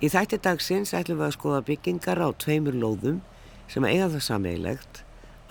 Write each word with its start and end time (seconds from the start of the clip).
Í 0.00 0.08
þætti 0.08 0.38
dagsins 0.40 0.94
ætlum 0.96 1.18
við 1.20 1.26
að 1.26 1.34
skoða 1.34 1.64
byggingar 1.66 2.20
á 2.24 2.28
tveimur 2.40 2.72
lóðum 2.72 3.18
sem 3.68 3.84
eiga 3.84 4.06
það 4.08 4.22
sameigilegt 4.24 5.00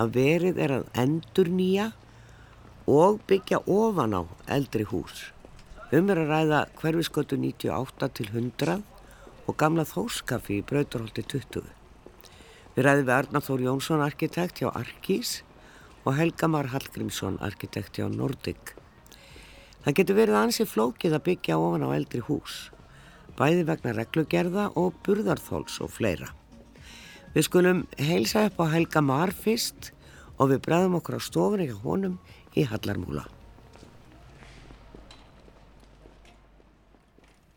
að 0.02 0.16
verið 0.16 0.62
er 0.64 0.72
að 0.74 0.88
endur 1.04 1.52
nýja 1.54 1.86
og 2.90 3.20
byggja 3.30 3.60
ofan 3.70 4.16
á 4.18 4.22
eldri 4.56 4.88
hús. 4.90 5.28
Um 5.94 6.10
er 6.10 6.24
að 6.24 6.34
ræða 6.34 6.62
hverfiskötu 6.80 7.38
98 7.38 8.10
til 8.18 8.26
100 8.32 8.80
og 9.46 9.60
gamla 9.62 9.86
þóskaffi 9.86 10.58
í 10.64 10.66
Brauturholti 10.66 11.28
20. 11.30 11.70
Við 12.74 12.90
ræðum 12.90 13.06
við 13.06 13.16
Arnáþór 13.20 13.64
Jónsson 13.68 14.02
arkitekt 14.02 14.64
hjá 14.64 14.72
Arkís 14.74 15.44
og 16.10 16.18
Helgamar 16.18 16.72
Hallgrímsson 16.74 17.38
arkitekt 17.38 18.02
hjá 18.02 18.10
Nordic. 18.10 18.74
Það 19.86 20.02
getur 20.02 20.22
verið 20.24 20.42
ansið 20.42 20.74
flókið 20.74 21.20
að 21.20 21.26
byggja 21.30 21.62
ofan 21.62 21.86
á 21.86 21.94
eldri 21.94 22.26
hús 22.26 22.72
bæði 23.40 23.66
vegna 23.70 23.96
reglugerða 23.96 24.68
og 24.80 25.00
burðarþóls 25.06 25.80
og 25.86 25.94
fleira. 25.96 26.30
Við 27.34 27.46
skulum 27.46 27.82
heilsa 28.02 28.48
upp 28.50 28.60
á 28.62 28.66
Helga 28.74 29.02
Mar 29.06 29.32
fyrst 29.32 29.92
og 30.40 30.52
við 30.52 30.64
bræðum 30.66 30.98
okkur 31.00 31.20
á 31.20 31.22
stofun 31.24 31.64
ekki 31.64 31.82
honum 31.84 32.16
í 32.58 32.66
Hallarmúla. 32.68 33.26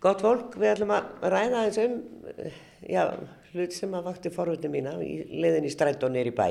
Gott 0.03 0.23
fólk, 0.25 0.57
við 0.59 0.73
ætlum 0.73 0.93
að 0.97 1.29
ræða 1.31 1.61
eins 1.63 1.79
um 1.79 1.93
já, 2.91 3.05
hlut 3.53 3.77
sem 3.77 3.93
að 3.95 4.09
vakti 4.09 4.33
forvöldinu 4.35 4.75
mína 4.75 4.97
í 5.05 5.23
leðin 5.31 5.69
í 5.69 5.71
strætt 5.71 6.03
og 6.03 6.11
nýri 6.15 6.35
bæ 6.35 6.49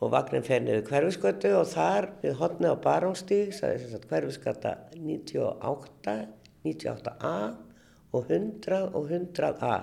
og 0.00 0.10
vagnin 0.10 0.44
fer 0.44 0.62
niður 0.64 0.86
hverfiskötu 0.88 1.52
og 1.58 1.68
þar 1.70 2.08
við 2.22 2.38
hotni 2.40 2.70
á 2.72 2.74
Barónstík, 2.82 3.52
það 3.54 3.74
er 3.76 4.06
hverfiskata 4.10 4.76
98, 4.96 6.16
98a 6.64 7.34
og 8.12 8.30
100 8.30 8.90
og 8.94 9.10
100a. 9.10 9.74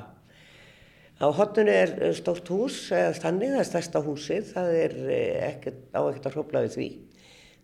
Á 1.18 1.26
hotnunu 1.34 1.74
er 1.74 2.14
stórt 2.14 2.50
hús, 2.54 2.92
stannið, 2.92 3.56
það 3.56 3.62
er 3.64 3.68
stærsta 3.72 4.02
húsið, 4.06 4.50
það 4.54 4.68
er 4.78 4.98
eh, 5.10 5.46
ekkert, 5.48 5.80
á 5.98 6.02
ekkert 6.06 6.28
að 6.30 6.36
hrópla 6.38 6.62
við 6.68 6.76
því. 6.76 6.90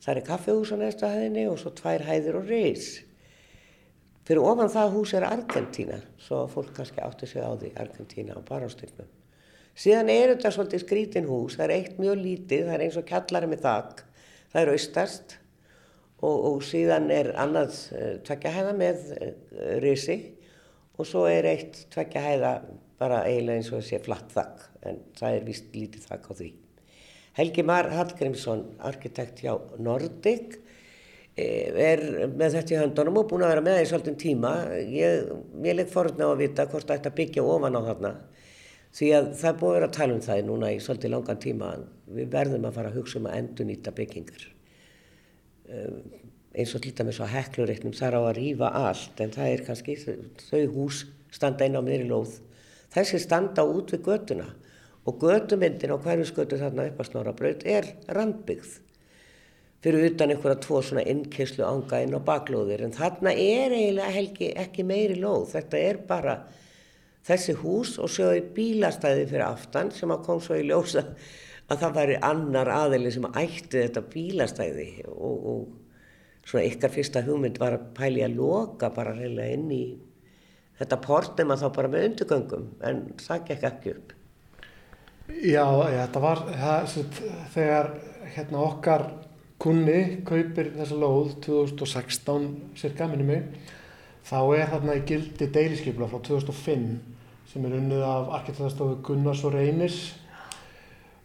Það 0.03 0.15
er 0.15 0.25
kaffehús 0.27 0.71
á 0.73 0.77
næsta 0.81 1.11
hæðinni 1.13 1.43
og 1.51 1.59
svo 1.61 1.73
tvær 1.77 2.05
hæðir 2.07 2.39
og 2.39 2.49
reys. 2.49 2.87
Fyrir 4.25 4.47
ofan 4.49 4.71
það 4.73 4.95
hús 4.95 5.13
er 5.13 5.27
Argentína, 5.27 5.99
svo 6.17 6.47
fólk 6.49 6.73
kannski 6.73 7.03
átti 7.03 7.29
sig 7.29 7.45
á 7.45 7.53
því, 7.53 7.71
Argentína 7.77 8.39
á 8.39 8.41
barástyrnum. 8.47 9.11
Síðan 9.77 10.09
er 10.13 10.33
þetta 10.33 10.53
svolítið 10.53 10.83
skrítin 10.83 11.29
hús, 11.29 11.57
það 11.59 11.67
er 11.67 11.75
eitt 11.77 12.01
mjög 12.01 12.19
lítið, 12.23 12.67
það 12.67 12.75
er 12.75 12.85
eins 12.87 12.97
og 12.97 13.07
kjallari 13.09 13.49
með 13.51 13.63
þakk, 13.67 14.03
það 14.53 14.61
er 14.61 14.71
austast 14.73 15.37
og, 16.23 16.37
og 16.49 16.61
síðan 16.65 17.09
er 17.13 17.31
annað 17.41 17.77
uh, 17.93 18.13
tvekja 18.25 18.53
hæða 18.57 18.75
með 18.79 19.11
risi 19.83 20.17
og 20.97 21.07
svo 21.09 21.23
er 21.29 21.47
eitt 21.49 21.85
tveggja 21.93 22.21
hæða 22.23 22.51
bara 23.01 23.23
eiginlega 23.27 23.59
eins 23.59 23.71
og 23.71 23.79
þessi 23.81 24.01
flatt 24.05 24.33
þakk 24.33 24.67
en 24.89 24.99
það 25.17 25.37
er 25.37 25.47
vist 25.47 25.71
lítið 25.75 26.05
þakk 26.09 26.27
á 26.29 26.33
því. 26.39 26.49
Helgi 27.33 27.63
Mar 27.65 27.89
Hallgrímsson, 27.89 28.61
arkitekt 28.85 29.41
hjá 29.41 29.55
Nordic 29.81 30.59
eh, 31.35 31.73
er 31.73 32.03
með 32.29 32.59
þetta 32.59 32.75
í 32.75 32.81
höndunum 32.83 33.23
og 33.23 33.31
búin 33.31 33.45
að 33.47 33.55
vera 33.55 33.65
með 33.65 33.77
það 33.77 33.85
í 33.85 33.89
svolítinn 33.89 34.19
tíma. 34.21 34.53
Ég, 34.85 35.31
ég 35.65 35.77
legg 35.79 35.89
forðna 35.89 36.29
á 36.29 36.33
að 36.35 36.43
vita 36.43 36.67
hvort 36.69 36.93
að 36.93 37.09
byggja 37.17 37.47
ofan 37.55 37.79
á 37.79 37.81
þarna 37.89 38.13
því 38.93 39.09
að 39.17 39.31
það 39.39 39.49
er 39.49 39.59
búin 39.59 39.71
að 39.71 39.77
vera 39.79 39.89
að 39.89 39.95
tala 39.97 40.13
um 40.13 40.25
það 40.27 40.43
núna 40.51 40.69
í 40.69 40.81
svolítið 40.85 41.15
langan 41.15 41.41
tíma. 41.41 41.71
Við 42.13 42.29
verðum 42.35 42.67
að 42.69 42.77
fara 42.77 42.91
að 42.93 42.99
hugsa 42.99 43.17
um 43.19 43.29
að 43.31 43.39
endur 43.39 43.69
nýta 43.69 43.95
byggingar. 43.97 44.45
Eins 46.53 46.75
og 46.77 46.83
lítið 46.85 47.07
með 47.07 47.15
svo 47.17 47.27
heklurittnum 47.31 47.93
þar 47.97 48.19
á 48.19 48.21
að 48.21 48.35
rýfa 48.37 48.67
allt 48.77 49.21
en 49.23 49.31
það 49.33 49.51
er 49.51 49.63
kannski 49.65 49.95
þau 49.97 50.65
hús 50.75 50.99
standa 51.33 51.65
inn 51.65 51.77
á 51.77 51.81
miðri 51.81 52.05
lóð. 52.11 52.35
Þessi 52.93 53.21
standa 53.23 53.65
út 53.65 53.93
við 53.95 54.03
götuna 54.05 54.45
og 55.09 55.17
götumyndin 55.23 55.95
á 55.95 55.97
hverju 55.97 56.27
skötu 56.29 56.59
þarna 56.61 56.85
upp 56.91 57.01
að 57.01 57.09
snára 57.09 57.33
braut 57.35 57.65
er 57.65 57.89
randbyggð. 58.13 58.75
Fyrir 59.83 60.05
utan 60.11 60.31
einhverja 60.31 60.61
tvo 60.63 60.79
svona 60.85 61.03
innkyslu 61.11 61.65
ánga 61.67 62.03
inn 62.05 62.13
á 62.15 62.21
baklóðir 62.23 62.85
en 62.85 62.93
þarna 62.95 63.33
er 63.33 63.73
eiginlega 63.73 64.13
helgi 64.15 64.51
ekki 64.53 64.85
meiri 64.87 65.17
lóð. 65.19 65.49
Þetta 65.57 65.81
er 65.89 65.99
bara 66.07 66.37
þessi 67.27 67.57
hús 67.59 67.97
og 67.97 68.13
sjöðu 68.13 68.45
bílastæði 68.55 69.25
fyrir 69.31 69.47
aftan 69.49 69.91
sem 69.95 70.13
að 70.13 70.23
kom 70.29 70.43
svo 70.43 70.61
í 70.61 70.67
ljósa 70.69 71.03
að 71.71 71.81
það 71.81 71.97
væri 71.97 72.19
annar 72.29 72.71
aðili 72.71 73.11
sem 73.11 73.27
ætti 73.33 73.81
þetta 73.81 74.05
bílastæði 74.13 74.87
og, 75.09 75.47
og 75.51 75.82
svona 76.43 76.65
ykkar 76.67 76.91
fyrsta 76.93 77.23
hugmynd 77.25 77.59
var 77.61 77.77
að 77.77 77.85
pæli 77.97 78.23
að 78.25 78.37
loka 78.39 78.89
bara 78.93 79.15
reyna 79.17 79.47
inn 79.53 79.69
í 79.71 79.83
þetta 80.79 80.99
portum 81.03 81.53
að 81.53 81.63
þá 81.63 81.67
bara 81.77 81.91
með 81.93 82.07
undugöngum 82.09 82.65
en 82.89 83.03
það 83.21 83.45
gekk 83.49 83.67
ekki 83.69 83.93
upp. 83.93 84.15
Já, 85.29 85.65
þetta 85.87 86.23
var 86.23 86.41
það, 86.49 86.97
þegar 87.53 87.93
hérna 88.33 88.65
okkar 88.65 89.05
kunni 89.63 89.99
kaupir 90.27 90.73
þessa 90.75 90.97
lóð 90.99 91.37
2016 91.45 92.49
cirka 92.79 93.07
minnum 93.07 93.31
mig 93.31 93.71
þá 94.27 94.39
er 94.57 94.71
þarna 94.73 94.97
í 94.99 95.05
gildi 95.07 95.47
deiliskeipla 95.55 96.09
frá 96.11 96.19
2005 96.27 96.89
sem 97.53 97.67
er 97.67 97.77
unnið 97.77 98.03
af 98.07 98.33
arkitektastofu 98.39 98.97
Gunnars 99.05 99.43
og 99.45 99.55
Reynis. 99.55 99.97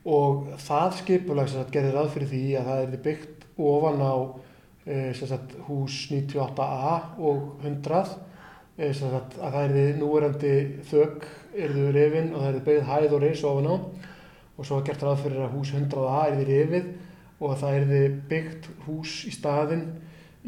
Og 0.08 0.48
það 0.62 0.98
skipulag 1.00 1.50
sem 1.50 1.66
gerir 1.72 1.94
rað 1.96 2.12
fyrir 2.14 2.30
því 2.30 2.42
að 2.58 2.68
það 2.68 2.82
er 2.82 3.02
byggt 3.06 3.46
ofan 3.68 4.02
á 4.04 4.14
sagt, 5.28 5.54
hús 5.66 6.06
98A 6.10 6.94
og 7.18 7.60
100 7.64 7.98
eh, 8.78 8.94
sagt, 8.96 9.36
að 9.36 9.54
það 9.54 9.64
erði 9.64 9.84
núverandi 9.98 10.54
þögg 10.88 11.26
erðu 11.58 11.90
rifin 11.96 12.32
og 12.32 12.40
það 12.40 12.48
erði 12.50 12.64
beigð 12.68 12.88
hæð 12.88 13.16
og 13.16 13.22
reys 13.24 13.44
ofan 13.48 13.68
á. 13.68 13.76
Og 14.58 14.66
svo 14.66 14.80
gert 14.86 15.04
ráð 15.04 15.22
fyrir 15.26 15.44
að 15.44 15.54
hús 15.54 15.74
100A 15.76 16.24
erði 16.30 16.48
rifið 16.48 16.90
og 17.38 17.52
að 17.52 17.60
það 17.62 17.78
erði 17.80 18.02
byggt 18.32 18.68
hús 18.86 19.18
í 19.28 19.34
staðin 19.34 19.86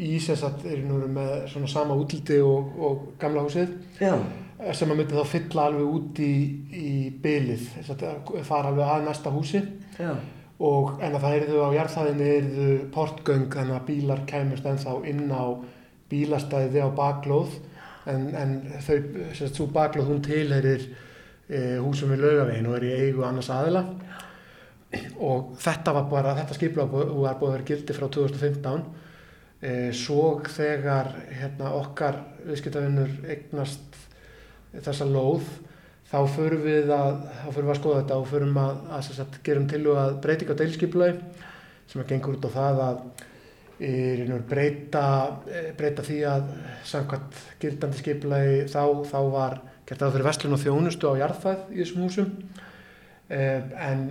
í 0.01 0.17
sagt, 0.23 0.65
er 0.65 0.83
með 0.87 1.33
svona 1.51 1.69
sama 1.71 1.97
útliti 1.99 2.41
og, 2.43 2.75
og 2.81 3.07
gamla 3.21 3.45
húsið 3.45 3.75
Já. 4.01 4.15
Eh, 4.61 4.73
sem 4.75 4.91
að 4.91 5.03
myndi 5.03 5.19
þá 5.19 5.33
fylla 5.37 5.69
alveg 5.69 5.95
út 5.99 6.21
í, 6.25 6.35
í 6.73 6.91
bylið, 7.23 7.71
fara 8.47 8.71
alveg 8.71 8.87
að 8.87 9.09
næsta 9.11 9.33
húsi. 9.35 9.65
Já 10.01 10.15
og 10.61 10.99
en 11.01 11.15
að 11.17 11.23
það 11.25 11.37
erðu 11.39 11.61
á 11.65 11.69
jarðhæðinni 11.79 12.31
erðu 12.37 12.73
portgöng 12.93 13.47
þannig 13.53 13.77
að 13.79 13.87
bílar 13.89 14.25
kemurst 14.29 14.67
ennþá 14.69 14.97
inn 15.09 15.31
á 15.33 15.45
bílastæði 16.11 16.83
á 16.85 16.89
baklóð 16.93 17.55
en, 18.11 18.27
en 18.37 18.57
þau, 18.85 18.97
sérst, 19.37 19.57
svo 19.57 19.69
baklóð 19.73 20.11
hún 20.11 20.25
tilherir 20.25 20.85
e, 21.49 21.79
húsum 21.81 22.13
við 22.13 22.27
laugavegin 22.27 22.69
og 22.69 22.77
er 22.77 22.89
í 22.89 22.95
eigu 23.07 23.25
annars 23.25 23.51
aðila. 23.55 23.85
Og 25.23 25.55
þetta 25.63 25.95
var 25.95 26.09
bara, 26.11 26.35
þetta 26.41 26.57
skipla 26.59 26.87
var 26.91 27.07
búið 27.15 27.31
að 27.31 27.45
vera 27.55 27.69
gildi 27.69 27.97
frá 27.97 28.09
2015 28.11 28.85
e, 29.63 29.73
svo 29.97 30.25
þegar 30.51 31.13
hérna 31.31 31.73
okkar 31.79 32.21
viðskiptavinnur 32.49 33.17
eignast 33.31 34.01
þessa 34.75 35.07
lóð 35.09 35.47
þá 36.11 36.19
förum 36.35 36.63
við 36.67 36.93
að, 36.95 37.25
förum 37.55 37.73
að 37.73 37.81
skoða 37.81 38.03
þetta 38.03 38.21
og 38.21 38.31
förum 38.31 38.61
að, 38.61 38.85
að, 38.99 39.11
að 39.25 39.41
gerum 39.47 39.67
til 39.71 39.83
og 39.87 39.99
að 40.03 40.15
breytinga 40.25 40.57
á 40.57 40.61
deilskipulagi 40.61 41.47
sem 41.91 42.03
að 42.03 42.09
gengur 42.13 42.39
út 42.39 42.49
á 42.51 42.57
það 42.57 42.81
að 42.87 43.03
breyta, 44.51 45.05
e, 45.49 45.63
breyta 45.77 46.05
því 46.05 46.19
að 46.29 46.51
samkvæmt 46.85 47.39
gildandi 47.63 48.01
skipulagi 48.03 48.67
þá, 48.69 48.83
þá 49.09 49.21
var 49.33 49.57
gert 49.89 50.03
aðfyrir 50.05 50.27
vestlun 50.27 50.55
og 50.55 50.61
þjónustu 50.63 51.09
á 51.11 51.21
jarðfæð 51.25 51.73
í 51.73 51.81
þessum 51.81 52.05
húsum. 52.05 52.35
Eh, 53.31 53.63
en 53.81 54.05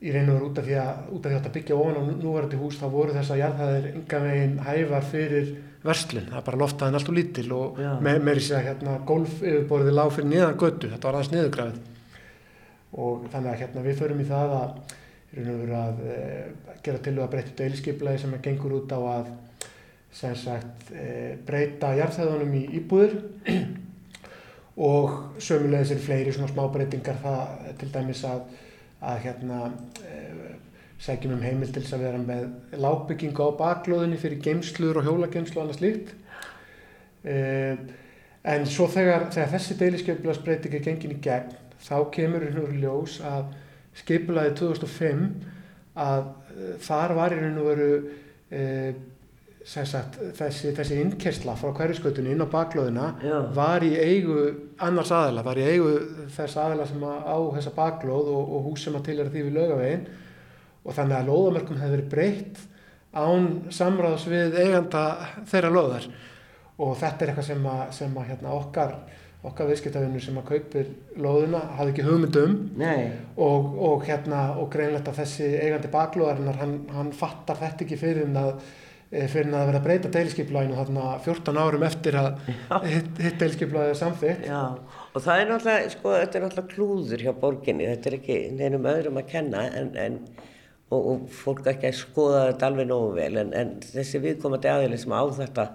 í 0.00 0.12
reyn 0.12 0.30
og 0.30 0.38
veru 0.38 0.50
út 0.50 0.60
af 0.60 0.68
því 0.68 0.76
að 0.78 1.34
að 1.40 1.52
byggja 1.56 1.76
ofan 1.76 1.98
á 2.00 2.02
núverandi 2.08 2.60
hús 2.60 2.78
þá 2.80 2.86
voru 2.92 3.16
þess 3.16 3.34
að 3.34 3.42
jarðfæðir 3.42 3.90
ynga 3.90 4.20
veginn 4.24 4.56
hævar 4.64 5.08
fyrir 5.10 5.50
verslun, 5.84 6.26
það 6.28 6.38
er 6.40 6.46
bara 6.46 6.60
loftaðin 6.60 6.98
alltaf 6.98 7.16
lítil 7.16 7.46
og 7.56 7.78
með, 8.04 8.18
með 8.24 8.40
þess 8.40 8.54
að 8.56 8.66
hérna 8.68 8.96
golf 9.08 9.36
yfirborðið 9.40 9.96
lág 9.96 10.14
fyrir 10.14 10.30
niðan 10.30 10.58
götu, 10.60 10.90
þetta 10.92 11.08
var 11.08 11.18
aðeins 11.18 11.32
niðurgrafið. 11.34 11.78
Og 13.00 13.28
þannig 13.32 13.52
að 13.52 13.60
hérna 13.62 13.84
við 13.86 14.00
förum 14.00 14.20
í 14.20 14.26
það 14.28 14.56
að, 14.58 14.96
að 15.80 16.02
e, 16.04 16.18
gera 16.84 17.02
til 17.06 17.14
að 17.16 17.30
breytta 17.34 17.56
deilskiplaði 17.62 18.22
sem 18.24 18.36
gengur 18.44 18.76
út 18.80 18.92
á 18.92 19.00
að 19.00 19.30
sagt, 20.12 20.90
e, 20.92 21.36
breyta 21.46 21.94
jarðhæðunum 21.96 22.56
í 22.58 22.64
íbúður 22.80 23.16
og 24.90 25.40
sömulegis 25.40 25.94
er 25.94 26.02
fleiri 26.02 26.34
svona 26.34 26.50
smá 26.50 26.64
breytingar 26.74 27.20
það 27.22 27.70
til 27.80 27.92
dæmis 27.94 28.24
að, 28.28 28.42
að 29.00 29.22
hérna 29.24 29.62
e, 30.02 30.20
sækjum 31.00 31.38
um 31.38 31.44
heimil 31.44 31.72
til 31.72 31.82
þess 31.82 31.96
að 31.96 32.04
vera 32.04 32.20
með 32.20 32.76
lágbyggingu 32.82 33.46
á 33.48 33.58
baklóðinni 33.60 34.20
fyrir 34.20 34.42
geimslur 34.44 35.00
og 35.00 35.08
hjólageimslu 35.08 35.56
og 35.56 35.64
annað 35.64 35.80
slíkt. 35.80 36.12
Eh, 37.24 37.80
en 38.50 38.66
svo 38.68 38.88
þegar, 38.88 39.28
þegar 39.32 39.54
þessi 39.54 39.76
deiliskeipulagsbreyting 39.80 40.76
er 40.76 40.84
gengin 40.84 41.16
í 41.16 41.20
gegn 41.24 41.56
þá 41.80 41.96
kemur 42.14 42.44
úr 42.62 42.74
ljós 42.80 43.18
að 43.24 43.54
skipulaði 44.00 44.54
2005 44.60 45.24
að 46.00 46.26
eh, 46.28 46.74
þar 46.84 47.16
var 47.16 47.36
hérna 47.36 47.64
veru 47.64 47.90
eh, 48.52 48.92
sagt, 49.64 50.16
þessi, 50.36 50.72
þessi 50.76 51.00
innkessla 51.00 51.56
frá 51.60 51.72
hverjusgötunni 51.76 52.34
inn 52.34 52.44
á 52.44 52.48
baklóðina 52.52 53.10
Já. 53.24 53.36
var 53.56 53.84
í 53.84 53.92
eigu 53.96 54.48
annars 54.80 55.12
aðila, 55.16 55.44
var 55.46 55.60
í 55.60 55.68
eigu 55.68 55.92
þess 56.32 56.60
aðila 56.60 56.88
sem 56.88 57.04
á 57.04 57.36
þessa 57.56 57.76
baklóð 57.76 58.32
og, 58.32 58.56
og 58.56 58.68
hús 58.68 58.84
sem 58.86 58.96
að 58.96 59.06
til 59.08 59.18
er 59.20 59.32
því 59.32 59.46
við 59.48 59.56
lögavegin 59.58 60.10
og 60.84 60.96
þannig 60.96 61.16
að 61.18 61.30
lóðamörkum 61.30 61.80
hefði 61.80 61.96
verið 61.96 62.12
breytt 62.14 62.60
án 63.10 63.48
samráðs 63.74 64.26
við 64.30 64.58
eiganda 64.60 65.04
þeirra 65.50 65.72
lóðar. 65.74 66.10
Og 66.80 66.94
þetta 67.00 67.24
er 67.24 67.32
eitthvað 67.32 67.48
sem 67.50 67.64
að, 67.68 67.80
sem 67.96 68.12
að 68.16 68.28
hérna, 68.30 68.52
okkar, 68.56 68.92
okkar 69.44 69.70
viðskiptavinnur 69.70 70.24
sem 70.24 70.38
að 70.40 70.52
kaupir 70.52 70.92
lóðina 71.20 71.62
hafði 71.76 71.94
ekki 71.94 72.04
hugmyndum 72.06 72.54
og, 73.36 73.72
og 73.90 74.06
hérna 74.08 74.44
og 74.60 74.70
greinlegt 74.72 75.10
að 75.10 75.20
þessi 75.22 75.50
eigandi 75.58 75.90
baklóðarinnar 75.92 76.60
hann, 76.60 76.78
hann 76.94 77.10
fattar 77.16 77.60
þetta 77.60 77.84
ekki 77.84 77.98
fyrir 78.00 78.24
en 78.28 78.38
að 78.40 78.52
eh, 79.10 79.26
fyrir 79.28 79.52
að 79.52 79.66
vera 79.68 79.82
að 79.82 79.88
breyta 79.88 80.12
deiliskiplæginu 80.14 80.78
þarna 80.78 81.06
14 81.26 81.60
árum 81.60 81.86
eftir 81.90 82.20
að 82.20 82.30
hitt, 82.86 83.10
hitt 83.20 83.40
deiliskiplægið 83.42 83.92
er 83.92 84.00
samþykkt. 84.00 84.46
Já. 84.48 84.62
Og 85.10 85.24
það 85.26 85.42
er 85.42 85.50
náttúrulega, 85.50 85.94
sko, 85.96 86.14
þetta 86.14 86.38
er 86.38 86.46
náttúrulega 86.46 86.76
klúður 86.76 87.26
hjá 87.26 87.32
borginni. 87.42 87.90
Þetta 87.90 88.12
er 88.12 88.18
ekki 88.20 88.38
neinum 88.56 88.88
öðrum 88.94 89.20
að 89.20 89.30
kenna 89.34 89.66
en, 89.80 89.92
en 89.98 90.20
og, 90.90 91.00
og 91.00 91.30
fólk 91.34 91.68
ekki 91.70 91.88
að 91.90 91.98
skoða 92.00 92.42
þetta 92.50 92.70
alveg 92.70 92.90
nógu 92.90 93.14
vel 93.16 93.32
en, 93.42 93.54
en 93.56 93.72
þessi 93.84 94.20
viðkomandi 94.24 94.70
aðeins 94.70 95.06
sem 95.06 95.14
á 95.14 95.22
þetta, 95.38 95.66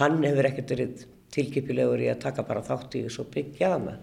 hann 0.00 0.20
hefur 0.24 0.48
ekkert 0.50 0.74
verið 0.76 1.04
tilkipilegur 1.34 2.02
í 2.04 2.08
að 2.12 2.22
taka 2.26 2.44
bara 2.46 2.64
þátt 2.66 2.96
í 2.98 3.04
þessu 3.06 3.24
og 3.24 3.34
byggja 3.34 3.74
hana. 3.74 3.98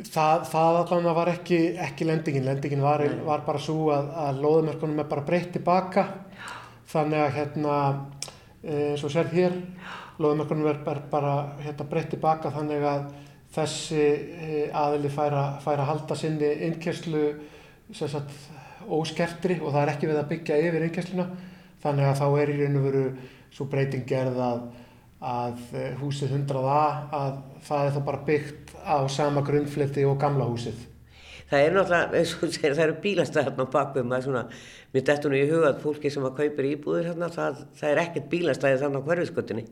Það, 0.00 0.44
það 0.48 0.76
allan 0.80 1.16
var 1.16 1.28
ekki, 1.32 1.58
ekki 1.82 2.06
lendingin, 2.06 2.46
lendingin 2.46 2.84
var, 2.84 3.02
var 3.26 3.42
bara 3.44 3.60
svo 3.60 3.90
að, 3.92 4.12
að 4.22 4.38
lóðumörkunum 4.44 5.02
er 5.02 5.08
bara 5.10 5.24
breytt 5.26 5.50
tilbaka. 5.56 6.04
Þannig 6.90 7.24
að 7.24 7.34
hérna 7.36 7.74
eh, 8.62 8.92
eins 8.92 9.02
og 9.06 9.12
sér 9.12 9.28
hér 9.34 9.58
lóðumörkunum 10.20 10.70
er 10.70 10.80
bara, 11.10 11.34
hérna, 11.64 11.88
breytt 11.90 12.14
tilbaka 12.14 12.52
þannig 12.54 12.86
að 12.86 13.10
þessi 13.54 14.00
eh, 14.06 14.78
aðili 14.78 15.10
fær 15.12 15.34
að, 15.34 15.60
fær 15.64 15.82
að 15.82 15.90
halda 15.90 16.18
sinni 16.18 16.50
innkjærslu 16.68 17.24
sagt, 17.96 18.34
óskertri 18.88 19.58
og 19.60 19.72
það 19.72 19.82
er 19.82 19.92
ekki 19.94 20.10
við 20.10 20.20
að 20.20 20.30
byggja 20.32 20.60
yfir 20.68 20.86
innkjærsluna 20.86 21.26
þannig 21.82 22.08
að 22.08 22.20
þá 22.20 22.26
er 22.42 22.52
í 22.52 22.58
raun 22.60 22.78
og 22.80 22.86
veru 22.88 23.04
svo 23.50 23.66
breyting 23.70 24.06
gerð 24.08 24.38
að, 24.44 24.60
að 25.30 25.64
eh, 25.74 25.90
húsið 26.00 26.36
100a 26.36 26.82
að 27.16 27.40
það 27.66 27.86
er 27.86 27.96
þá 27.96 28.00
bara 28.06 28.22
byggt 28.28 28.74
á 28.84 28.98
sama 29.10 29.44
grunnfleti 29.46 30.06
og 30.08 30.18
gamla 30.20 30.48
húsið. 30.48 30.86
Það 31.50 31.64
er 31.64 31.72
náttúrulega, 31.74 32.18
eins 32.20 32.32
og 32.36 32.42
þú 32.44 32.48
segir, 32.54 32.74
það 32.76 32.84
eru 32.84 32.98
bílastæðarna 33.02 33.64
á 33.66 33.74
bakvið 33.74 34.04
maður 34.06 34.26
svona, 34.28 34.42
mér 34.94 35.06
dettur 35.08 35.32
nú 35.32 35.38
í 35.40 35.48
huga 35.50 35.72
að 35.72 35.80
fólki 35.82 36.12
sem 36.14 36.26
að 36.28 36.36
kaupir 36.36 36.68
íbúðir 36.68 37.08
hérna, 37.10 37.30
það, 37.34 37.64
það 37.80 37.90
er 37.90 38.02
ekkert 38.04 38.28
bílastæði 38.30 38.78
þannig 38.84 39.02
á 39.02 39.06
hverfiskötunni 39.08 39.64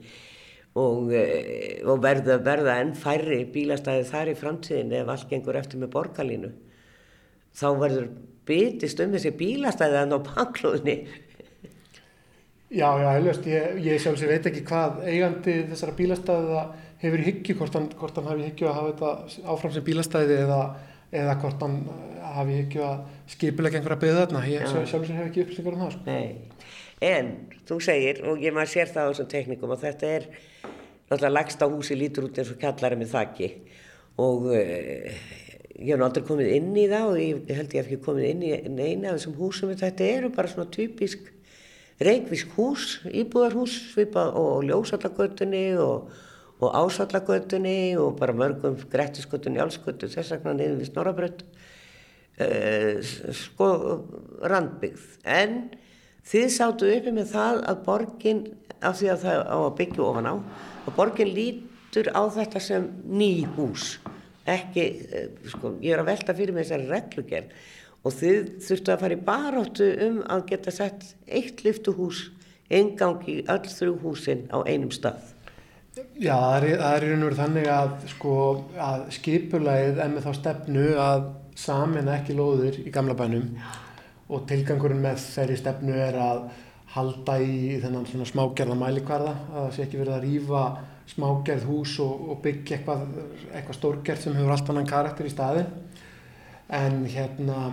og, 0.78 1.12
eh, 1.14 1.78
og 1.86 2.02
verða, 2.02 2.40
verða 2.42 2.74
enn 2.82 2.96
færri 2.98 3.44
bílastæði 3.54 4.08
þar 4.10 4.32
í 4.32 4.34
framtíðin 4.40 4.96
ef 4.98 5.12
allt 5.14 5.30
gengur 5.30 5.60
eftir 5.60 5.78
með 5.78 5.92
borgarlínu. 5.94 6.50
Þá 7.58 7.68
verður 7.78 8.10
bytist 8.48 9.00
um 9.04 9.14
þessi 9.14 9.32
bílastæði 9.38 9.98
þannig 10.00 10.18
á 10.18 10.26
baklóðinni. 10.28 10.96
Já, 12.68 12.88
já, 13.00 13.08
helvest, 13.14 13.46
ég, 13.48 13.78
ég 13.80 14.02
sjálf 14.02 14.18
sér 14.20 14.34
veit 14.34 14.48
ekki 14.50 14.64
hvað 14.68 15.00
eigandi 15.08 15.54
þessara 15.70 15.96
bílastæða 15.96 16.64
hefur 17.00 17.22
í 17.22 17.26
hyggju, 17.30 17.56
hvort 17.60 17.78
hann, 17.78 17.88
hvort 17.96 18.18
hann 18.18 18.28
hafi 18.28 18.44
í 18.44 18.50
hyggju 18.50 18.68
að 18.68 18.78
hafa 18.78 18.92
þetta 18.92 19.52
áfram 19.54 19.74
sem 19.76 19.86
bílastæði 19.86 20.36
eða, 20.42 20.58
eða 21.22 21.36
hvort 21.40 21.64
hann 21.64 21.78
hafi 22.34 22.52
í 22.52 22.58
hyggju 22.62 22.84
að 22.84 22.98
skipilega 23.32 23.80
einhverja 23.80 24.02
byggða 24.02 24.24
þarna. 24.26 24.44
Ég 24.52 24.66
Já. 24.66 24.84
sjálf 24.92 25.08
sér 25.08 25.20
hef 25.22 25.30
ekki 25.30 25.44
upplýsingar 25.46 25.78
um 25.78 25.84
það, 25.86 25.94
sko. 25.96 26.04
Nei, 26.10 26.68
en 27.08 27.32
þú 27.70 27.80
segir, 27.88 28.20
og 28.28 28.44
ég 28.44 28.56
maður 28.56 28.74
sér 28.74 28.92
það 28.92 29.08
á 29.08 29.10
þessum 29.12 29.30
teknikum, 29.32 29.72
að 29.72 29.86
þetta 29.86 30.12
er 30.18 30.28
náttúrulega 31.08 31.34
lagsta 31.38 31.68
húsi 31.72 31.96
lítur 31.96 32.28
út 32.28 32.38
eins 32.38 32.52
og 32.52 32.60
kjallari 32.60 32.98
með 33.00 33.12
þakki 33.14 33.48
og 34.20 34.48
uh, 34.52 35.20
ég 35.78 35.94
hef 35.94 36.04
aldrei 36.04 36.24
komið 36.26 36.52
inn 36.56 36.70
í 36.76 36.86
það 36.90 37.08
og 37.12 37.18
ég 37.22 37.50
held 37.54 37.74
ég 37.74 37.82
hef 37.82 37.90
ekki 37.90 38.04
komið 38.04 38.30
inn 38.32 38.46
í 38.46 38.52
neina 38.72 39.12
af 39.12 39.18
þessum 39.18 39.36
húsum, 39.38 39.74
þetta 39.78 40.06
eru 40.06 40.30
bara 40.34 40.50
svona 40.50 40.70
typisk 40.74 41.28
reikvísk 42.02 42.54
hús, 42.58 42.98
íbúðarhús 43.06 43.74
svipað 43.92 44.34
og 44.38 44.66
ljósallagötunni 44.68 45.64
og, 45.82 46.10
og 46.58 46.76
ásallagötunni 46.82 47.96
og 47.98 48.18
bara 48.18 48.34
mörgum 48.34 48.78
grettisgötunni, 48.90 49.62
álsgötu, 49.62 50.10
þess 50.10 50.34
vegna 50.36 50.54
niður 50.58 50.78
við 50.82 50.90
Snorabrönd 50.92 51.42
uh, 52.42 53.10
sko 53.34 53.70
randbyggð. 54.50 55.08
En 55.26 55.58
þið 56.28 56.48
sáttu 56.54 56.90
uppi 56.94 57.14
með 57.14 57.34
það 57.34 57.64
að 57.72 57.82
borgin 57.86 58.44
af 58.78 59.00
því 59.00 59.10
að 59.14 59.26
það 59.26 59.42
á 59.50 59.58
að 59.58 59.74
byggja 59.80 60.06
ofan 60.06 60.30
á 60.30 60.34
að 60.38 60.94
borgin 60.98 61.34
lítur 61.34 62.10
á 62.14 62.22
þetta 62.30 62.62
sem 62.62 62.86
ný 63.10 63.32
hús 63.56 63.96
ekki, 64.48 64.86
eh, 65.12 65.28
sko, 65.52 65.76
ég 65.84 65.94
er 65.94 66.02
að 66.02 66.10
velta 66.12 66.34
fyrir 66.36 66.54
mig 66.54 66.66
þessari 66.66 66.88
reglugerð. 66.92 67.56
Og 68.06 68.14
þið 68.14 68.52
þurftu 68.64 68.92
að 68.92 69.00
fara 69.02 69.16
í 69.16 69.24
baráttu 69.26 69.88
um 70.06 70.20
að 70.30 70.44
geta 70.52 70.74
sett 70.74 71.14
eitt 71.26 71.64
lyftuhús 71.66 72.28
engang 72.70 73.24
í 73.28 73.40
öll 73.48 73.66
þrjú 73.66 73.98
húsin 74.04 74.46
á 74.54 74.62
einum 74.68 74.92
stað. 74.94 75.34
Já, 76.14 76.36
það 76.36 76.54
er, 76.62 76.68
í 76.68 77.10
raun 77.10 77.24
og 77.24 77.28
veru 77.28 77.38
þannig 77.40 77.68
að, 77.74 77.92
sko, 78.12 78.32
að 78.78 79.04
skipulagið 79.16 80.00
er 80.04 80.12
með 80.12 80.28
þá 80.28 80.32
stefnu 80.36 80.86
að 81.02 81.24
samin 81.58 82.10
ekki 82.12 82.36
lóðir 82.38 82.78
í 82.84 82.92
gamla 82.94 83.16
bænum. 83.18 83.48
Og 84.28 84.44
tilgangurinn 84.46 85.02
með 85.02 85.18
þeirri 85.24 85.56
stefnu 85.58 85.96
er 85.98 86.18
að 86.22 86.44
halda 86.94 87.38
í 87.42 87.78
þennan 87.82 88.06
svona 88.08 88.28
smágerða 88.28 88.76
mælikvarða, 88.78 89.34
að 89.50 89.58
það 89.64 89.74
sé 89.74 89.84
ekki 89.84 90.00
verið 90.02 90.14
að 90.14 90.24
rýfa 90.28 90.62
smágerð 91.08 91.64
hús 91.68 91.94
og, 92.04 92.26
og 92.32 92.42
byggja 92.44 92.78
eitthvað, 92.78 93.06
eitthvað 93.52 93.78
stórgerð 93.78 94.24
sem 94.24 94.36
hefur 94.36 94.54
allt 94.54 94.72
annan 94.72 94.88
karakter 94.88 95.28
í 95.28 95.32
staðin. 95.32 95.70
En 96.78 97.00
hérna, 97.08 97.70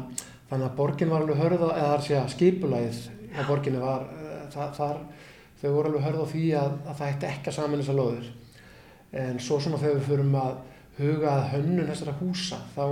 þannig 0.49 0.69
að 0.69 0.77
borgin 0.77 1.11
var 1.11 1.25
alveg 1.25 1.41
hörða, 1.41 1.73
eða 1.73 1.97
það 1.97 2.13
er 2.15 2.21
að 2.21 2.31
skipulagið 2.35 3.01
hjá 3.35 3.43
borginni 3.49 3.81
var, 3.81 4.07
eh, 4.15 4.45
það, 4.53 4.71
þar, 4.77 5.01
þau 5.59 5.67
voru 5.73 5.91
alveg 5.91 6.07
hörð 6.07 6.23
á 6.23 6.27
því 6.31 6.45
að, 6.61 6.77
að 6.85 6.97
það 7.01 7.11
ætti 7.11 7.29
ekki 7.31 7.51
að 7.51 7.57
saman 7.57 7.83
þessar 7.83 7.99
lóðir. 7.99 8.31
En 9.25 9.43
svo 9.43 9.59
svona 9.59 9.81
þegar 9.81 9.99
við 9.99 10.09
förum 10.09 10.39
að 10.39 10.55
huga 10.95 11.35
að 11.35 11.49
hönnun 11.53 11.91
þessara 11.91 12.15
húsa, 12.21 12.59
þá 12.75 12.85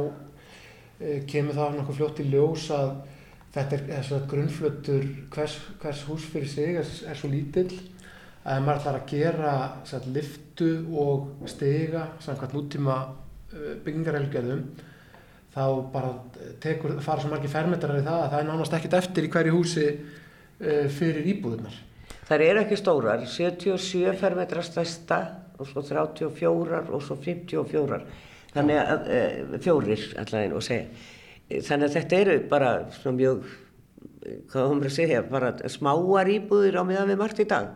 e, 1.00 1.24
kemur 1.30 1.56
það 1.56 1.78
nokkuð 1.78 2.00
fljótt 2.00 2.22
í 2.24 2.28
ljós 2.32 2.68
að 2.76 2.94
þetta 3.54 3.78
er 3.78 3.84
þess 3.88 4.16
að 4.18 4.30
grunnflötur 4.34 5.10
hvers, 5.34 5.58
hvers 5.82 6.06
hús 6.10 6.28
fyrir 6.34 6.50
sig 6.52 6.80
er, 6.82 6.94
er 7.08 7.20
svo 7.20 7.30
lítill 7.32 7.70
að 8.44 8.58
ef 8.58 8.66
maður 8.66 8.80
ætlar 8.82 8.98
að 9.00 9.12
gera 9.14 9.54
sagt, 9.88 10.10
liftu 10.12 10.72
og 11.00 11.48
stiga 11.52 12.08
samkvæmt 12.24 12.58
nútíma 12.58 12.98
uh, 13.06 13.70
byggingarreglgerðum 13.86 14.66
þá 15.54 15.64
bara 15.94 16.12
tekur, 16.64 16.98
fara 17.06 17.22
svo 17.22 17.32
margir 17.32 17.52
fermetrar 17.54 18.00
í 18.00 18.04
það 18.04 18.20
að 18.26 18.30
það 18.34 18.40
er 18.42 18.50
nánast 18.50 18.76
ekkert 18.78 19.00
eftir 19.00 19.28
í 19.28 19.32
hverju 19.34 19.56
húsi 19.56 19.88
uh, 19.94 20.86
fyrir 20.92 21.32
íbúðunar. 21.36 21.80
þær 22.28 22.46
eru 22.50 22.64
ekki 22.64 22.80
stórar 22.80 23.26
77 23.28 24.14
fermetra 24.20 24.64
stærsta 24.66 25.24
og 25.60 25.70
svo 25.70 25.84
34 25.86 26.86
og 26.90 27.04
svo 27.06 27.18
54 27.22 28.00
þannig 28.54 28.80
að 28.80 29.10
e, 29.10 29.20
fjórir 29.64 30.02
allaveg 30.22 30.54
og 30.54 30.64
segja. 30.66 30.88
Þannig 31.66 31.88
að 31.88 31.96
þetta 31.98 32.18
eru 32.20 32.36
bara 32.50 32.72
svona 32.94 33.18
mjög 33.18 33.48
hvað 34.52 34.70
hún 34.70 34.82
er 34.82 34.90
að 34.90 34.96
segja, 34.96 35.24
bara 35.28 35.52
smáar 35.72 36.30
íbúðir 36.32 36.78
á 36.80 36.84
meðan 36.88 37.12
við 37.12 37.20
margt 37.20 37.42
í 37.44 37.48
dag 37.50 37.74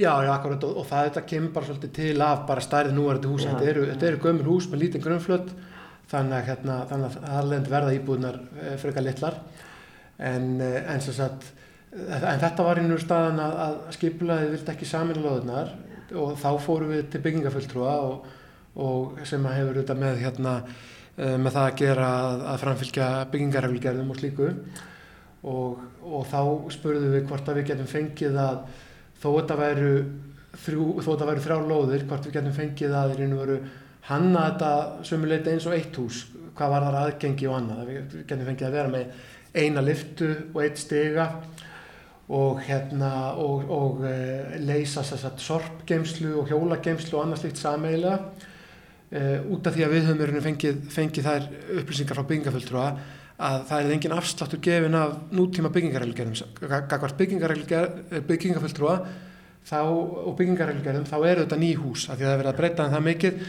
Já, 0.00 0.14
já, 0.24 0.30
akkurat 0.32 0.62
og, 0.64 0.78
og 0.80 0.86
það 0.88 1.08
þetta 1.10 1.22
kemur 1.28 1.50
bara 1.52 1.66
svolítið 1.68 1.90
til 1.98 2.22
af 2.24 2.46
bara 2.48 2.62
stærði 2.64 2.94
núverandi 2.96 3.28
hús. 3.28 3.44
Þetta 3.44 3.66
eru, 3.68 3.82
þetta 3.90 4.06
eru 4.08 4.20
gömul 4.22 4.46
hús 4.48 4.68
með 4.72 4.80
lítinn 4.84 5.04
grunnflöt 5.04 5.50
þannig 6.08 6.36
að, 6.38 6.46
hérna, 6.46 6.76
þannig 6.88 7.18
að 7.18 7.34
alveg 7.40 7.68
verða 7.74 7.96
íbúðunar 7.98 8.38
eh, 8.62 8.76
frekar 8.80 9.04
litlar. 9.04 9.36
En, 10.16 10.48
eh, 10.64 10.80
en, 10.94 11.04
sem 11.04 11.18
sagt, 11.18 11.52
eh, 11.92 12.16
en 12.16 12.40
þetta 12.40 12.66
var 12.66 12.80
einu 12.80 12.98
staðan 13.02 13.44
að, 13.44 13.60
að 13.66 13.78
skipulaði 13.98 14.50
vildi 14.54 14.74
ekki 14.74 14.88
samin 14.88 15.20
loðunar 15.20 15.76
og 16.16 16.34
þá 16.40 16.50
fórum 16.64 16.94
við 16.94 17.06
til 17.12 17.24
byggingafulltrúa 17.26 17.94
og, 18.08 18.28
og 18.80 19.22
sem 19.28 19.44
að 19.46 19.58
hefur 19.60 19.80
þetta 19.82 20.00
með 20.00 20.20
hérna 20.24 20.58
eh, 20.64 21.36
með 21.36 21.58
það 21.58 21.64
að 21.66 21.80
gera 21.84 22.12
að, 22.24 22.46
að 22.54 22.62
framfylgja 22.64 23.14
byggingarreglugerðum 23.34 24.14
og 24.14 24.22
slíku. 24.24 24.52
Og, 25.40 25.88
og 26.04 26.24
þá 26.28 26.40
spurðum 26.72 27.18
við 27.18 27.28
hvort 27.28 27.48
að 27.48 27.60
við 27.60 27.74
getum 27.74 27.98
fengið 27.98 28.40
að 28.40 28.64
þó 29.20 29.28
þetta 29.28 29.60
væru 29.60 29.94
þrjú, 30.64 30.86
þó 31.00 31.08
þetta 31.12 31.30
væru 31.30 31.44
þrjár 31.46 31.70
lóðir, 31.70 32.06
hvort 32.08 32.26
við 32.26 32.36
getum 32.38 32.56
fengið 32.56 32.96
að 32.96 33.16
raun 33.18 33.36
og 33.36 33.42
veru 33.44 33.58
hanna 34.10 34.44
þetta 34.48 34.70
sömuleita 35.06 35.54
eins 35.54 35.66
og 35.68 35.76
eitt 35.76 35.98
hús, 36.00 36.22
hvað 36.56 36.74
var 36.74 36.86
þar 36.86 37.00
aðgengi 37.04 37.48
og 37.50 37.58
annað, 37.58 37.82
við 37.90 38.14
getum 38.24 38.48
fengið 38.48 38.68
að 38.68 38.78
vera 38.78 38.94
með 38.94 39.26
eina 39.60 39.82
liftu 39.84 40.30
og 40.54 40.62
eitt 40.64 40.80
stiga 40.80 41.26
og 42.30 42.60
hérna 42.62 43.34
og, 43.42 43.70
og 43.74 44.04
e, 44.06 44.14
leysa 44.62 45.02
að 45.02 45.40
sorpgeimslu 45.42 46.36
og 46.38 46.50
hjólageimslu 46.52 47.16
og 47.18 47.24
annað 47.24 47.42
slíkt 47.42 47.58
sameigilega 47.58 48.20
e, 49.10 49.22
út 49.50 49.66
af 49.66 49.74
því 49.74 49.86
að 49.86 49.94
við 49.96 50.06
höfum 50.06 50.20
rauninni 50.20 50.44
fengið, 50.44 50.84
fengið 50.94 51.26
þær 51.26 51.48
upplýsingar 51.80 52.20
frá 52.20 52.28
byggingafulltrúa 52.28 52.86
að 53.40 53.64
það 53.70 53.82
er 53.82 53.94
engin 53.96 54.14
afsláttur 54.16 54.62
gefin 54.64 54.98
af 54.98 55.16
nútíma 55.32 55.72
byggingarreglgerðum 55.72 56.36
þá, 59.66 59.80
og 59.80 60.32
byggingarreglgerðum 60.38 61.08
þá 61.08 61.18
eru 61.18 61.44
þetta 61.44 61.60
ný 61.60 61.74
hús 61.80 62.06
af 62.08 62.16
því 62.18 62.24
að 62.24 62.28
það 62.28 62.34
er 62.34 62.40
verið 62.42 62.52
að 62.52 62.60
breyta 62.60 62.86
en 62.86 62.94
það 62.94 63.06
mikið 63.08 63.44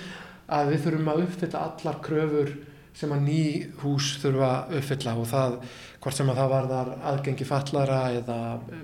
að 0.52 0.72
við 0.72 0.84
þurfum 0.86 1.12
að 1.12 1.24
uppfylla 1.26 1.64
allar 1.68 2.00
kröfur 2.04 2.52
sem 2.98 3.14
að 3.16 3.24
ný 3.24 3.44
hús 3.82 4.10
þurfa 4.22 4.50
að 4.52 4.76
uppfylla. 4.82 5.16
Og 5.22 5.30
það, 5.30 5.56
hvort 6.04 6.18
sem 6.18 6.32
að 6.32 6.42
það 6.42 6.52
varðar 6.56 6.92
aðgengi 7.12 7.48
fallara 7.48 8.02
eða 8.18 8.40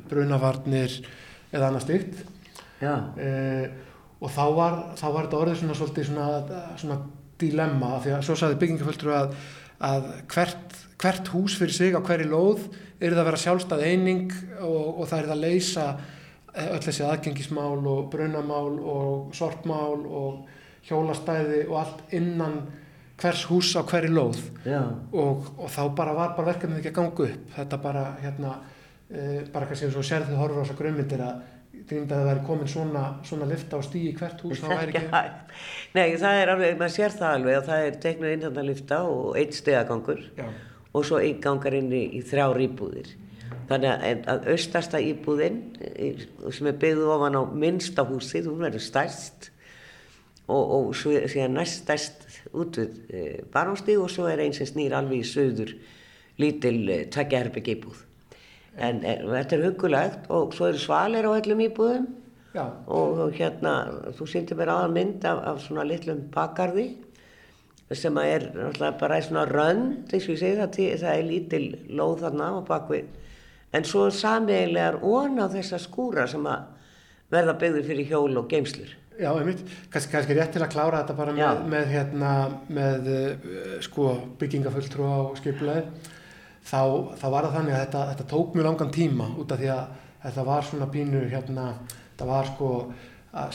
brunavarnir 0.07 0.97
eða 1.51 1.69
annað 1.69 1.85
stygt 1.87 2.23
eh, 2.83 3.67
og 4.17 4.33
þá 4.33 4.43
var, 4.55 4.79
þá 4.97 5.07
var 5.11 5.27
þetta 5.27 5.39
orðið 5.41 5.61
svona 5.61 5.77
svona, 5.77 6.27
svona 6.79 6.99
dilemma 7.41 7.97
því 8.03 8.15
að 8.15 8.25
svo 8.25 8.37
saði 8.39 8.59
byggingaföldru 8.61 9.13
að, 9.13 9.35
að 9.87 10.07
hvert, 10.33 10.77
hvert 11.01 11.31
hús 11.33 11.57
fyrir 11.59 11.75
sig 11.75 11.97
á 11.97 12.01
hverju 12.01 12.29
lóð 12.31 12.67
er 12.97 13.13
það 13.13 13.21
að 13.21 13.27
vera 13.29 13.41
sjálfstæð 13.43 13.83
eining 13.85 14.31
og, 14.61 15.01
og 15.01 15.09
það 15.09 15.19
er 15.19 15.27
það 15.27 15.35
að 15.35 15.43
leysa 15.43 15.87
öll 16.57 16.81
þessi 16.81 17.05
aðgengismál 17.05 17.85
og 17.85 18.07
brunamál 18.13 18.79
og 18.81 19.35
sortmál 19.37 20.01
og 20.05 20.47
hjólastæði 20.87 21.65
og 21.67 21.75
allt 21.83 22.15
innan 22.17 22.61
hvers 23.17 23.43
hús 23.49 23.73
á 23.77 23.81
hverju 23.85 24.13
lóð. 24.13 24.39
Og, 25.11 25.51
og 25.57 25.69
þá 25.73 25.83
bara 25.97 26.15
var 26.17 26.33
bara 26.37 26.53
verkefnið 26.53 26.81
ekki 26.81 26.93
að 26.93 26.97
ganga 26.99 27.27
upp. 27.27 27.45
Þetta 27.57 27.79
bara 27.83 28.03
hérna 28.21 28.55
e, 29.09 29.21
bara 29.53 29.69
kannski 29.69 29.89
eins 29.89 29.97
og 29.97 30.05
sérðu 30.05 30.37
horfur 30.39 30.61
á 30.61 30.63
þessar 30.65 30.81
grömyndir 30.81 31.23
að 31.25 31.45
að 31.77 32.09
það 32.09 32.23
væri 32.27 32.43
komin 32.47 32.69
svona, 32.71 33.01
svona 33.23 33.47
lifta 33.49 33.77
á 33.77 33.81
stíi 33.85 34.13
hvert 34.17 34.41
hús 34.43 34.61
þá 34.63 34.71
væri 34.71 34.95
ekki 34.97 35.21
Nei 35.93 36.15
það 36.17 36.39
er 36.41 36.51
alveg, 36.53 36.79
maður 36.79 36.95
sér 36.95 37.13
það 37.15 37.35
alveg 37.35 37.59
og 37.59 37.67
það 37.67 37.83
er 37.85 37.99
teiknuð 38.05 38.33
inn 38.33 38.45
þarna 38.47 38.63
lifta 38.65 38.99
og 39.11 39.37
einn 39.37 39.53
stegagangur 39.55 40.23
og 40.97 41.05
svo 41.05 41.21
einn 41.21 41.39
gangar 41.43 41.77
inn 41.77 41.93
í, 41.93 42.03
í 42.17 42.23
þrjá 42.25 42.49
rýbúðir 42.57 43.13
þannig 43.67 43.91
að, 43.91 44.23
að 44.31 44.49
austasta 44.53 45.01
íbúðin 45.03 45.61
sem 46.55 46.69
er 46.69 46.79
byggð 46.81 47.11
ofan 47.13 47.37
á 47.37 47.43
minnsta 47.51 48.05
húsið, 48.07 48.49
hún 48.51 48.63
verður 48.63 48.83
stærst 48.83 49.51
og, 50.47 50.63
og 50.63 50.91
svo 50.95 51.15
síðan 51.27 51.57
næst 51.59 51.83
stærst 51.83 52.27
út 52.55 52.79
við 52.79 52.99
e, 53.11 53.23
barónstíð 53.53 54.03
og 54.05 54.11
svo 54.13 54.27
er 54.31 54.43
einn 54.43 54.55
sem 54.55 54.69
snýr 54.69 54.95
alveg 54.97 55.23
í 55.23 55.27
söður 55.27 55.73
lítil 56.39 56.77
e, 56.87 57.01
tveggjaherbygg 57.11 57.73
íbúð. 57.75 58.03
En 58.77 59.01
e, 59.03 59.17
þetta 59.25 59.57
er 59.57 59.65
hugulegt 59.67 60.31
og 60.33 60.55
svo 60.55 60.69
eru 60.71 60.81
svalir 60.81 61.27
á 61.27 61.31
öllum 61.33 61.65
íbúðum. 61.67 62.07
Og, 62.57 63.19
og 63.21 63.35
hérna 63.37 63.73
þú 64.17 64.25
sýndir 64.31 64.57
mér 64.57 64.71
aðan 64.73 64.95
mynd 64.95 65.25
af, 65.29 65.43
af 65.51 65.59
svona 65.61 65.83
litlum 65.85 66.23
bakgarði 66.33 66.87
sem 67.95 68.17
að 68.19 68.33
er 68.33 68.45
bara 68.99 69.21
svona 69.23 69.45
rönd 69.47 70.11
eins 70.11 70.25
og 70.27 70.33
ég 70.35 70.41
segi 70.41 70.57
það, 70.59 70.79
það 70.99 71.13
er 71.13 71.27
lítil 71.27 71.63
lóð 71.95 72.25
þarna 72.25 72.49
á 72.51 72.59
bakvið 72.67 73.05
en 73.75 73.87
svo 73.87 74.07
samiðilegar 74.11 74.99
ón 75.05 75.39
á 75.39 75.47
þessa 75.51 75.79
skúra 75.79 76.27
sem 76.27 76.43
að 76.47 76.65
verða 77.31 77.57
byggður 77.59 77.87
fyrir 77.89 78.09
hjól 78.11 78.39
og 78.39 78.47
geimslur. 78.51 78.93
Já, 79.17 79.31
einmitt, 79.33 79.63
kannski, 79.91 80.11
kannski 80.13 80.35
rétt 80.37 80.53
til 80.53 80.61
að 80.61 80.71
klára 80.75 81.01
þetta 81.01 81.15
bara 81.17 81.33
með, 81.33 81.63
með, 81.71 81.87
hérna, 81.89 82.33
með 82.69 83.09
uh, 83.11 83.31
sko, 83.83 84.11
byggingafulltrú 84.39 85.07
á 85.09 85.17
skipulegð, 85.39 85.87
þá, 86.67 86.81
þá 87.17 87.27
var 87.33 87.47
það 87.47 87.55
þannig 87.57 87.75
að 87.75 87.81
þetta, 87.81 88.03
þetta 88.11 88.27
tók 88.33 88.55
mjög 88.55 88.67
langan 88.69 88.93
tíma 88.93 89.29
út 89.41 89.51
af 89.55 89.61
því 89.63 89.71
að 89.73 89.95
þetta 90.27 90.45
var 90.51 90.67
svona 90.69 90.89
pínu, 90.93 91.23
hérna, 91.33 91.67
þetta 92.11 92.29
var 92.29 92.51
sko 92.51 92.71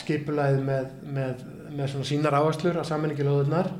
skipulegð 0.03 0.61
með, 0.67 0.91
með, 1.15 1.47
með 1.71 1.89
svona 1.93 2.09
sínar 2.11 2.37
áherslur 2.37 2.77
að 2.79 2.89
saminningi 2.91 3.25
löðunar 3.25 3.71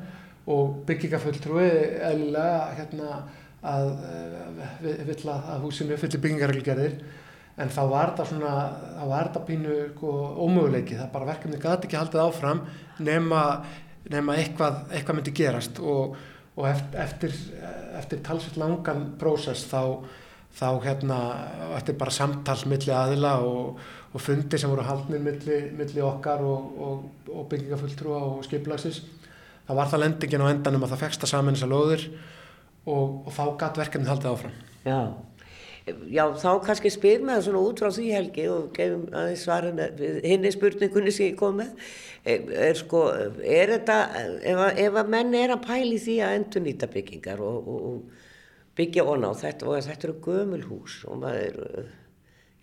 og 0.52 0.80
byggingafulltrúi 0.88 1.68
eðlilega, 2.04 2.64
hérna, 2.80 3.20
að 3.64 3.92
eh, 4.10 5.04
vill 5.08 5.22
að 5.32 5.62
húsinu 5.64 5.98
fyllir 6.00 6.24
byggingarreglgerðir 6.24 6.98
en 7.62 7.70
þá 7.70 7.82
var 7.90 8.12
þetta 8.12 8.26
svona, 8.28 8.52
þá 8.98 9.06
var 9.12 9.30
þetta 9.30 9.46
pínu 9.48 9.78
sko, 9.94 10.12
ómöguleiki, 10.42 10.98
það 10.98 11.14
bara 11.14 11.30
verkefni 11.30 11.62
gæti 11.62 11.88
ekki 11.88 12.00
haldið 12.00 12.24
áfram 12.24 12.62
nema, 13.06 13.42
nema 14.10 14.38
eitthvað, 14.42 14.84
eitthvað 14.92 15.20
myndi 15.20 15.36
gerast. 15.38 15.80
Og, 15.80 16.18
og 16.58 16.68
eftir, 16.70 17.34
eftir 18.00 18.22
talsveit 18.26 18.58
langan 18.62 19.06
prósess 19.22 19.68
þá, 19.70 20.02
þá 20.58 20.68
hérna, 20.86 21.20
eftir 21.78 21.98
bara 22.02 22.14
samtalsmilli 22.14 22.94
aðila 22.94 23.36
og, 23.46 23.84
og 24.14 24.22
fundi 24.22 24.60
sem 24.62 24.74
voru 24.74 24.86
haldnir 24.86 25.22
milli, 25.22 25.60
milli 25.78 26.02
okkar 26.06 26.42
og, 26.46 27.06
og 27.30 27.46
byggingafulltrúa 27.54 28.24
og 28.32 28.48
skiplagsins, 28.50 29.04
þá 29.68 29.76
var 29.80 29.92
það 29.92 30.04
lendingin 30.06 30.46
á 30.46 30.52
endanum 30.54 30.88
að 30.88 30.96
það 30.96 31.04
feksta 31.06 31.30
saman 31.30 31.58
þessar 31.58 31.72
lóðir 31.74 32.08
og, 32.86 33.22
og 33.28 33.30
þá 33.36 33.44
gæt 33.62 33.80
verkefni 33.84 34.12
haldið 34.12 34.34
áfram. 34.34 34.58
Já. 34.84 35.00
Já, 35.84 36.30
þá 36.40 36.50
kannski 36.64 36.88
spyr 36.94 37.24
með 37.28 37.36
það 37.36 37.46
svona 37.50 37.62
út 37.68 37.82
frá 37.84 37.90
því 37.92 38.04
helgi 38.16 38.44
og 38.48 38.68
gefum 38.76 39.02
aðeins 39.20 39.42
svarin 39.44 39.82
hinn 40.24 40.46
er 40.48 40.54
spurningunni 40.56 41.12
sem 41.12 41.34
ég 41.34 41.40
kom 41.42 41.58
með 41.60 41.74
er, 42.24 42.46
er 42.70 42.80
sko, 42.80 43.02
er 43.44 43.74
þetta 43.74 43.98
ef 44.40 44.62
að, 44.64 44.80
ef 44.86 45.00
að 45.02 45.12
menn 45.12 45.36
er 45.36 45.52
að 45.52 45.66
pæli 45.66 45.98
því 46.00 46.16
að 46.24 46.36
endur 46.38 46.64
nýta 46.64 46.88
byggingar 46.94 47.44
og, 47.44 47.68
og, 47.68 47.84
og 47.90 48.78
byggja 48.80 49.06
onna 49.12 49.34
á 49.36 49.42
þetta 49.44 49.68
og 49.68 49.84
þetta 49.90 50.08
eru 50.08 50.16
gömul 50.24 50.62
hús 50.70 51.02
og 51.04 51.20
maður 51.26 51.60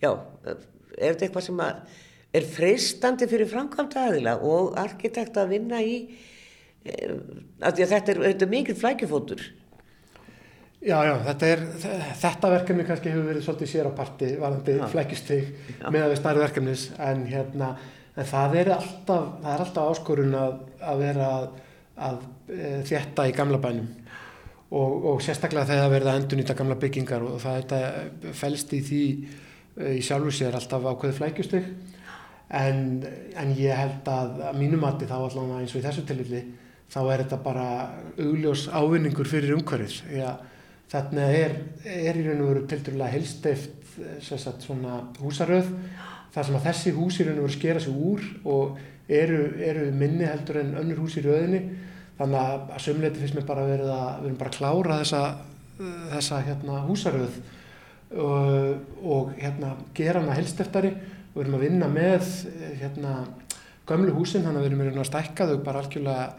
já, 0.01 0.11
er 0.49 0.57
þetta 0.97 1.27
eitthvað 1.27 1.47
sem 1.51 1.63
er 2.41 2.51
fristandi 2.57 3.29
fyrir 3.29 3.53
framkvæmta 3.53 4.07
aðila 4.09 4.37
og 4.41 4.73
arkitekt 4.81 5.37
að 5.37 5.53
vinna 5.59 5.85
í 5.85 5.97
að, 6.01 6.17
að 6.17 6.30
þetta 6.81 8.13
er, 8.13 8.23
er 8.31 8.47
mikið 8.49 8.79
flækjufótur. 8.81 9.43
Já, 10.81 10.95
já, 11.05 11.11
þetta, 11.27 11.47
er, 11.53 11.59
þetta 12.17 12.49
verkefni 12.55 12.83
kannski 12.87 13.11
hefur 13.11 13.27
verið 13.27 13.43
svolítið 13.45 13.69
sér 13.69 13.87
á 13.89 13.91
parti 13.93 14.29
varandi 14.41 14.77
flækjustig 14.89 15.49
með 15.83 16.05
að 16.07 16.07
við 16.09 16.17
starfum 16.17 16.41
verkefnis 16.41 16.85
en, 16.97 17.19
hérna, 17.29 17.67
en 18.15 18.29
það 18.31 18.55
er 18.63 18.71
alltaf, 18.79 19.27
það 19.43 19.51
er 19.51 19.63
alltaf 19.67 19.91
áskorun 19.91 20.33
að, 20.39 20.55
að 20.81 21.03
vera 21.03 21.27
að, 21.35 21.45
að 22.07 22.17
e, 22.49 22.71
þjætta 22.89 23.27
í 23.29 23.35
gamla 23.37 23.59
bænum. 23.61 23.91
Og, 24.71 25.05
og 25.11 25.21
sérstaklega 25.21 25.67
þegar 25.69 25.85
það 25.85 25.93
verða 25.93 26.17
endur 26.17 26.41
nýta 26.41 26.57
gamla 26.57 26.79
byggingar 26.81 27.27
og 27.27 27.37
það 27.43 27.59
þetta 27.59 28.33
fælst 28.41 28.73
í 28.73 28.81
því 28.89 29.03
e, 29.11 29.93
í 29.99 30.01
sjálfu 30.07 30.33
sér 30.33 30.57
alltaf 30.57 30.89
ákveði 30.95 31.19
flækjustig. 31.19 31.69
En, 32.57 32.81
en 33.37 33.53
ég 33.53 33.77
held 33.77 34.09
að 34.09 34.41
að 34.49 34.57
mínum 34.57 34.81
mati 34.81 35.05
þá 35.05 35.19
allavega 35.19 35.61
eins 35.61 35.77
og 35.77 35.83
í 35.83 35.85
þessu 35.85 36.09
tilvilli 36.09 36.41
þá 36.91 37.01
er 37.01 37.23
þetta 37.23 37.41
bara 37.45 37.67
augljós 38.19 38.67
ávinningur 38.71 39.29
fyrir 39.29 39.55
umhverfið. 39.55 39.99
Því 40.09 40.23
að 40.27 40.47
Þarna 40.91 41.25
er, 41.31 41.53
er 41.87 42.17
í 42.19 42.23
raun 42.25 42.41
og 42.43 42.49
veru 42.49 42.61
til 42.67 42.81
dærulega 42.83 43.13
helsteift 43.13 43.93
svona 44.59 44.97
húsaröð 45.21 45.69
þar 46.33 46.47
sem 46.47 46.57
að 46.57 46.65
þessi 46.65 46.91
hús 46.97 47.19
í 47.21 47.27
raun 47.27 47.39
og 47.39 47.45
veru 47.45 47.55
skera 47.55 47.83
sig 47.83 47.95
úr 47.95 48.25
og 48.43 48.81
eru, 49.07 49.39
eru 49.63 49.85
minni 49.95 50.27
heldur 50.27 50.59
en 50.59 50.75
önnur 50.81 50.99
hús 51.05 51.15
í 51.15 51.23
röðinni. 51.23 51.61
Þannig 52.19 52.41
að 52.43 52.83
sömleiti 52.83 53.23
finnst 53.23 53.39
mér 53.39 53.47
bara 53.47 53.63
að 53.63 53.71
vera 53.71 53.95
að 53.95 54.19
við 54.19 54.27
erum 54.27 54.37
bara 54.41 54.51
að 54.51 54.57
klára 54.59 54.99
þessa, 54.99 55.23
þessa 56.11 56.43
hérna, 56.49 56.83
húsaröð 56.89 57.41
og, 58.11 58.93
og 59.15 59.33
hérna, 59.39 59.73
gera 59.95 60.19
hana 60.19 60.35
helsteftari 60.41 60.91
og 60.91 61.37
við 61.37 61.45
erum 61.45 61.59
að 61.61 61.67
vinna 61.69 61.91
með 61.91 62.33
hérna, 62.83 63.19
gömlu 63.87 64.19
húsin 64.19 64.43
þannig 64.43 64.59
að 64.59 64.67
við 64.67 64.89
erum 64.89 65.05
að 65.05 65.13
stækka 65.13 65.53
þau 65.53 65.61
bara 65.63 65.85
algjörlega 65.85 66.31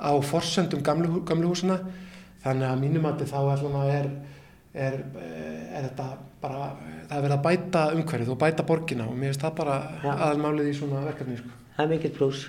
á 0.00 0.12
forsendum 0.24 0.82
gamlu, 0.84 1.20
gamlu 1.28 1.52
húsina 1.52 1.78
þannig 2.44 2.68
að 2.70 2.82
mínum 2.82 3.08
að 3.08 3.24
þá 3.28 3.38
er, 3.84 4.10
er, 4.72 4.98
er 5.76 5.88
þetta 5.88 6.08
bara, 6.40 6.70
það 7.08 7.16
er 7.16 7.24
verið 7.26 7.36
að 7.36 7.44
bæta 7.46 7.82
umhverfið 7.96 8.32
og 8.32 8.40
bæta 8.40 8.66
borgina 8.68 9.08
og 9.08 9.16
mér 9.16 9.32
finnst 9.32 9.44
það 9.44 9.58
bara 9.60 9.76
ja. 10.04 10.14
aðalmálið 10.14 10.70
í 10.70 10.76
svona 10.78 11.04
verkefni. 11.08 11.36
Sko. 11.40 11.58
Það 11.76 11.84
er 11.84 11.92
mikill 11.92 12.14
pluss, 12.16 12.46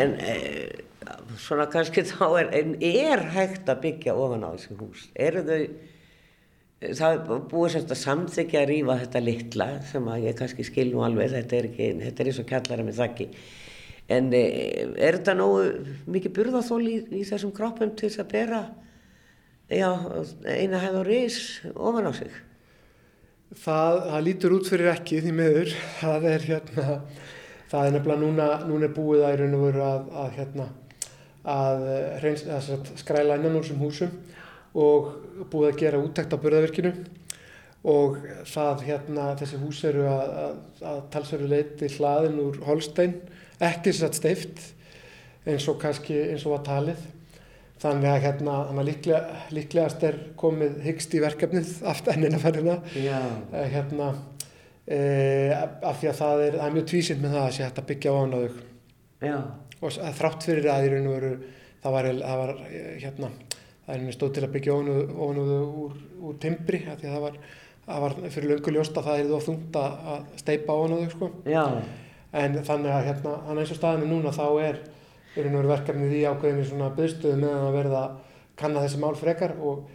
en 0.00 0.14
e, 0.20 0.36
svona 1.40 1.66
kannski 1.72 2.04
þá 2.08 2.26
er, 2.42 2.52
er 2.84 3.26
hægt 3.34 3.72
að 3.72 3.82
byggja 3.86 4.16
ofan 4.20 4.46
á 4.46 4.50
þessu 4.52 4.78
hús. 4.80 5.08
Eru 5.26 5.44
þau, 5.48 5.58
það 6.84 7.10
er 7.10 7.44
búið 7.52 7.74
sérst 7.74 7.94
að 7.96 8.02
samþykja 8.02 8.62
að 8.62 8.70
rýfa 8.72 9.00
þetta 9.04 9.24
litla 9.24 9.68
sem 9.90 10.08
að 10.12 10.28
ég 10.28 10.40
kannski 10.40 10.68
skilnum 10.68 11.04
alveg, 11.06 11.32
þetta 11.38 11.60
er, 11.60 11.70
ekki, 11.70 11.92
þetta 12.04 12.24
er 12.24 12.32
eins 12.32 12.42
og 12.42 12.50
kjallara 12.50 12.88
með 12.88 13.00
þakki. 13.00 13.30
En 14.12 14.32
e, 14.36 14.40
er 15.00 15.18
þetta 15.18 15.36
nógu 15.38 15.68
mikið 16.12 16.34
burðathól 16.36 16.82
í, 16.84 16.98
í 17.08 17.22
þessum 17.24 17.54
kroppum 17.56 17.94
til 17.96 18.10
þess 18.10 18.20
að 18.24 18.32
bera 18.34 18.64
já, 19.72 19.88
eina 20.44 20.80
hæð 20.82 20.98
og 21.00 21.06
ris 21.08 21.38
ofan 21.72 22.10
á 22.10 22.12
sig. 22.12 22.34
Það, 23.54 24.00
það 24.10 24.24
lítur 24.26 24.56
út 24.56 24.68
fyrir 24.68 24.90
ekki 24.92 25.22
því 25.22 25.32
meður, 25.38 25.74
það 26.00 26.28
er 26.32 26.46
hérna, 26.50 26.86
það 27.70 27.86
er 27.86 27.94
nefnilega 27.94 28.20
núna, 28.20 28.48
núna 28.68 28.88
er 28.88 28.96
búið 28.96 29.24
að 29.24 29.34
í 29.34 29.40
raun 29.40 29.58
og 29.58 29.66
veru 29.68 29.84
að, 29.86 30.08
að 30.24 30.38
hérna, 30.38 30.68
að, 31.54 31.84
hreins, 32.20 32.46
að 32.50 32.94
skræla 32.98 33.38
innan 33.38 33.60
úr 33.60 33.66
þessum 33.66 33.84
húsum 33.84 34.16
og 34.74 35.12
búið 35.52 35.70
að 35.70 35.80
gera 35.84 36.00
úttækt 36.02 36.34
á 36.34 36.42
burðavirkinu 36.42 36.92
og 37.94 38.18
það 38.48 38.84
hérna, 38.88 39.30
þessi 39.38 39.60
hús 39.60 39.80
eru 39.86 40.06
að, 40.08 40.58
að 40.88 41.00
talsveru 41.14 41.48
leiti 41.50 41.90
hlaðin 41.98 42.40
úr 42.42 42.60
holstein, 42.66 43.18
ekki 43.62 43.94
satt 43.94 44.18
steift 44.18 44.62
eins 45.44 45.66
og 45.68 45.78
kannski 45.82 46.16
eins 46.30 46.46
og 46.48 46.56
var 46.56 46.64
talið. 46.66 47.02
Þannig 47.84 48.08
að 48.08 48.22
hérna, 48.24 48.52
líklega, 48.86 49.40
líklegast 49.52 50.04
er 50.08 50.20
komið 50.40 50.78
hyggst 50.86 51.14
í 51.14 51.20
verkefnið 51.20 51.72
aftur 51.90 52.14
ennina 52.14 52.38
ferðina. 52.40 52.78
Uh, 53.52 53.64
hérna, 53.74 54.12
e, 54.86 55.00
af 55.52 55.98
því 56.00 56.08
að 56.08 56.20
það 56.20 56.44
er, 56.46 56.56
það 56.60 56.68
er 56.68 56.78
mjög 56.78 56.86
tvísind 56.92 57.20
með 57.20 57.36
það 57.36 57.48
að 57.48 57.52
sé 57.56 57.66
hægt 57.66 57.82
að 57.82 57.90
byggja 57.90 58.14
á 58.14 58.20
Já, 59.24 59.36
og 59.80 59.98
þrátt 60.18 60.44
fyrir 60.44 60.66
að 60.68 60.86
í 60.86 60.88
raun 60.92 61.06
og 61.08 61.14
veru 61.16 61.34
það 61.84 61.94
var, 61.96 62.08
það 62.20 62.40
var 62.40 62.54
eh, 62.68 62.88
hérna 63.02 63.30
það 63.84 63.92
er 63.94 64.00
henni 64.00 64.14
stóð 64.16 64.32
til 64.36 64.46
að 64.46 64.54
byggja 64.54 64.78
þau 64.88 65.28
úr, 65.84 65.98
úr 66.24 66.38
timbri 66.40 66.80
af 66.88 67.00
því 67.00 67.10
að 67.10 67.14
það 67.14 67.24
var, 67.26 67.38
það 67.86 68.04
var 68.04 68.16
fyrir 68.36 68.50
löngu 68.52 68.74
ljóst 68.74 68.98
að 68.98 69.08
það 69.08 69.20
er 69.20 69.30
þú 69.30 69.40
þungt 69.48 69.78
að 69.80 70.40
steipa 70.40 70.78
þau 70.80 71.04
sko. 71.12 71.30
En 72.34 72.58
þannig 72.66 72.92
að 72.92 73.08
hérna, 73.08 73.34
hann 73.48 73.60
eins 73.62 73.72
og 73.74 73.78
staðinu 73.78 74.10
núna 74.10 74.32
þá 74.34 74.46
er 74.64 74.80
veru 75.34 75.66
verkefnið 75.68 76.16
í 76.18 76.24
ákveðinni 76.30 76.64
svona 76.68 76.92
byðstöðu 76.94 77.40
meðan 77.40 77.68
að 77.68 77.76
verða 77.78 78.02
kanna 78.58 78.82
þessi 78.84 79.00
mál 79.02 79.14
frekar 79.18 79.56
og 79.58 79.88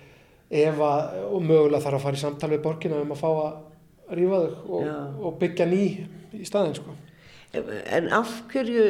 ef 0.50 0.82
að, 0.84 1.20
og 1.30 1.44
mögulega 1.46 1.84
þarf 1.84 2.00
að 2.00 2.06
fara 2.08 2.20
í 2.20 2.24
samtal 2.24 2.52
við 2.54 2.64
borgina 2.66 3.00
um 3.04 3.14
að 3.16 3.22
fá 3.22 3.30
að 3.30 4.18
rífa 4.20 4.42
þau 4.42 4.74
og, 4.80 4.90
og 5.22 5.40
byggja 5.40 5.70
ný 5.70 5.84
í 6.34 6.48
staðin 6.48 6.76
sko. 6.76 6.96
en 7.54 8.10
af 8.14 8.34
hverju, 8.52 8.86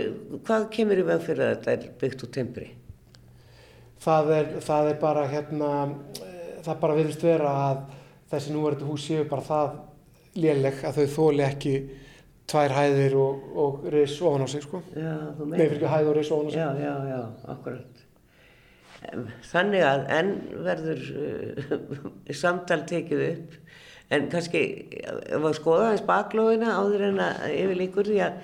hvað 0.47 0.69
kemur 0.73 1.01
í 1.01 1.07
veg 1.07 1.25
fyrir 1.25 1.45
að 1.45 1.55
þetta 1.55 1.75
er 1.75 1.89
byggt 2.01 2.25
úr 2.25 2.33
timbri? 2.37 2.69
það 4.03 4.33
er, 4.35 4.51
það 4.63 4.91
er 4.91 4.99
bara 5.01 5.25
hérna, 5.29 5.71
það 6.65 6.81
bara 6.83 6.97
virðist 6.97 7.25
vera 7.25 7.53
að 7.67 7.81
þessi 8.31 8.53
núverandi 8.55 8.87
hús 8.87 9.07
séu 9.09 9.25
bara 9.29 9.45
það 9.45 9.73
léleg 10.39 10.83
að 10.87 10.99
þau 10.99 11.15
þóli 11.17 11.45
ekki 11.45 11.73
tvær 12.49 12.73
hæðir 12.75 13.15
og, 13.19 13.47
og 13.63 13.87
reis 13.93 14.17
ofan 14.25 14.45
á 14.45 14.47
sig 14.49 14.65
sko. 14.65 14.81
Já, 14.95 15.15
Nei, 15.45 15.57
fyrir 15.57 15.77
ekki 15.77 15.93
hæð 15.93 16.11
og 16.11 16.19
reis 16.19 16.31
ofan 16.35 16.49
á 16.49 16.51
sig. 16.51 16.61
Já, 16.61 16.69
já, 16.81 16.93
já, 17.11 17.21
akkurat. 17.53 18.05
Þannig 19.49 19.85
að 19.87 20.05
enn 20.17 20.31
verður 20.65 21.03
uh, 21.23 21.99
samtal 22.41 22.81
tekið 22.89 23.25
upp, 23.29 23.57
en 24.11 24.29
kannski 24.31 24.63
ef 24.99 25.39
að 25.39 25.57
skoða 25.59 25.91
þess 25.93 26.07
baklóðina 26.09 26.77
áður 26.81 27.05
en 27.11 27.21
að 27.23 27.43
yfir 27.53 27.79
líkur 27.79 28.09
því 28.09 28.23
að 28.25 28.39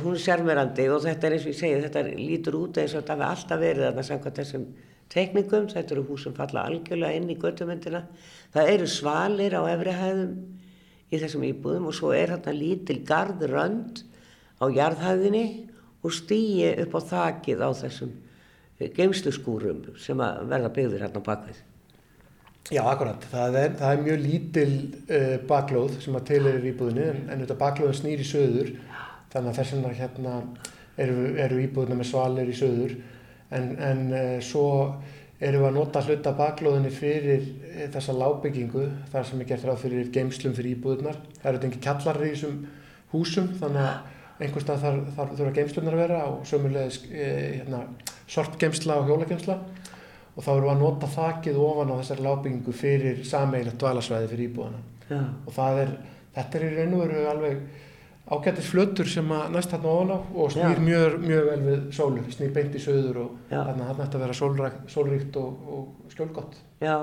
hún 0.00 0.16
er 0.16 0.22
sérmerandi 0.22 0.86
og 0.88 1.02
þetta 1.04 1.28
er 1.28 1.36
eins 1.36 1.44
og 1.44 1.52
ég 1.52 1.58
segi, 1.58 1.80
þetta 1.84 2.04
lítur 2.08 2.56
út 2.62 2.78
eins 2.80 2.94
og 2.94 3.02
þetta 3.02 3.16
hafi 3.16 3.26
alltaf 3.28 3.60
verið 3.60 3.88
þarna 3.88 4.04
samkvæmt 4.08 4.40
þessum 4.40 4.68
teknikum, 5.12 5.66
þetta 5.70 5.94
eru 5.94 6.06
hús 6.08 6.24
sem 6.26 6.34
falla 6.34 6.64
algjörlega 6.66 7.18
inn 7.18 7.28
í 7.30 7.36
göttumyndina. 7.42 8.06
Það 8.54 8.70
eru 8.72 8.88
svalir 8.90 9.58
á 9.58 9.62
efri 9.74 9.94
hæðum 9.94 10.32
í 11.10 11.20
þessum 11.22 11.46
íbúðum 11.46 11.88
og 11.90 11.96
svo 11.96 12.12
er 12.16 12.34
þarna 12.34 12.54
lítil 12.56 12.98
garðrönd 13.06 14.02
á 14.58 14.64
jarðhæðinni 14.72 15.46
og 16.02 16.14
stýi 16.14 16.72
upp 16.84 16.96
á 16.98 17.00
þakið 17.12 17.62
á 17.62 17.70
þessum 17.82 18.12
geimsluskúrum 18.96 19.82
sem 20.00 20.20
verða 20.20 20.72
byggðir 20.74 21.06
hérna 21.06 21.22
á 21.22 21.28
bakvið. 21.28 21.62
Já, 22.74 22.82
akkurat. 22.82 23.22
Það 23.30 23.56
er, 23.60 23.74
það 23.78 23.92
er 23.92 24.00
mjög 24.02 24.22
lítil 24.24 24.70
uh, 24.74 25.34
baklóð 25.46 25.98
sem 26.02 26.16
að 26.18 26.24
til 26.32 26.40
er 26.50 26.64
í 26.64 26.72
íbúðinni 26.72 27.04
en, 27.06 27.20
en 27.30 27.44
þetta 27.44 27.58
baklóðin 27.60 27.98
snýr 28.00 28.22
í 28.22 28.26
söður 28.26 28.72
þannig 29.30 29.50
að 29.52 29.60
þess 29.60 29.74
vegna 29.76 29.92
hérna 30.00 30.32
eru, 31.04 31.28
eru 31.44 31.60
íbúðina 31.62 32.00
með 32.00 32.10
svalir 32.10 32.50
í 32.50 32.56
söður 32.58 32.96
en, 33.54 33.70
en 33.78 34.02
uh, 34.10 34.34
svo 34.42 34.66
erum 35.40 35.62
við 35.62 35.68
að 35.68 35.76
nota 35.76 36.02
hluta 36.06 36.32
baklóðinni 36.36 36.92
fyrir 36.94 37.44
uh, 37.44 37.86
þessa 37.94 38.16
lábyggingu 38.16 38.84
þar 39.12 39.28
sem 39.28 39.40
er 39.42 39.50
gert 39.50 39.66
ráð 39.68 39.80
fyrir 39.84 40.12
geimslum 40.14 40.56
fyrir 40.56 40.76
íbúðinar. 40.76 41.18
Það 41.40 41.48
eru 41.50 41.60
þetta 41.60 41.70
ekki 41.70 41.84
kjallar 41.86 42.20
í 42.22 42.30
þessum 42.34 42.60
húsum 43.12 43.50
þannig 43.60 43.82
að 43.86 44.44
einhvers 44.46 44.66
stað 44.66 44.82
þarf, 44.84 45.10
þarf 45.16 45.36
þurfa 45.38 45.56
geimslunar 45.56 45.96
að 45.96 46.02
vera 46.04 46.22
og 46.30 46.42
sömulegis 46.48 47.00
uh, 47.06 47.20
hérna, 47.60 47.82
sortgeimsla 48.28 49.00
og 49.00 49.10
hjólageimsla 49.10 49.58
og 50.36 50.44
þá 50.44 50.50
erum 50.52 50.66
við 50.66 50.74
að 50.74 50.82
nota 50.82 51.08
þakið 51.14 51.58
ofan 51.64 51.92
á 51.92 51.98
þessari 52.00 52.26
lábyggingu 52.26 52.74
fyrir 52.76 53.22
sameigilegt 53.24 53.80
dvalasvæði 53.80 54.30
fyrir 54.32 54.50
íbúðana 54.50 54.82
Já, 55.06 55.20
og 55.22 55.54
það 55.54 55.80
er, 55.84 55.92
þetta 56.36 56.58
er 56.58 56.66
í 56.66 56.70
raun 56.74 56.96
og 56.96 57.02
veru 57.04 57.22
alveg 57.30 57.60
ágættis 58.26 58.70
flötur 58.72 59.08
sem 59.10 59.28
að 59.30 59.52
næst 59.54 59.70
þarna 59.74 59.90
ofan 59.92 60.12
á 60.12 60.18
og 60.18 60.54
snýr 60.54 60.80
mjög, 60.82 61.18
mjög 61.22 61.50
vel 61.50 61.58
við 61.66 61.82
sólu, 61.94 62.22
snýr 62.34 62.54
beint 62.54 62.74
í 62.74 62.82
söður 62.82 63.20
og 63.22 63.34
þarna 63.50 63.90
þarna 63.90 64.06
ætti 64.06 64.18
að 64.18 64.24
vera 64.24 64.38
sólrækt, 64.40 64.80
sólríkt 64.90 65.38
og, 65.42 65.68
og 65.76 66.14
skjólgott. 66.14 66.56
já. 66.82 66.96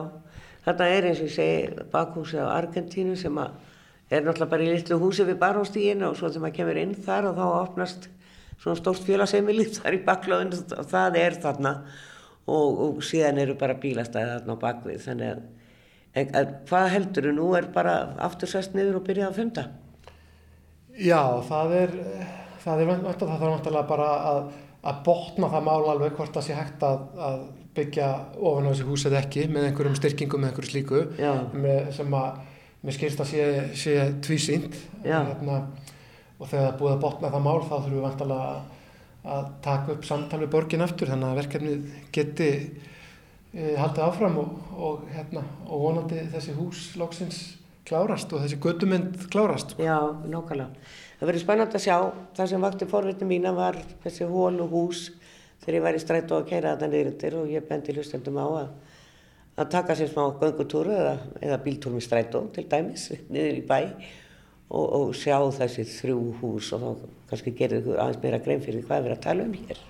Þetta 0.63 0.85
er 0.87 1.05
eins 1.09 1.19
og 1.19 1.27
ég 1.27 1.33
segi 1.35 1.85
bakhúsi 1.91 2.37
á 2.39 2.47
Argentínu 2.47 3.17
sem 3.19 3.39
að 3.39 3.55
er 4.13 4.23
náttúrulega 4.23 4.51
bara 4.51 4.65
í 4.65 4.71
litlu 4.71 4.99
húsi 5.01 5.25
við 5.27 5.39
baróstígin 5.41 6.05
og 6.07 6.17
svo 6.17 6.29
þegar 6.29 6.45
maður 6.45 6.57
kemur 6.59 6.79
inn 6.79 6.93
þar 7.05 7.29
og 7.29 7.39
þá 7.39 7.45
opnast 7.49 8.07
svona 8.61 8.79
stórt 8.79 9.03
félagseimili 9.07 9.67
þar 9.77 9.97
í 9.97 10.01
baklóðinu 10.07 10.61
og 10.77 10.89
það 10.91 11.19
er 11.23 11.37
þarna 11.43 11.73
og, 12.47 12.81
og 12.85 13.03
síðan 13.05 13.41
eru 13.43 13.57
bara 13.59 13.79
bílastæði 13.79 14.37
þarna 14.37 14.57
á 14.59 14.63
bakvið 14.63 15.05
þannig 15.07 15.31
að, 15.33 15.45
en, 16.13 16.35
að 16.41 16.53
hvað 16.69 16.89
heldur 16.97 17.29
nú 17.35 17.49
er 17.57 17.69
bara 17.75 17.95
aftur 18.27 18.51
sest 18.51 18.77
niður 18.77 18.99
og 19.01 19.07
byrjað 19.07 19.31
að 19.31 19.39
funda? 19.39 19.65
Já, 20.93 21.41
það 21.47 21.75
er, 21.79 21.93
það 22.61 22.83
er 22.83 22.91
það 22.93 23.27
þarf 23.31 23.43
vantarlega 23.47 23.89
bara 23.89 24.09
að, 24.29 24.49
að 24.85 25.03
botna 25.07 25.49
það 25.49 25.67
mál 25.67 25.91
alveg 25.93 26.17
hvort 26.17 26.35
það 26.37 26.47
sé 26.47 26.57
hægt 26.57 26.85
að, 26.85 27.05
að 27.17 27.45
byggja 27.73 28.09
ofan 28.37 28.67
á 28.69 28.71
þessi 28.71 28.87
hús 28.89 29.05
eða 29.09 29.21
ekki 29.23 29.47
með 29.49 29.69
einhverjum 29.69 29.97
styrkingum 29.97 30.43
með 30.43 30.51
einhverju 30.51 30.69
slíku. 30.69 31.01
Með, 31.57 31.79
sem 31.97 32.17
að 32.19 32.43
mér 32.83 32.97
skilst 32.97 33.23
að 33.23 33.31
sé, 33.31 33.47
sé 33.79 33.97
tvísýnt. 34.25 34.77
Já. 35.01 35.17
hérna, 35.31 35.63
og 36.37 36.49
þegar 36.49 36.63
það 36.63 36.69
er 36.69 36.79
búið 36.81 36.93
að 36.93 37.03
botna 37.07 37.33
það 37.33 37.45
mál 37.47 37.59
þá 37.63 37.73
þurfum 37.73 37.95
við 37.95 38.05
vantarlega 38.05 38.53
að, 38.53 38.87
að 39.33 39.51
taka 39.65 39.93
upp 39.95 40.07
samtal 40.07 40.41
við 40.43 40.53
borgin 40.53 40.85
aftur 40.85 41.11
þannig 41.13 41.29
að 41.29 41.39
verkefnið 41.41 41.91
geti 42.13 42.49
e, 42.53 43.73
haldið 43.79 44.05
áfram 44.05 44.39
og, 44.43 44.55
og, 44.75 45.03
hérna, 45.13 45.45
og 45.69 45.85
vonandi 45.87 46.25
þessi 46.33 46.57
hús 46.57 46.85
loksins 46.99 47.43
klárast 47.87 48.31
og 48.33 48.43
þessi 48.43 48.59
göttumynd 48.63 49.27
klárast. 49.33 49.75
Já, 49.81 49.97
nákvæmlega. 50.23 50.69
Það 51.19 51.29
verður 51.29 51.43
spennand 51.43 51.75
að 51.77 51.83
sjá, 51.83 51.97
það 52.37 52.49
sem 52.51 52.65
vakti 52.65 52.87
forvitni 52.91 53.27
mína 53.29 53.53
var 53.55 53.77
þessi 54.03 54.27
hólu 54.27 54.67
hús 54.71 55.05
þegar 55.63 55.77
ég 55.77 55.85
var 55.85 55.97
í 55.97 56.01
strætó 56.03 56.39
að 56.39 56.49
keira 56.49 56.73
þetta 56.73 56.89
neyrindir 56.91 57.37
og 57.39 57.51
ég 57.51 57.67
bendi 57.69 57.95
hlustendum 57.95 58.39
á 58.39 58.47
að, 58.47 58.73
að 59.63 59.71
taka 59.77 59.95
sér 59.95 60.11
smá 60.11 60.25
göngutúru 60.41 60.91
eða, 60.95 61.15
eða 61.39 61.61
bíltúr 61.63 61.95
með 61.95 62.07
strætó 62.07 62.43
til 62.55 62.65
dæmis 62.71 63.07
niður 63.33 63.61
í 63.61 63.63
bæ 63.69 63.79
og, 64.73 64.83
og 64.83 65.15
sjá 65.15 65.37
þessi 65.59 65.87
þrjú 65.93 66.19
hús 66.41 66.73
og 66.75 66.83
þá 66.83 67.07
kannski 67.31 67.55
gerir 67.57 67.83
ykkur 67.83 67.99
aðeins 68.03 68.23
meira 68.23 68.43
grein 68.43 68.63
fyrir 68.63 68.87
hvað 68.87 69.05
við 69.05 69.11
erum 69.11 69.19
að 69.19 69.25
tala 69.27 69.47
um 69.47 69.57
hér. 69.61 69.83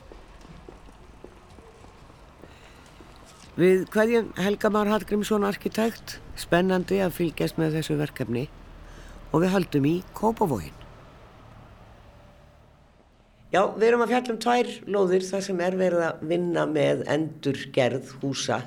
Við 3.54 3.84
hverjum 3.94 4.32
Helga 4.34 4.70
Már 4.74 4.90
Hallgrímsson 4.90 5.44
arkitekt, 5.46 6.16
spennandi 6.42 6.98
að 7.06 7.12
fylgjast 7.20 7.60
með 7.62 7.76
þessu 7.78 7.98
verkefni 8.00 8.48
og 9.30 9.44
við 9.44 9.52
höldum 9.54 9.84
í 9.86 9.92
Kópavógin. 10.18 10.80
Já, 13.54 13.60
við 13.76 13.86
erum 13.92 14.02
að 14.02 14.14
fjalla 14.16 14.34
um 14.34 14.40
tvær 14.42 14.72
lóðir 14.96 15.26
þar 15.28 15.44
sem 15.46 15.62
er 15.62 15.78
verið 15.78 16.02
að 16.08 16.24
vinna 16.32 16.64
með 16.66 17.04
endurgerð 17.14 18.16
húsa. 18.24 18.58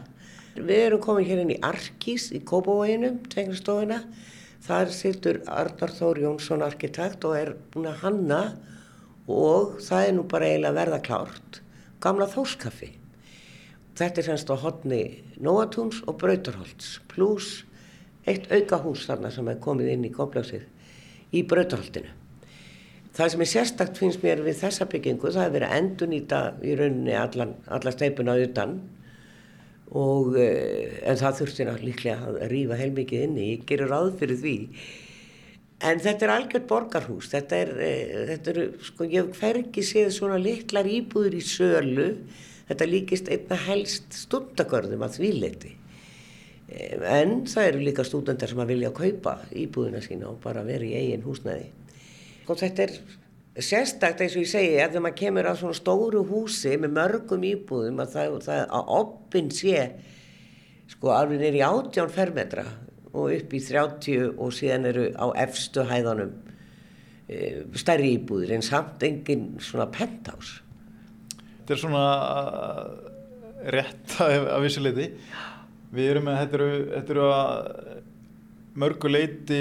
Við 0.55 0.83
erum 0.85 1.03
komin 1.03 1.27
hér 1.27 1.41
inn 1.43 1.51
í 1.57 1.59
Arkís 1.67 2.29
í 2.31 2.39
Kópavóginum, 2.47 3.17
tegnastofuna. 3.33 3.99
Þar 4.69 4.93
situr 4.95 5.41
Arnar 5.51 5.95
Þór 5.97 6.21
Jónsson 6.29 6.63
arkitekt 6.63 7.27
og 7.27 7.35
er 7.41 7.51
búin 7.75 7.91
að 7.91 8.05
hanna 8.05 8.39
og 9.27 9.83
það 9.83 10.07
er 10.07 10.15
nú 10.15 10.29
bara 10.31 10.53
eiginlega 10.53 10.79
verða 10.79 11.03
klárt. 11.11 11.61
Gamla 11.99 12.31
þóskaffi. 12.31 12.93
Þetta 13.97 14.21
er 14.21 14.27
semst 14.27 14.51
á 14.53 14.57
hotni 14.61 15.01
Nóatúns 15.41 16.03
og 16.05 16.19
Brautarholts 16.21 16.99
pluss 17.09 17.63
eitt 18.29 18.51
auka 18.53 18.83
hús 18.83 19.07
þarna 19.09 19.31
sem 19.33 19.49
er 19.49 19.63
komið 19.63 19.93
inn 19.95 20.05
í 20.05 20.13
komplexið 20.13 20.67
í 21.33 21.43
Brautarholtinu. 21.49 22.11
Það 23.17 23.31
sem 23.33 23.43
er 23.43 23.49
sérstakt 23.49 23.97
finnst 23.97 24.21
mér 24.21 24.43
við 24.45 24.59
þessa 24.61 24.85
byggingu 24.93 25.31
það 25.33 25.47
er 25.47 25.55
verið 25.55 25.71
að 25.71 25.79
endurnýta 25.81 26.41
í 26.61 26.75
rauninni 26.77 27.17
allan, 27.17 27.55
alla 27.73 27.93
steipuna 27.95 28.35
utan 28.43 28.77
og 29.97 30.37
eh, 30.43 30.99
en 31.07 31.17
það 31.17 31.41
þurfti 31.41 31.65
náttúrulega 31.65 31.89
líklega 31.89 32.31
að 32.35 32.39
rífa 32.53 32.79
heilmikið 32.81 33.25
inni, 33.29 33.51
ég 33.55 33.65
gerir 33.71 33.93
ráð 33.95 34.11
fyrir 34.21 34.41
því. 34.43 34.57
En 35.87 36.03
þetta 36.03 36.27
er 36.27 36.33
algjört 36.35 36.69
borgarhús, 36.69 37.31
þetta 37.33 37.63
er, 37.63 37.73
eh, 37.87 38.13
þetta 38.33 38.53
er 38.53 38.61
sko 38.91 39.09
ég 39.09 39.31
hef 39.31 39.41
hvergi 39.41 39.87
séð 39.87 40.13
svona 40.19 40.37
litlar 40.43 40.89
íbúður 40.91 41.39
í 41.39 41.43
sölu, 41.47 42.11
þetta 42.69 42.89
líkist 42.91 43.29
einna 43.33 43.59
helst 43.67 44.17
stundagörðum 44.25 45.05
að 45.07 45.19
því 45.21 45.33
leiti. 45.41 45.75
Eh, 46.69 46.97
En 47.21 47.45
það 47.47 47.69
eru 47.71 47.85
líka 47.87 48.05
stúdendar 48.07 48.51
sem 48.51 48.63
að 48.63 48.73
vilja 48.75 48.95
kaupa 48.95 49.39
íbúðina 49.55 50.03
sína 50.03 50.33
og 50.33 50.41
bara 50.43 50.65
vera 50.67 50.85
í 50.85 50.97
eigin 50.99 51.25
húsnæði. 51.27 51.71
Og 52.47 52.59
þetta 52.59 52.87
er 52.87 52.99
sérstakt 53.63 54.21
eins 54.21 54.35
og 54.37 54.45
ég 54.45 54.51
segi 54.51 54.75
að 54.81 54.91
þegar 54.91 55.05
maður 55.07 55.21
kemur 55.21 55.49
að 55.49 55.61
svona 55.61 55.79
stóru 55.79 56.25
húsi 56.29 56.75
með 56.81 56.97
mörgum 56.99 57.47
íbúðum 57.47 58.03
að 58.03 58.13
það, 58.17 58.37
það 58.45 58.61
að 58.79 58.91
oppin 58.99 59.49
sé 59.55 59.87
sko 60.93 61.15
alveg 61.15 61.41
nýri 61.41 61.63
átján 61.65 62.13
fermetra 62.13 62.67
og 63.17 63.33
upp 63.33 63.55
í 63.57 63.63
30 63.65 64.37
og 64.37 64.53
síðan 64.55 64.91
eru 64.91 65.07
á 65.17 65.27
efstu 65.47 65.87
hæðanum 65.89 66.35
e, 67.29 67.65
stærri 67.79 68.13
íbúðir 68.19 68.57
en 68.59 68.67
samt 68.67 69.03
engin 69.07 69.55
svona 69.63 69.89
penthouse. 69.93 70.61
Þetta 71.67 71.75
er 71.75 71.81
svona 71.83 72.01
uh, 72.23 72.91
rétt 73.75 74.13
af, 74.23 74.45
vissu 74.63 74.79
leiti. 74.85 75.09
Við 75.91 76.11
erum 76.13 76.29
með, 76.29 76.37
þetta 76.45 76.59
eru, 76.61 76.69
þetta 76.93 77.15
eru 77.17 77.25
að 77.27 77.71
mörgu 78.79 79.11
leiti 79.11 79.59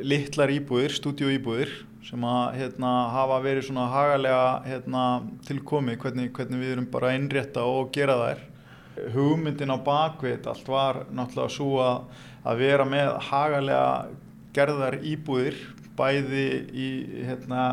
litlar 0.00 0.54
íbúðir, 0.54 0.96
stúdíóíbúðir 0.96 1.76
sem 2.08 2.24
að 2.24 2.56
hérna, 2.56 2.94
hafa 3.12 3.42
verið 3.44 3.68
svona 3.68 3.84
hagalega 3.92 4.48
hérna, 4.64 5.04
tilkomi 5.44 5.98
hvernig, 6.00 6.32
hvernig 6.40 6.64
við 6.64 6.74
erum 6.78 6.88
bara 6.96 7.12
að 7.12 7.20
innrétta 7.20 7.68
og 7.68 7.92
gera 7.92 8.16
þær. 8.24 8.44
Hugmyndin 9.12 9.76
á 9.76 9.78
bakvið 9.92 10.48
allt 10.56 10.72
var 10.72 11.04
náttúrulega 11.12 11.52
svo 11.52 11.82
að, 11.84 12.20
að 12.48 12.64
vera 12.64 12.88
með 12.88 13.12
hagalega 13.28 13.88
gerðar 14.56 15.02
íbúðir 15.04 15.66
bæði 16.00 16.46
í 16.72 16.92
hérna 17.28 17.66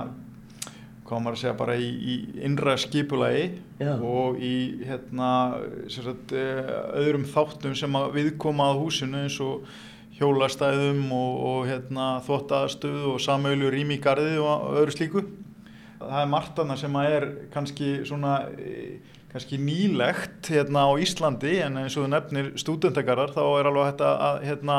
hvað 1.09 1.21
maður 1.25 1.37
að 1.37 1.41
segja 1.41 1.57
bara 1.57 1.75
í, 1.81 1.89
í 1.89 2.15
innra 2.45 2.75
skipulagi 2.79 3.45
Já. 3.81 3.93
og 3.97 4.39
í 4.45 4.55
hérna 4.85 5.29
sagt, 5.89 6.33
eh, 6.37 6.71
öðrum 7.01 7.25
þáttum 7.29 7.75
sem 7.77 7.97
að 7.97 8.11
viðkoma 8.19 8.69
að 8.69 8.81
húsinu 8.83 9.23
eins 9.25 9.39
og 9.43 9.67
hjólastæðum 10.19 11.05
og, 11.15 11.37
og 11.49 11.69
hérna, 11.69 12.07
þvóttaðastöðu 12.27 13.13
og 13.13 13.21
samauðlu 13.23 13.71
rými 13.73 13.97
í 13.97 14.03
gardi 14.03 14.35
og 14.41 14.73
öðru 14.81 14.95
slíku. 14.95 15.23
Það 15.99 16.19
er 16.21 16.29
margt 16.31 16.59
annað 16.61 16.83
sem 16.83 16.99
að 16.99 17.15
er 17.15 17.29
kannski 17.53 17.93
svona 18.07 18.35
eh, 18.59 18.99
kannski 19.29 19.59
nýlegt 19.61 20.49
hérna 20.49 20.87
á 20.89 20.91
Íslandi 20.97 21.59
en 21.61 21.77
eins 21.83 21.97
og 22.01 22.07
nefnir 22.09 22.53
stúdendagarar 22.57 23.33
þá 23.35 23.43
er 23.45 23.69
alveg 23.69 23.89
hægt 23.91 24.03
að 24.05 24.39
hérna, 24.47 24.77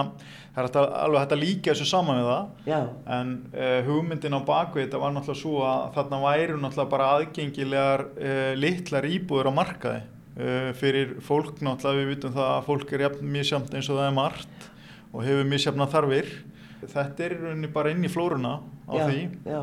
það 0.60 0.66
er 0.66 0.68
hægt 0.68 0.78
að, 0.80 0.86
alveg 1.00 1.22
hægt 1.22 1.34
að 1.34 1.42
líka 1.42 1.72
þessu 1.72 1.88
saman 1.88 2.18
við 2.20 2.28
það. 2.28 2.48
Já, 2.70 2.78
en 3.16 3.32
uh, 3.54 3.76
hugmyndin 3.88 4.36
á 4.36 4.40
bakvið 4.50 4.84
þetta 4.84 5.00
var 5.02 5.14
náttúrulega 5.14 5.40
svo 5.40 5.62
að 5.66 5.84
þarna 5.96 6.20
væru 6.24 6.58
náttúrulega 6.60 6.92
bara 6.94 7.10
aðgengilegar 7.16 8.04
uh, 8.10 8.52
litlar 8.58 9.08
íbúður 9.08 9.50
á 9.50 9.52
markaði. 9.60 10.02
Uh, 10.40 10.70
fyrir 10.78 11.16
fólk 11.26 11.62
náttúrulega 11.64 12.00
við 12.00 12.10
vitum 12.14 12.34
það 12.36 12.50
að 12.54 12.66
fólk 12.68 12.94
er 12.94 13.06
jafn 13.06 13.32
misjamt 13.36 13.74
eins 13.74 13.90
og 13.90 14.00
það 14.00 14.08
er 14.10 14.16
margt 14.20 14.68
og 15.10 15.24
hefur 15.26 15.50
misjafna 15.50 15.88
þarfir. 15.90 16.32
Þetta 16.80 17.26
er 17.26 17.66
bara 17.74 17.92
inn 17.92 18.04
í 18.06 18.12
flóruna 18.12 18.58
á 18.88 18.94
já, 18.96 19.04
því. 19.08 19.24
já. 19.48 19.62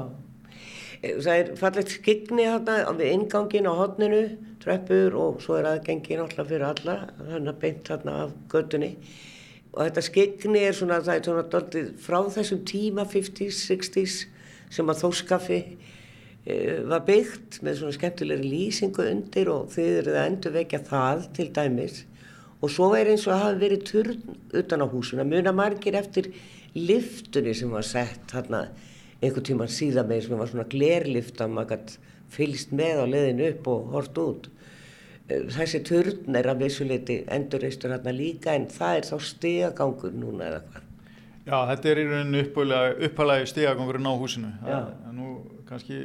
Það 0.97 1.31
er 1.36 1.49
fallegt 1.57 1.93
þarna 1.93 2.97
við 2.97 3.13
ingangin 3.13 3.69
á 3.69 3.73
hodninu, 3.77 4.21
treppur 4.63 5.15
og 5.17 5.41
svo 5.45 5.60
er 5.60 5.69
aðgengi 5.71 6.17
náttúrulega 6.17 6.49
fyrir 6.49 6.67
alla, 6.67 6.95
þannig 7.21 7.51
að 7.53 7.60
beint 7.62 7.91
þarna 7.91 8.15
af 8.25 8.38
göttunni. 8.51 8.91
Og 9.75 9.84
þetta 9.84 10.03
skigni 10.06 10.63
er 10.65 10.75
svona, 10.77 11.01
það 11.06 11.19
er 11.19 11.27
svona 11.27 11.45
doldið 11.53 11.93
frá 12.01 12.17
þessum 12.34 12.63
tíma 12.67 13.06
50s, 13.10 13.62
60s 13.69 14.17
sem 14.73 14.89
að 14.91 15.01
þóskaffi 15.03 15.60
e, 16.47 16.56
var 16.88 17.06
byggt 17.08 17.60
með 17.65 17.82
svona 17.82 17.95
skemmtilegri 17.95 18.51
lýsingu 18.51 19.06
undir 19.12 19.51
og 19.53 19.71
þið 19.75 19.91
eruð 20.01 20.19
að 20.19 20.30
endur 20.32 20.56
vekja 20.58 20.84
það 20.89 21.25
til 21.38 21.47
dæmis. 21.56 22.03
Og 22.58 22.73
svo 22.73 22.89
er 22.97 23.12
eins 23.12 23.27
og 23.27 23.36
að 23.36 23.43
hafa 23.43 23.62
verið 23.62 23.84
turn 23.86 24.38
utan 24.58 24.82
á 24.82 24.88
húsuna, 24.89 25.27
muna 25.27 25.53
margir 25.53 25.97
eftir 25.99 26.32
liftunni 26.73 27.53
sem 27.56 27.71
var 27.71 27.86
sett 27.86 28.32
þarna 28.32 28.65
einhvern 29.21 29.45
tíman 29.45 29.71
síðan 29.71 30.10
með 30.10 30.25
sem 30.25 30.41
var 30.41 30.49
svona 30.51 30.69
glerlift 30.71 31.41
að 31.41 31.53
maður 31.53 31.73
gætt 31.75 31.97
fylgst 32.34 32.73
með 32.75 33.01
á 33.01 33.06
leðinu 33.13 33.51
upp 33.51 33.69
og 33.71 33.91
hort 33.93 34.19
út. 34.21 34.49
Þessi 35.27 35.81
turn 35.83 36.37
er 36.39 36.47
að 36.47 36.61
vissuleiti 36.63 37.17
endurreistur 37.35 37.91
hérna 37.91 38.13
líka 38.15 38.53
en 38.55 38.69
það 38.71 38.99
er 38.99 39.07
þá 39.09 39.17
stegagangur 39.31 40.13
núna 40.15 40.45
eða 40.47 40.61
hvað. 40.67 40.85
Já, 41.47 41.57
þetta 41.71 41.89
er 41.89 41.99
í 41.99 42.05
rauninni 42.07 42.45
upphælaði 43.07 43.49
stígagangurinn 43.51 44.07
á 44.07 44.13
húsinu. 44.19 44.53
Það 44.63 45.11
nú 45.15 45.27
kannski 45.67 45.99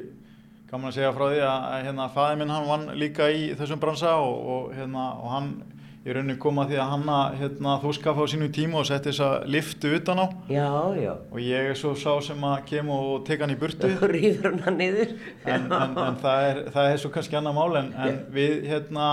gaman 0.70 0.90
að 0.90 0.96
segja 0.96 1.12
frá 1.14 1.24
því 1.28 1.40
að, 1.44 1.64
að 1.68 1.87
hérna, 1.87 2.08
fæði 2.14 2.37
minn 2.40 2.52
hann 2.54 2.68
vann 2.70 2.87
líka 2.98 3.28
í 3.30 3.48
þessum 3.58 3.80
bransa 3.82 4.16
og, 4.22 4.37
og, 4.54 4.68
hérna, 4.76 5.06
og 5.20 5.32
hann 5.35 5.50
í 6.02 6.10
rauninni 6.10 6.34
kom 6.42 6.58
að 6.58 6.72
því 6.72 6.78
að 6.82 6.88
hanna 6.90 7.16
hérna, 7.38 7.72
þúskaffa 7.82 8.24
á 8.26 8.30
sínu 8.32 8.48
tíma 8.54 8.80
og 8.80 8.86
setti 8.88 9.12
þessa 9.12 9.28
liftu 9.46 9.92
utan 9.94 10.18
á. 10.18 10.26
Já, 10.50 10.70
já. 10.98 11.12
og 11.30 11.38
ég 11.38 11.68
er 11.70 11.78
svo 11.78 11.92
sá 11.98 12.16
sem 12.26 12.46
að 12.48 12.64
kem 12.72 12.90
og 12.90 13.22
teka 13.28 13.46
hann 13.46 13.54
í 13.54 13.58
burtu. 13.60 13.90
Og 13.92 14.10
rýður 14.10 14.48
hana 14.50 14.72
niður. 14.74 15.12
en, 15.46 15.68
en, 15.68 15.94
en 16.02 16.18
það, 16.24 16.46
er, 16.48 16.58
það 16.74 16.90
er 16.90 17.02
svo 17.04 17.12
kannski 17.14 17.38
annar 17.38 17.54
mál 17.54 17.78
en, 17.78 17.92
en 17.94 18.18
við 18.34 18.66
hérna, 18.72 19.06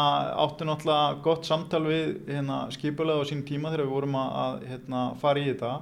áttum 0.48 0.72
náttúrulega 0.72 1.20
gott 1.28 1.46
samtal 1.50 1.84
við 1.86 2.16
hérna, 2.32 2.64
skipulega 2.74 3.22
á 3.22 3.30
sín 3.30 3.46
tíma 3.46 3.70
þegar 3.70 3.86
við 3.86 3.96
vorum 4.00 4.18
að, 4.24 4.34
að 4.46 4.66
hérna, 4.72 5.04
fara 5.22 5.44
í 5.44 5.46
þetta. 5.52 5.76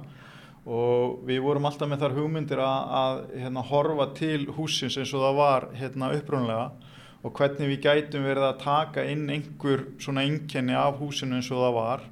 Og 0.68 1.22
við 1.24 1.40
vorum 1.40 1.70
alltaf 1.70 1.88
með 1.88 2.04
þar 2.04 2.18
hugmyndir 2.18 2.60
að, 2.60 2.92
að 3.00 3.22
hérna, 3.46 3.64
horfa 3.70 4.10
til 4.18 4.42
húsins 4.58 5.00
eins 5.00 5.16
og 5.16 5.24
það 5.24 5.40
var 5.40 5.68
hérna, 5.80 6.12
upprunlega 6.18 6.68
og 7.24 7.34
hvernig 7.34 7.72
við 7.72 7.80
gætum 7.86 8.26
verið 8.28 8.46
að 8.46 8.60
taka 8.62 9.04
inn 9.10 9.26
einhver 9.32 9.84
svona 9.98 10.22
einkenni 10.26 10.76
af 10.78 11.00
húsinu 11.00 11.38
eins 11.38 11.50
og 11.50 11.64
það 11.64 11.74
var. 11.78 12.04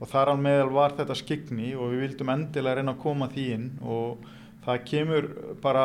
Og 0.00 0.08
þar 0.08 0.32
á 0.32 0.34
meðal 0.40 0.70
var 0.72 0.94
þetta 0.96 1.16
skikni 1.16 1.72
og 1.76 1.92
við 1.92 2.04
vildum 2.06 2.32
endilega 2.32 2.80
reyna 2.80 2.94
að 2.96 3.02
koma 3.02 3.28
því 3.32 3.46
inn 3.56 3.66
og 3.84 4.28
það 4.60 4.82
kemur 4.90 5.26
bara 5.62 5.84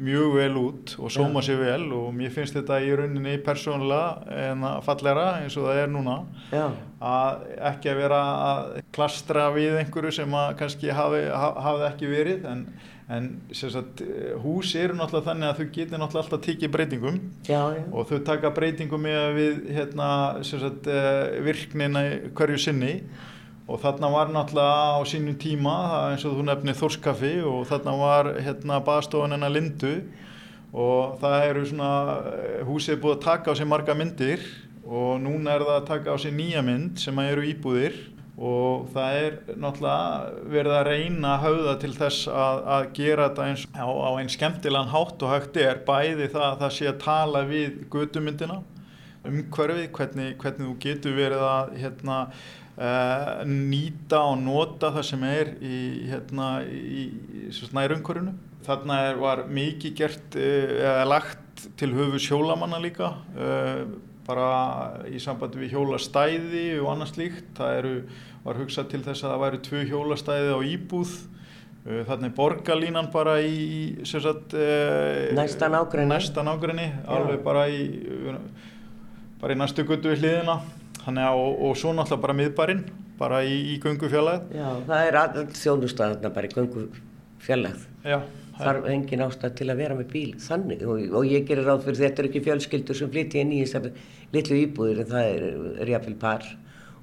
mjög 0.00 0.34
vel 0.38 0.54
út 0.56 0.94
og 0.98 1.10
sóma 1.12 1.42
sér 1.44 1.58
vel 1.60 1.90
og 1.92 2.06
mér 2.16 2.30
finnst 2.32 2.56
þetta 2.56 2.78
í 2.80 2.94
rauninni 2.96 3.34
persónulega 3.44 4.40
en 4.48 4.64
að 4.64 4.78
fallera 4.86 5.26
eins 5.42 5.56
og 5.60 5.66
það 5.68 5.80
er 5.82 5.92
núna. 5.92 6.14
Já, 6.52 6.64
að 7.04 7.46
ekki 7.74 7.90
að 7.92 8.00
vera 8.00 8.20
að 8.48 8.82
klastra 8.96 9.50
við 9.52 9.76
einhverju 9.82 10.14
sem 10.16 10.32
að 10.40 10.54
kannski 10.62 10.92
hafi, 10.96 11.24
ha- 11.28 11.56
hafi 11.68 11.84
ekki 11.90 12.08
verið 12.14 12.48
en, 12.48 12.64
en 13.12 13.28
sagt, 13.52 14.00
hús 14.42 14.72
eru 14.80 14.96
náttúrulega 14.96 15.28
þannig 15.28 15.50
að 15.52 15.60
þau 15.60 15.68
getur 15.76 16.00
náttúrulega 16.00 16.24
alltaf 16.24 16.44
tikið 16.48 16.72
breytingum 16.78 17.20
já, 17.46 17.60
og 17.92 18.08
þau 18.08 18.18
taka 18.32 18.50
breytingum 18.56 19.04
með 19.04 19.28
við 19.36 19.60
hérna, 19.76 20.08
sagt, 20.42 20.88
eh, 20.88 21.36
virknina 21.44 22.06
hverju 22.32 22.58
sinni 22.64 22.94
og 23.66 23.80
þarna 23.82 24.10
var 24.12 24.30
náttúrulega 24.30 24.94
á 24.94 25.00
sínum 25.10 25.34
tíma 25.42 25.74
eins 26.12 26.24
og 26.26 26.36
þú 26.38 26.44
nefnir 26.46 26.76
Þórskaffi 26.78 27.32
og 27.42 27.64
þarna 27.66 27.94
var 27.98 28.28
hérna 28.38 28.78
baðstofan 28.86 29.34
hennar 29.34 29.50
Lindu. 29.50 29.96
Og 30.76 31.16
það 31.22 31.46
eru 31.48 31.64
svona 31.66 31.90
eh, 32.30 32.60
húsið 32.68 33.00
búið 33.02 33.16
að 33.16 33.24
taka 33.24 33.54
á 33.54 33.58
sig 33.58 33.68
marga 33.70 33.94
myndir 33.96 34.42
og 34.86 35.16
núna 35.22 35.56
er 35.56 35.64
það 35.66 35.78
að 35.80 35.88
taka 35.88 36.14
á 36.14 36.16
sig 36.20 36.34
nýja 36.36 36.62
mynd 36.62 37.00
sem 37.02 37.18
að 37.18 37.32
eru 37.32 37.48
íbúðir. 37.50 37.98
Og 38.36 38.86
það 38.92 39.18
er 39.24 39.36
náttúrulega 39.56 40.46
verið 40.52 40.74
að 40.76 40.88
reyna 40.90 41.30
að 41.32 41.44
höfða 41.46 41.74
til 41.80 41.92
þess 41.96 42.26
að, 42.28 42.62
að 42.76 42.88
gera 42.98 43.28
þetta 43.30 43.46
eins 43.48 43.66
á, 43.72 43.88
á 43.88 44.10
einn 44.12 44.30
skemmtilegan 44.30 44.92
hátt 44.92 45.24
og 45.24 45.32
hægt 45.32 45.60
er. 45.62 45.82
Bæði 45.88 46.30
það 46.34 46.48
að 46.50 46.58
það 46.62 46.74
sé 46.76 46.90
að 46.92 47.02
tala 47.06 47.44
við 47.48 47.78
götumyndina 47.90 48.60
umhverfið, 49.26 49.88
hvernig, 49.96 50.36
hvernig 50.40 50.68
þú 50.68 50.76
getur 50.82 51.16
verið 51.16 51.44
að 51.48 51.72
hérna, 51.80 52.18
uh, 52.76 53.44
nýta 53.48 54.22
og 54.30 54.40
nota 54.42 54.92
það 54.94 55.06
sem 55.10 55.24
er 55.28 55.52
í, 55.60 55.80
hérna, 56.10 56.50
í, 56.64 57.06
í 57.46 57.70
nærumhverfinu. 57.76 58.34
Þarna 58.66 58.98
er, 59.10 59.20
var 59.22 59.44
mikið 59.52 59.96
gert 60.00 60.38
uh, 60.40 60.74
eða 60.80 61.06
lagt 61.10 61.66
til 61.80 61.92
höfu 61.96 62.20
sjólamanna 62.20 62.80
líka 62.82 63.14
uh, 63.36 63.86
bara 64.26 64.50
í 65.06 65.20
sambandi 65.22 65.60
við 65.62 65.76
hjólastæði 65.76 66.66
og 66.80 66.90
annað 66.94 67.14
slíkt. 67.14 67.54
Það 67.58 67.80
eru, 67.80 67.94
var 68.46 68.60
hugsað 68.60 68.92
til 68.92 69.02
þess 69.06 69.22
að 69.22 69.32
það 69.32 69.42
væri 69.44 69.64
tvö 69.68 69.86
hjólastæði 69.92 70.54
á 70.56 70.60
íbúð 70.74 71.16
Uh, 71.86 72.00
Þannig 72.02 72.32
borgarlínan 72.34 73.12
bara 73.14 73.36
í, 73.46 73.94
sagt, 74.02 74.56
uh, 74.58 75.28
Næsta 76.10 76.42
nágrenni, 76.42 76.88
alveg 77.06 77.44
bara 77.46 77.68
í, 77.70 77.84
uh, 78.10 78.40
bara 79.38 79.54
í 79.54 79.60
næstu 79.60 79.84
guttu 79.86 80.10
við 80.10 80.24
hliðina 80.24 80.56
Þannig 81.06 81.28
að, 81.28 81.40
og, 81.42 81.60
og 81.68 81.76
svo 81.78 81.92
náttúrulega 81.94 82.22
bara 82.24 82.34
miðbarinn, 82.40 82.80
bara 83.20 83.44
í, 83.46 83.54
í 83.72 83.76
göngufjallæð. 83.82 84.48
Já, 84.58 84.66
það 84.88 85.04
er 85.04 85.18
all 85.20 85.46
þjónustæðarna 85.54 86.32
bara 86.34 86.50
í 86.50 86.56
göngu 86.56 86.88
fjallegð. 87.46 87.86
Já, 88.06 88.18
Þarf 88.56 88.86
engin 88.88 89.20
ástæð 89.20 89.56
til 89.58 89.66
að 89.68 89.80
vera 89.82 89.94
með 89.98 90.06
bíl 90.14 90.30
þannig 90.40 90.82
og, 90.88 91.02
og 91.18 91.26
ég 91.28 91.42
gerir 91.44 91.66
ráð 91.68 91.82
fyrir 91.84 91.98
þetta 92.00 92.22
er 92.22 92.28
ekki 92.30 92.40
fjölskyldur 92.46 92.96
sem 92.96 93.10
flytja 93.12 93.42
inn 93.44 93.52
í 93.52 93.58
þessar 93.66 93.90
litlu 94.32 94.60
íbúðir 94.62 95.02
en 95.02 95.10
það 95.10 95.26
er, 95.34 95.44
er 95.84 95.90
jáfnvel 95.92 96.14
par 96.22 96.46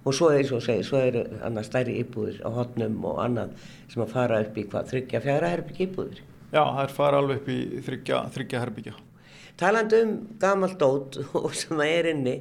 og 0.03 0.17
svo 0.17 0.31
er 0.31 0.41
eins 0.41 0.51
og 0.51 0.63
segir, 0.65 0.87
svo 0.87 0.99
eru 0.99 1.23
annað 1.45 1.67
stærri 1.69 1.99
íbúðir 2.01 2.41
á 2.41 2.49
hotnum 2.57 2.97
og 3.05 3.21
annað 3.23 3.53
sem 3.93 4.03
að 4.03 4.13
fara 4.15 4.41
upp 4.43 4.57
í 4.57 4.65
hvað, 4.71 4.89
þryggja, 4.91 5.21
fjara 5.23 5.51
herbygg 5.53 5.83
íbúðir. 5.85 6.23
já, 6.49 6.63
það 6.63 6.83
er 6.83 6.95
fara 6.97 7.21
alveg 7.21 7.41
upp 7.43 7.53
í 7.53 7.59
þryggja, 7.85 8.63
herbyggja. 8.63 8.95
Talandi 9.61 10.01
um 10.01 10.13
gamalt 10.41 10.79
dót 10.81 11.21
og 11.37 11.51
sem 11.59 11.77
það 11.77 11.93
er 11.99 12.09
inni, 12.15 12.35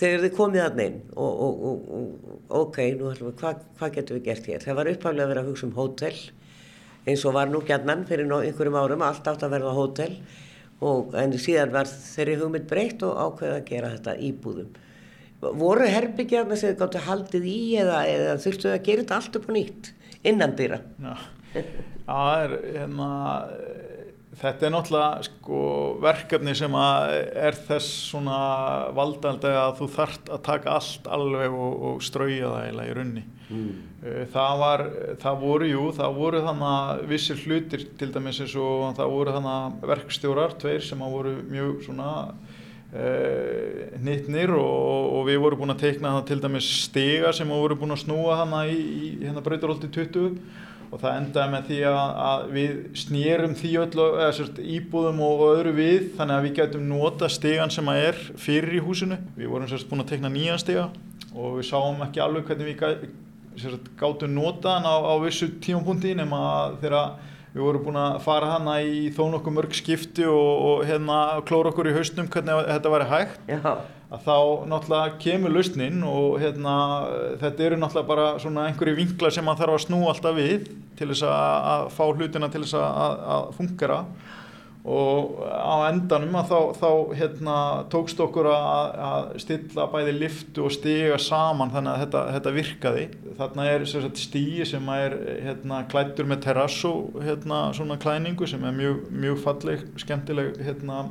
þegar 0.00 0.24
þið 0.24 0.32
komið 0.38 0.62
þarna 0.62 0.86
inn 0.88 0.96
og, 1.14 1.42
og, 1.46 1.66
og, 1.66 2.38
ok, 2.62 2.78
nú 2.98 3.10
ætlum 3.10 3.30
við, 3.30 3.36
hvað 3.42 3.60
hva 3.78 3.90
getum 3.94 4.18
við 4.18 4.26
gert 4.30 4.48
hér? 4.50 4.64
Það 4.64 4.80
var 4.80 4.90
upphaflega 4.94 5.26
að 5.26 5.32
vera 5.32 5.44
að 5.44 5.50
hugsa 5.50 5.68
um 5.68 5.76
hótel, 5.78 6.14
eins 7.04 7.26
og 7.28 7.36
var 7.36 7.52
nú 7.52 7.60
gætnan 7.66 8.06
fyrir 8.08 8.32
einhverjum 8.38 8.80
árum, 8.80 9.04
allt 9.06 9.30
átt 9.30 9.46
að 9.46 9.54
verða 9.58 9.76
hótel 9.76 10.16
og 10.84 11.14
en 11.18 11.34
síðan 11.40 11.72
var 11.74 11.88
þeirri 11.88 12.38
hugmynd 12.40 12.66
breytt 12.68 13.04
og 13.06 13.20
ákveða 13.20 13.60
að 13.60 13.68
gera 13.68 13.92
þetta 13.94 14.16
íbúðum. 14.28 14.72
Voru 15.44 15.86
herbyggjarna 15.88 16.56
sem 16.56 16.72
þið 16.72 16.80
gáttu 16.80 17.02
haldið 17.04 17.48
í 17.48 17.58
eða, 17.80 17.98
eða 18.08 18.36
þurftu 18.40 18.70
að 18.72 18.84
gera 18.86 19.04
þetta 19.04 19.18
allt 19.18 19.38
upp 19.38 19.48
og 19.50 19.56
nýtt 19.58 19.90
innan 20.24 20.54
dýra? 20.56 20.80
Já, 21.04 21.14
það 22.06 22.44
er 22.44 22.54
hérna, 22.78 23.08
Þetta 24.40 24.66
er 24.66 24.72
náttúrulega 24.74 25.24
sko, 25.28 25.58
verkefni 26.02 26.54
sem 26.58 26.74
er 26.74 27.58
þess 27.68 27.90
svona 28.10 28.38
valdaldega 28.96 29.68
að 29.68 29.76
þú 29.82 29.88
þart 29.94 30.32
að 30.34 30.42
taka 30.48 30.74
allt 30.78 31.06
alveg 31.16 31.54
og, 31.54 31.76
og 31.90 32.02
strauja 32.02 32.50
það 32.50 32.64
eiginlega 32.64 32.90
í 32.90 32.96
runni. 32.98 33.24
Mm. 33.44 33.70
Það, 34.32 34.56
var, 34.62 34.84
það 35.22 35.38
voru, 35.44 35.68
jú, 35.68 35.84
það 35.94 36.18
voru 36.18 36.42
þannig 36.48 36.72
að 36.72 37.04
vissir 37.12 37.40
hlutir 37.44 37.86
til 38.00 38.10
dæmis 38.14 38.40
eins 38.42 38.56
og 38.58 38.98
það 38.98 39.14
voru 39.14 39.36
þannig 39.36 39.54
að 39.54 39.88
verkstjórar, 39.92 40.58
tveir 40.60 40.84
sem 40.88 41.04
að 41.04 41.16
voru 41.18 41.34
mjög 41.52 41.78
svona 41.86 42.10
uh, 42.24 43.80
hnittnir 44.00 44.54
og, 44.58 45.10
og 45.18 45.26
við 45.28 45.40
vorum 45.44 45.62
búin 45.62 45.76
að 45.76 45.82
teikna 45.86 46.16
það 46.18 46.28
til 46.32 46.40
dæmis 46.48 46.70
stiga 46.88 47.32
sem 47.36 47.54
voru 47.54 47.78
búin 47.78 47.94
að 47.94 48.04
snúa 48.06 48.40
hana 48.42 48.64
í, 48.66 48.78
í 48.80 49.10
hérna 49.22 49.44
breytaróldi 49.44 49.92
20 49.94 50.38
og 50.94 51.00
það 51.02 51.16
endaði 51.18 51.50
með 51.50 51.64
því 51.68 51.78
að, 51.90 51.96
að 52.24 52.44
við 52.54 52.74
snýrum 53.00 53.56
því 53.58 53.70
öllu 53.82 54.04
íbúðum 54.76 55.22
og 55.26 55.42
öðru 55.48 55.72
við 55.74 56.04
þannig 56.14 56.36
að 56.36 56.46
við 56.46 56.54
getum 56.60 56.86
nota 56.86 57.30
stegan 57.32 57.74
sem 57.74 57.90
að 57.90 58.02
er 58.04 58.20
fyrir 58.38 58.78
í 58.78 58.84
húsinu. 58.84 59.18
Við 59.34 59.50
vorum 59.50 59.70
sérst 59.70 59.90
búin 59.90 60.04
að 60.04 60.12
tekna 60.12 60.30
nýjan 60.30 60.62
stega 60.62 60.86
og 61.34 61.58
við 61.58 61.66
sáum 61.72 61.98
ekki 62.06 62.22
alveg 62.22 62.46
hvernig 62.46 62.70
við 62.70 63.08
sérst, 63.58 63.90
gátum 63.98 64.36
nota 64.36 64.76
hann 64.76 64.86
á, 64.86 64.94
á 65.02 65.14
vissu 65.24 65.50
tímapunkti 65.64 66.14
nema 66.14 66.40
þegar 66.78 67.18
við 67.54 67.66
vorum 67.66 67.84
búin 67.88 68.00
að 68.04 68.20
fara 68.22 68.54
hana 68.54 68.78
í 68.86 69.10
þó 69.14 69.26
nokkuð 69.34 69.58
mörg 69.58 69.74
skipti 69.74 70.30
og, 70.30 70.54
og 70.70 70.86
hérna 70.86 71.18
klóra 71.46 71.74
okkur 71.74 71.90
í 71.90 71.98
hausnum 71.98 72.30
hvernig 72.30 72.70
þetta 72.70 72.94
væri 72.94 73.10
hægt. 73.10 73.44
Já 73.50 73.74
að 74.14 74.26
þá 74.26 74.36
náttúrulega 74.70 75.16
kemur 75.22 75.54
lausnin 75.54 76.04
og 76.06 76.38
hérna, 76.42 76.76
þetta 77.42 77.66
eru 77.66 77.80
náttúrulega 77.80 78.10
bara 78.10 78.28
svona 78.42 78.68
einhverju 78.68 78.98
vinkla 79.00 79.32
sem 79.34 79.46
maður 79.46 79.64
þarf 79.64 79.78
að 79.78 79.84
snú 79.88 80.00
alltaf 80.10 80.38
við 80.38 80.70
til 80.98 81.10
þess 81.10 81.26
að, 81.26 81.58
að 81.74 81.84
fá 81.96 82.04
hlutina 82.12 82.50
til 82.52 82.64
þess 82.64 82.78
að, 82.80 83.26
að 83.34 83.52
fungera 83.58 84.00
og 84.84 85.38
á 85.48 85.88
endanum 85.88 86.34
að 86.36 86.50
þá, 86.50 86.58
þá 86.76 86.88
hérna, 87.16 87.56
tókst 87.92 88.18
okkur 88.20 88.50
að, 88.52 88.90
að 89.06 89.28
stilla 89.40 89.86
bæði 89.88 90.12
liftu 90.18 90.66
og 90.66 90.74
stiga 90.76 91.16
saman 91.24 91.72
þannig 91.72 91.94
að 91.94 92.02
þetta, 92.02 92.24
þetta 92.34 92.52
virkaði. 92.58 93.06
Þarna 93.38 93.68
er 93.70 93.86
stíi 94.20 94.66
sem 94.68 94.90
er 94.92 95.16
hérna, 95.46 95.80
klættur 95.88 96.28
með 96.28 96.44
terrasso 96.44 96.92
hérna, 97.16 97.62
klæningu 98.02 98.50
sem 98.50 98.68
er 98.68 98.76
mjög, 98.76 99.00
mjög 99.24 99.40
falleg, 99.46 99.88
skemmtileg 100.04 100.60
hérna, 100.68 101.06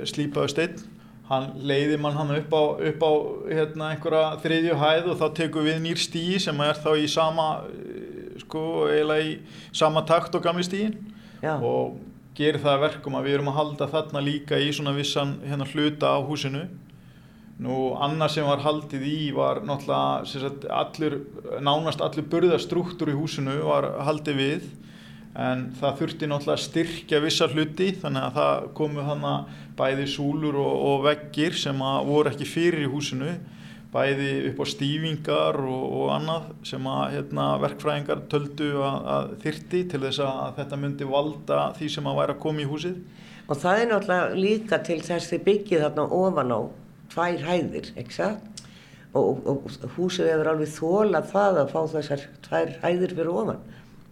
slípaðu 0.00 0.54
steinn 0.56 0.93
hann 1.28 1.52
leiði 1.64 1.96
mann 2.00 2.16
hann 2.18 2.34
upp 2.36 2.52
á, 2.52 2.62
upp 2.90 3.04
á 3.04 3.12
hérna, 3.48 3.90
einhverja 3.94 4.24
þriðju 4.42 4.78
hæð 4.80 5.10
og 5.12 5.20
þá 5.22 5.26
tekum 5.38 5.68
við 5.68 5.80
nýr 5.84 6.00
stíi 6.00 6.40
sem 6.42 6.60
er 6.60 6.80
þá 6.84 6.90
í 7.00 7.06
sama 7.08 7.46
sko, 8.42 8.64
eiginlega 8.90 9.30
í 9.30 9.36
sama 9.72 10.04
takt 10.08 10.36
og 10.36 10.44
gamli 10.44 10.66
stíin 10.66 10.98
Já. 11.40 11.56
og 11.56 11.96
gerir 12.36 12.60
það 12.60 12.82
verkum 12.88 13.16
að 13.16 13.28
við 13.28 13.38
erum 13.38 13.50
að 13.52 13.60
halda 13.60 13.90
þarna 13.92 14.24
líka 14.24 14.58
í 14.58 14.70
svona 14.74 14.94
vissan 14.96 15.38
hérna, 15.46 15.68
hluta 15.70 16.12
á 16.12 16.18
húsinu. 16.26 16.66
Nú 17.62 17.92
annað 18.02 18.32
sem 18.34 18.48
var 18.48 18.64
haldið 18.64 19.04
í 19.06 19.18
var 19.34 19.60
náttúrulega 19.62 20.26
sagt, 20.26 20.64
allur, 20.66 21.20
nánast 21.62 22.02
allur 22.02 22.26
burðastruktúr 22.32 23.12
í 23.12 23.18
húsinu 23.18 23.60
var 23.62 23.86
haldið 24.08 24.40
við 24.40 24.64
en 25.34 25.64
það 25.80 25.98
þurfti 26.00 26.28
náttúrulega 26.30 26.54
að 26.54 26.64
styrkja 26.64 27.20
vissa 27.24 27.48
hluti 27.50 27.88
þannig 28.02 28.28
að 28.28 28.36
það 28.38 28.68
komu 28.78 29.06
hann 29.08 29.26
að 29.26 29.56
bæði 29.78 30.06
súlur 30.12 30.60
og, 30.62 30.74
og 30.90 31.04
veggir 31.08 31.56
sem 31.58 31.82
að 31.82 32.06
voru 32.10 32.30
ekki 32.30 32.46
fyrir 32.46 32.86
í 32.86 32.90
húsinu 32.92 33.32
bæði 33.94 34.30
upp 34.50 34.62
á 34.62 34.66
stýfingar 34.72 35.58
og, 35.62 35.82
og 35.98 36.08
annað 36.16 36.48
sem 36.66 36.86
að 36.90 37.02
hérna, 37.14 37.44
verkfræðingar 37.62 38.24
töldu 38.30 38.70
að, 38.82 38.96
að 39.16 39.28
þyrti 39.44 39.82
til 39.92 40.00
þess 40.06 40.22
að 40.24 40.48
þetta 40.56 40.78
myndi 40.82 41.10
valda 41.10 41.60
því 41.78 41.90
sem 41.94 42.08
að 42.10 42.18
væri 42.18 42.34
að 42.34 42.40
koma 42.42 42.64
í 42.64 42.70
húsið. 42.70 42.96
Og 43.44 43.60
það 43.60 43.82
er 43.82 43.92
náttúrulega 43.92 44.40
líka 44.40 44.80
til 44.88 44.98
þess 45.04 45.30
þið 45.30 45.44
byggið 45.46 45.84
þarna 45.84 46.08
ofan 46.18 46.54
á 46.54 46.60
tvær 47.14 47.46
hæðir, 47.46 47.92
ekki 48.00 48.18
það? 48.18 48.36
Og, 49.14 49.46
og 49.46 49.88
húsið 49.94 50.32
hefur 50.32 50.50
alveg 50.50 50.74
þólað 50.74 51.30
það 51.30 51.60
að 51.62 51.72
fá 51.74 51.80
þessar 51.92 52.24
tvær 52.48 52.72
hæðir 52.82 53.14
fyrir 53.14 53.34
ofan. 53.34 53.60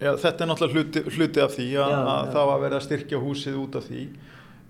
Já, 0.01 0.11
þetta 0.19 0.43
er 0.43 0.49
náttúrulega 0.49 0.79
hluti, 0.79 1.03
hluti 1.15 1.43
af 1.43 1.53
því 1.53 1.67
að, 1.77 1.91
já, 1.93 1.99
að 2.13 2.31
það 2.33 2.47
var 2.49 2.63
verið 2.63 2.77
að 2.79 2.85
styrkja 2.87 3.19
húsið 3.23 3.59
út 3.61 3.77
af 3.79 3.85
því. 3.89 4.05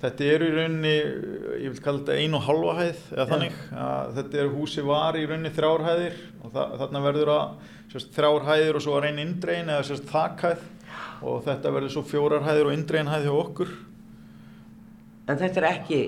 Þetta 0.03 0.25
eru 0.33 0.47
í 0.49 0.53
rauninni, 0.57 0.95
ég 1.63 1.71
vil 1.71 1.81
kalla 1.85 2.01
þetta 2.01 2.15
einu 2.19 2.35
og 2.35 2.43
halva 2.43 2.73
hæð, 2.81 3.03
eða 3.13 3.25
þannig, 3.29 3.61
að 3.85 4.09
þetta 4.17 4.41
er 4.41 4.49
húsi 4.51 4.83
var 4.83 5.15
í 5.15 5.23
rauninni 5.29 5.51
þrjárhæðir 5.55 6.17
og 6.43 6.57
þarna 6.57 7.03
verður 7.05 7.31
að 7.37 8.03
þrjárhæðir 8.17 8.79
og 8.79 8.83
svo 8.83 8.97
að 8.97 9.05
reyna 9.07 9.23
indregin 9.23 9.71
eða 9.71 9.85
sérst 9.87 10.09
þakkæð 10.11 10.65
og 11.23 11.39
þetta 11.45 11.71
verður 11.77 11.93
svo 11.93 12.03
fjórarhæðir 12.09 12.67
og 12.67 12.75
indreginhæð 12.75 13.27
hjá 13.29 13.33
okkur. 13.37 13.71
En 15.31 15.39
þetta 15.39 15.61
er 15.61 15.69
ekki, 15.69 16.01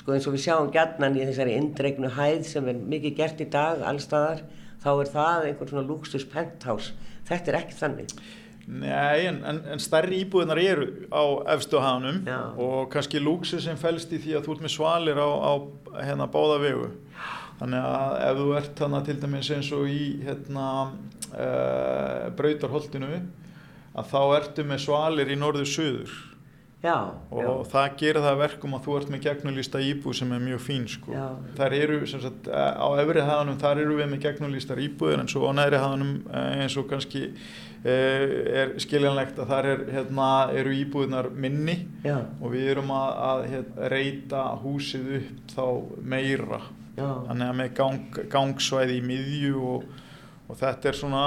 sko 0.00 0.16
eins 0.16 0.30
og 0.30 0.36
við 0.36 0.44
sjáum 0.46 0.72
gætnan 0.72 1.18
í 1.18 1.26
þessari 1.28 1.58
indregnu 1.60 2.14
hæð 2.16 2.48
sem 2.48 2.72
er 2.72 2.80
mikið 2.94 3.16
gert 3.20 3.44
í 3.44 3.48
dag 3.52 3.84
allstaðar, 3.84 4.40
þá 4.80 4.90
er 4.94 5.12
það 5.12 5.46
einhvern 5.50 5.72
svona 5.74 5.86
luxus 5.90 6.24
penthouse. 6.32 6.96
Þetta 7.28 7.52
er 7.52 7.60
ekki 7.60 7.78
þannig. 7.82 8.16
Nei, 8.66 9.28
en, 9.28 9.36
en, 9.46 9.78
stærri 9.78 10.24
íbúðinar 10.24 10.58
eru 10.58 10.86
á 11.14 11.22
efstu 11.54 11.78
hafnum 11.78 12.24
Já. 12.26 12.50
og 12.58 12.88
kannski 12.90 13.20
lúksu 13.22 13.60
sem 13.62 13.78
fælst 13.78 14.10
í 14.10 14.18
því 14.18 14.34
að 14.34 14.46
þú 14.46 14.56
ert 14.56 14.64
með 14.64 14.72
svalir 14.74 15.20
á, 15.22 15.28
á 15.30 15.52
hérna 16.02 16.26
báða 16.26 16.56
vegu. 16.64 16.88
Þannig 17.60 17.86
að 17.86 18.16
ef 18.26 18.40
þú 18.40 18.48
ert 18.58 18.80
þannig 18.82 19.06
til 19.06 19.16
dæmis 19.22 19.50
eins 19.54 19.70
og 19.72 19.86
í 19.88 20.00
hérna 20.26 20.66
uh, 21.30 22.26
brautarholtinu 22.36 23.20
að 23.96 24.10
þá 24.10 24.20
ertu 24.40 24.66
með 24.66 24.82
svalir 24.82 25.30
í 25.30 25.38
norðu-söður 26.86 27.36
og 27.36 27.42
já. 27.42 27.50
það 27.72 27.96
gerir 28.00 28.24
það 28.24 28.38
verkum 28.42 28.76
að 28.76 28.86
þú 28.86 28.96
ert 28.98 29.12
með 29.12 29.22
gegnulýsta 29.26 29.82
íbúð 29.82 30.16
sem 30.20 30.32
er 30.36 30.42
mjög 30.44 30.62
fín 30.64 30.86
sko. 30.90 31.22
þar 31.58 31.76
eru, 31.76 31.98
sagt, 32.10 32.48
á 32.50 32.88
efri 33.02 33.24
hafnum 33.26 33.58
þar 33.60 33.82
eru 33.84 33.98
við 34.00 34.10
með 34.12 34.22
gegnulýstar 34.26 34.82
íbúður 34.86 35.22
en 35.22 35.30
svo 35.32 35.50
á 35.50 35.52
næri 35.56 35.80
hafnum 35.82 36.14
eh, 36.30 36.62
eins 36.62 36.78
og 36.80 36.88
kannski 36.90 37.24
eh, 37.26 38.24
er 38.62 38.74
skiljanlegt 38.82 39.38
að 39.42 39.52
þar 39.52 39.70
er, 39.72 39.84
hérna, 39.96 40.30
eru 40.56 40.74
íbúðunar 40.80 41.30
minni 41.34 41.78
já. 42.06 42.18
og 42.40 42.54
við 42.54 42.72
erum 42.76 42.94
að, 42.96 43.12
að 43.30 43.44
hérna, 43.52 43.92
reyta 43.94 44.48
húsið 44.62 45.12
upp 45.20 45.54
þá 45.56 45.66
meira 46.14 46.64
já. 46.96 47.08
þannig 47.28 47.46
að 47.50 47.62
með 47.62 47.78
gang, 47.82 48.20
gangsvæði 48.32 49.00
í 49.00 49.06
miðju 49.12 49.70
og 49.74 49.94
og 50.46 50.58
þetta 50.60 50.90
er 50.90 50.96
svona, 50.96 51.24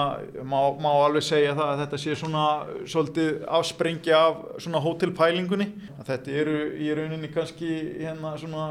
má, 0.48 0.60
má 0.80 0.90
alveg 1.04 1.26
segja 1.28 1.56
það 1.58 1.72
að 1.74 1.82
þetta 1.82 2.00
sé 2.00 2.16
svona 2.16 2.44
svolítið 2.88 3.42
afspringja 3.58 4.20
af 4.30 4.38
svona 4.64 4.80
hótelpælingunni. 4.84 5.68
Að 5.98 6.12
þetta 6.14 6.38
eru 6.44 6.56
í 6.80 6.90
rauninni 6.96 7.32
kannski 7.34 7.74
hérna 8.00 8.34
svona 8.40 8.70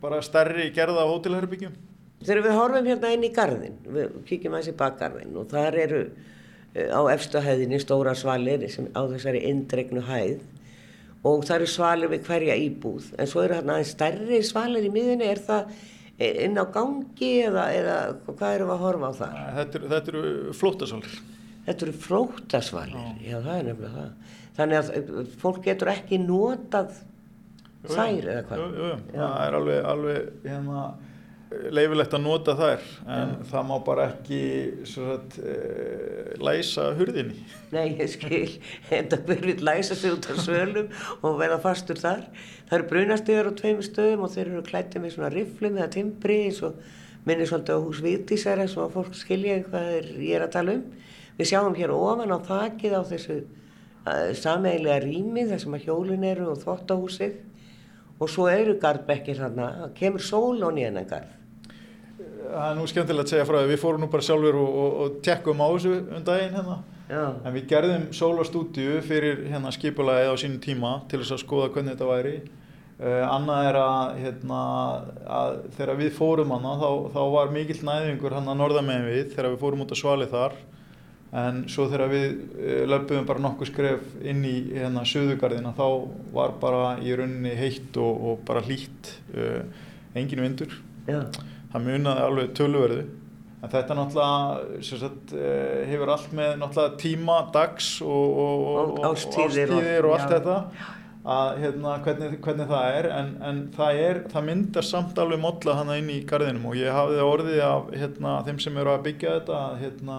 bara 0.00 0.22
stærri 0.24 0.70
gerða 0.76 1.04
á 1.04 1.12
hótelherbyggjum. 1.12 1.76
Þegar 2.20 2.42
við 2.46 2.56
horfum 2.56 2.88
hérna 2.88 3.12
inn 3.12 3.28
í 3.28 3.32
gardin, 3.36 3.76
við 3.88 4.16
kíkjum 4.28 4.56
aðeins 4.56 4.72
í 4.72 4.76
bakgarðin 4.80 5.36
og 5.40 5.52
þar 5.52 5.76
eru 5.84 6.00
eh, 6.06 6.88
á 6.92 7.00
efstahæðinni 7.12 7.80
stóra 7.80 8.16
svalir 8.16 8.66
sem 8.72 8.88
á 8.96 9.04
þessari 9.04 9.44
indregnu 9.52 10.04
hæð. 10.08 10.42
Og 11.28 11.44
það 11.44 11.56
eru 11.58 11.68
svalir 11.68 12.12
við 12.12 12.28
hverja 12.28 12.56
íbúð. 12.56 13.12
En 13.20 13.28
svo 13.28 13.44
eru 13.44 13.58
hérna 13.58 13.76
aðeins 13.76 13.92
stærri 13.92 14.40
svalir 14.48 14.88
í 14.88 14.92
miðunni, 14.92 15.28
er 15.28 15.40
það 15.44 15.74
inn 16.20 16.60
á 16.60 16.64
gangi 16.72 17.30
eða, 17.46 17.66
eða 17.72 17.98
hvað 18.28 18.56
eru 18.56 18.70
að 18.74 18.82
horfa 18.84 19.10
á 19.10 19.12
það? 19.20 19.36
Þetta, 19.58 20.00
eru 20.12 20.24
flótasvalir. 20.56 21.20
Þetta 21.68 21.86
eru 21.86 21.94
flótasvalir, 22.06 22.96
já. 22.96 23.30
já 23.30 23.36
það 23.46 23.54
er 23.54 23.68
nefnilega 23.68 23.94
það. 23.94 24.34
Þannig 24.58 24.80
að 24.80 24.90
eh, 24.98 25.30
fólk 25.40 25.62
getur 25.64 25.92
ekki 25.94 26.18
notað 26.20 26.98
jú, 26.98 27.92
þær 27.94 28.28
eða 28.34 28.42
hvað? 28.50 28.64
Jú, 28.64 28.90
jú, 28.90 28.98
það 29.14 29.38
er 29.46 29.58
alveg, 29.60 29.80
alveg 29.94 30.48
hérna 30.48 30.84
leifilegt 31.50 32.12
að 32.14 32.22
nota 32.22 32.54
þær 32.54 32.84
en 33.10 33.32
ja. 33.32 33.46
það 33.50 33.64
má 33.66 33.72
bara 33.86 34.04
ekki 34.12 34.40
sagt, 34.86 35.38
uh, 35.42 36.30
læsa 36.38 36.90
hurðinni. 36.98 37.42
Nei, 37.74 37.96
ég 37.98 38.12
skil. 38.12 38.52
Það 38.90 39.26
verður 39.26 39.64
læsa 39.66 39.98
sig 39.98 40.14
út 40.14 40.28
af 40.30 40.38
svölum 40.44 40.92
og 41.26 41.40
verða 41.40 41.58
fastur 41.64 41.98
þar. 41.98 42.28
Það 42.68 42.76
eru 42.78 42.88
brunastíðar 42.92 43.50
á 43.50 43.52
tveimur 43.58 43.86
stöðum 43.86 44.26
og 44.26 44.34
þeir 44.36 44.46
eru 44.46 44.64
klættið 44.68 45.04
með 45.04 45.14
svona 45.16 45.32
riflum 45.34 45.80
eða 45.80 45.90
timbri 45.96 46.38
eins 46.46 46.60
og 46.66 46.78
minnir 47.26 47.50
svolítið 47.50 47.82
á 47.82 47.84
hús 47.84 48.04
Vítísæra 48.04 48.68
svo 48.70 48.86
að 48.86 48.94
fólk 49.00 49.18
skilja 49.18 49.58
hvað 49.66 49.90
er, 49.96 50.12
ég 50.22 50.38
er 50.38 50.46
að 50.46 50.54
tala 50.54 50.78
um. 50.78 50.86
Við 51.40 51.50
sjáum 51.50 51.74
hér 51.74 51.94
ofan 51.96 52.30
á 52.30 52.38
þakið 52.46 52.94
á 52.94 53.02
þessu 53.10 53.40
uh, 53.40 54.30
sameigilega 54.38 55.02
rými 55.02 55.48
þar 55.50 55.64
sem 55.66 55.76
að 55.76 55.88
hjólun 55.88 56.30
eru 56.30 56.52
og 56.54 56.62
þvóttahúsið 56.62 57.38
og 58.20 58.28
svo 58.28 58.46
eru 58.52 58.76
gardbekkir 58.78 59.38
þarna, 59.40 59.90
kemur 59.96 60.22
sól 60.22 60.60
á 60.60 60.68
nýjan 60.70 61.00
en 61.00 61.10
gard 61.10 61.39
það 62.50 62.70
er 62.70 62.78
nú 62.78 62.86
skemmtilegt 62.90 63.28
að 63.28 63.34
segja 63.34 63.48
frá 63.48 63.60
því 63.60 63.70
við 63.70 63.82
fórum 63.82 64.04
nú 64.04 64.10
bara 64.12 64.26
sjálfur 64.26 64.58
og, 64.60 64.78
og, 64.84 64.96
og 65.04 65.20
tekkum 65.26 65.62
á 65.62 65.68
þessu 65.70 65.98
um 66.00 66.24
daginn 66.26 66.56
hérna. 66.58 66.80
Já. 67.10 67.24
en 67.42 67.54
við 67.56 67.64
gerðum 67.72 68.02
sólastúdíu 68.14 69.00
fyrir 69.02 69.40
hérna 69.50 69.72
skipulagið 69.74 70.30
á 70.30 70.36
sínum 70.38 70.60
tíma 70.62 70.92
til 71.10 71.18
þess 71.18 71.34
að 71.34 71.40
skoða 71.42 71.70
hvernig 71.74 71.96
þetta 71.96 72.10
væri. 72.10 72.34
Uh, 73.00 73.22
annað 73.24 73.66
er 73.70 73.76
að, 73.80 74.10
hérna, 74.20 74.62
að 75.24 75.54
þegar 75.78 75.98
við 76.02 76.10
fórum 76.18 76.50
hana 76.52 76.74
þá, 76.76 76.90
þá 77.14 77.22
var 77.32 77.54
mikill 77.54 77.78
næðingur 77.88 78.34
hann 78.36 78.50
að 78.52 78.58
norða 78.60 78.82
með 78.84 79.06
við 79.08 79.22
þegar 79.32 79.48
við 79.54 79.62
fórum 79.62 79.84
út 79.86 79.94
að 79.96 80.00
svali 80.02 80.28
þar. 80.30 80.58
En 81.40 81.62
svo 81.72 81.86
þegar 81.88 82.12
við 82.12 82.26
uh, 82.28 82.82
löpum 82.92 83.26
bara 83.26 83.42
nokkuð 83.46 83.70
skref 83.72 84.04
inn 84.20 84.44
í 84.46 84.54
hérna 84.74 85.06
söðugarðina 85.08 85.72
þá 85.78 85.86
var 86.36 86.54
bara 86.62 86.92
í 87.00 87.16
rauninni 87.16 87.56
heitt 87.58 87.96
og, 87.98 88.20
og 88.20 88.44
bara 88.46 88.62
hlýtt 88.68 89.14
uh, 89.32 89.64
engin 90.14 90.44
vindur. 90.44 90.76
Já, 91.08 91.24
það 91.72 91.88
munaði 91.88 92.24
alveg 92.28 92.54
töluverðu. 92.58 93.02
En 93.60 93.68
þetta 93.68 93.96
náttúrulega 93.98 94.82
sagt, 94.88 95.34
eh, 95.36 95.82
hefur 95.90 96.08
allt 96.14 96.32
með 96.32 96.96
tíma, 97.02 97.42
dags 97.52 98.00
og, 98.00 98.38
og, 98.40 98.98
og, 98.98 99.04
árstíðir 99.10 99.74
og- 99.76 100.10
og 100.10 100.16
allt. 100.16 100.30
já. 100.30 100.38
þetta. 100.38 100.56
Að 101.20 101.58
hérna, 101.60 101.98
hvernig, 102.00 102.38
hvernig 102.40 102.68
það 102.70 102.94
er. 102.96 103.06
En, 103.12 103.26
en 103.44 103.58
það, 103.76 103.98
er, 104.00 104.20
það 104.32 104.46
myndar 104.46 104.86
samt 104.88 105.18
alveg 105.20 105.38
mótla 105.42 105.74
hana 105.76 105.98
inn 106.00 106.08
í 106.08 106.24
garðinum. 106.24 106.64
Og 106.70 106.78
ég 106.80 106.88
hafði 106.96 107.20
orðið 107.20 107.60
af 107.66 107.90
hérna, 107.92 108.38
þeim 108.46 108.60
sem 108.64 108.78
eru 108.80 108.94
að 108.94 109.02
byggja 109.04 109.34
þetta 109.40 109.58
að, 109.66 109.74
hérna, 109.82 110.16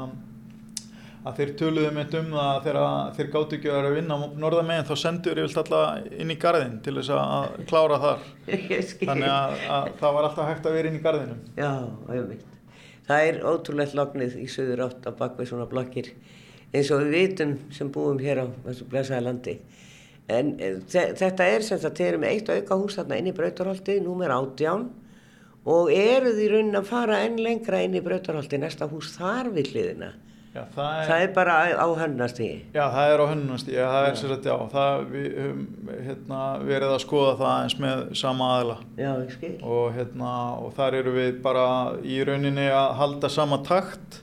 að 1.26 1.36
þeir 1.38 1.52
töluðu 1.60 1.90
mynd 1.96 2.16
um 2.18 2.30
það 2.34 2.60
þegar 2.66 3.12
þeir 3.18 3.28
gátu 3.36 3.58
ekki 3.58 3.70
að 3.70 3.76
vera 3.78 3.90
að 3.92 3.98
vinna 4.00 4.16
norðamegin 4.44 4.88
þá 4.90 4.96
sendur 5.04 5.42
ég 5.42 5.50
alltaf 5.60 6.08
inn 6.24 6.34
í 6.34 6.38
garðin 6.42 6.80
til 6.86 6.96
þess 6.98 7.12
að 7.14 7.60
klára 7.70 8.00
þar 8.02 8.24
ég 8.72 8.94
þannig 9.04 9.30
að, 9.30 9.58
að 9.78 9.92
það 10.02 10.16
var 10.18 10.28
alltaf 10.30 10.50
hægt 10.50 10.70
að 10.72 10.78
vera 10.80 10.90
inn 10.92 10.98
í 10.98 11.04
garðinum 11.06 11.44
Já, 11.60 11.72
einmitt. 12.16 12.48
Það 13.12 13.28
er 13.28 13.40
ótrúlegt 13.52 13.96
lognið 13.98 14.36
í 14.42 14.48
söður 14.50 14.84
átt 14.88 15.06
á 15.06 15.12
bakvið 15.22 15.50
svona 15.52 15.68
blokkir 15.70 16.10
eins 16.72 16.90
og 16.96 17.02
við 17.04 17.14
vitum 17.18 17.54
sem 17.76 17.90
búum 17.92 18.20
hér 18.24 18.42
á 18.42 18.46
þessu 18.66 18.86
blessaða 18.88 19.26
landi. 19.26 19.58
En 20.32 20.54
þe- 20.88 21.10
þetta 21.20 21.48
er 21.52 21.66
sem 21.68 21.80
sagt, 21.82 21.98
þeir 22.00 22.14
eru 22.14 22.20
með 22.22 22.36
eitt 22.38 22.52
auka 22.54 22.78
hús 22.80 22.96
þarna 22.96 23.18
inn 23.20 23.28
í 23.28 23.34
Brautarholti, 23.36 23.98
númer 24.06 24.32
átján 24.32 24.86
og 25.68 25.90
eruð 25.92 26.40
í 26.40 26.48
raunin 26.54 26.80
að 26.80 26.88
fara 26.88 27.18
enn 27.26 27.36
lengra 27.44 27.82
inn 27.84 27.98
í 28.00 28.04
Brautarholti, 28.06 28.58
næsta 28.62 28.88
hús 28.88 29.10
þar 29.18 29.50
við 29.58 29.74
hliðina. 29.74 30.14
Já, 30.52 30.66
það 30.76 30.88
er, 30.92 31.06
Það 31.08 31.22
er 31.24 31.30
bara 31.36 31.54
á 31.80 31.88
hönnastíði. 31.96 32.56
Já, 32.76 32.82
það 32.92 33.12
er 33.14 33.22
á 33.24 33.26
hönnunastíð, 33.30 33.76
já, 33.78 33.86
það 33.88 34.08
er 34.08 34.18
sem 34.20 34.32
sagt, 34.34 34.50
já, 34.50 34.56
það, 34.74 35.04
við 35.14 35.28
höfum 35.40 35.92
hérna, 36.08 36.40
verið 36.68 36.92
að 36.92 37.04
skoða 37.06 37.36
það 37.40 37.54
eins 37.62 37.76
með 37.86 38.02
sama 38.20 38.50
aðila 38.58 38.76
Já, 39.00 39.12
ég 39.14 39.32
skil. 39.38 39.54
og, 39.64 39.86
hérna, 39.96 40.34
og 40.60 40.74
þar 40.76 40.98
eru 41.00 41.14
við 41.16 41.40
bara 41.46 41.64
í 42.04 42.20
rauninni 42.28 42.68
að 42.68 42.90
halda 43.00 43.32
sama 43.32 43.62
takt 43.64 44.20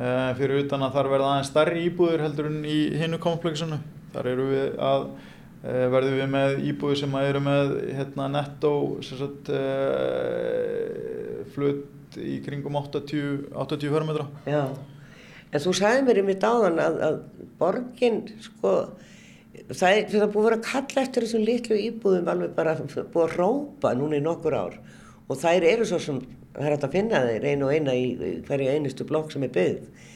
uh, 0.00 0.34
fyrir 0.40 0.64
utan 0.64 0.82
að 0.82 0.98
þar 0.98 1.12
verða 1.14 1.30
aðeins 1.36 1.52
stærri 1.54 1.86
íbúður 1.86 2.26
heldur 2.26 2.50
en 2.50 2.60
í 2.66 2.78
hinnu 2.98 3.22
komplexinu. 3.22 3.78
Þar 4.16 4.32
eru 4.34 4.50
við 4.50 4.66
að 4.82 5.08
uh, 5.14 5.86
verðum 5.94 6.18
við 6.18 6.30
með 6.34 6.58
íbúður 6.72 7.02
sem 7.04 7.18
að 7.20 7.28
eru 7.30 7.44
með 7.46 7.76
hérna, 8.00 8.26
sagt, 9.06 9.54
uh, 9.54 11.46
flutt 11.54 12.18
í 12.18 12.40
kringum 12.44 12.74
80, 12.82 13.52
80 13.54 13.94
fermetra. 13.94 14.26
Já, 14.44 14.66
en 15.52 15.64
þú 15.64 15.74
sagði 15.78 16.04
mér 16.06 16.22
í 16.22 16.26
mitt 16.26 16.44
áðan 16.44 16.80
að, 16.82 17.00
að 17.06 17.18
borgin, 17.60 18.22
sko, 18.42 18.74
það 19.70 19.98
er, 19.98 20.06
búið 20.08 20.24
að 20.26 20.46
vera 20.48 20.60
að 20.60 20.68
kalla 20.70 21.04
eftir 21.06 21.26
þessum 21.26 21.44
litlu 21.48 21.80
íbúðum 21.88 22.30
alveg 22.32 22.54
bara 22.56 22.78
búið 22.80 23.26
að 23.26 23.36
rópa 23.36 23.92
núna 23.98 24.18
í 24.18 24.24
nokkur 24.24 24.56
ár. 24.56 24.78
Og 25.28 25.38
þær 25.38 25.68
eru 25.68 25.88
svo 25.88 26.00
sem, 26.02 26.22
það 26.56 26.64
er 26.64 26.74
hægt 26.76 26.88
að 26.88 26.96
finna 26.96 27.26
þeir 27.28 27.46
einu 27.52 27.68
og 27.68 27.76
eina 27.76 27.94
í 27.96 28.40
hverju 28.48 28.72
einustu 28.72 29.06
blokk 29.08 29.30
sem 29.32 29.44
er 29.46 29.54
byggð, 29.54 30.08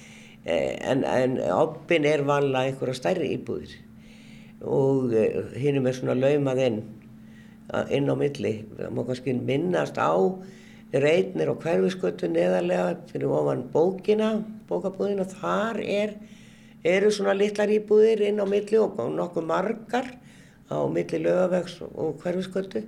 Eh, 0.46 0.90
en, 0.90 1.02
en 1.04 1.40
ábyn 1.42 2.04
er 2.06 2.22
vanlega 2.22 2.70
einhverja 2.70 2.94
stærri 2.94 3.32
íbúðir. 3.34 3.72
Og 4.62 5.10
hinnum 5.58 5.88
er 5.90 5.96
svona 5.96 6.14
laumað 6.14 6.60
inn, 6.62 6.76
inn 7.90 8.06
á 8.06 8.14
milli, 8.14 8.52
það 8.78 8.92
má 8.94 9.00
kannski 9.08 9.34
minnast 9.34 9.98
á 9.98 10.14
reitnir 11.02 11.50
og 11.52 11.62
hverfiskötu 11.64 12.28
neðarlega 12.30 12.96
fyrir 13.10 13.32
ofan 13.32 13.64
bókina, 13.72 14.30
bókabúðina, 14.68 15.26
þar 15.28 15.80
er, 15.82 16.14
eru 16.86 17.10
svona 17.12 17.34
litlar 17.36 17.72
íbúðir 17.72 18.24
inn 18.28 18.42
á 18.42 18.46
milli 18.48 18.80
og 18.80 18.98
nokkuð 19.16 19.48
margar 19.48 20.12
á 20.70 20.78
milli 20.90 21.22
lögavegs 21.22 21.80
og 21.86 22.20
hverfiskötu. 22.22 22.84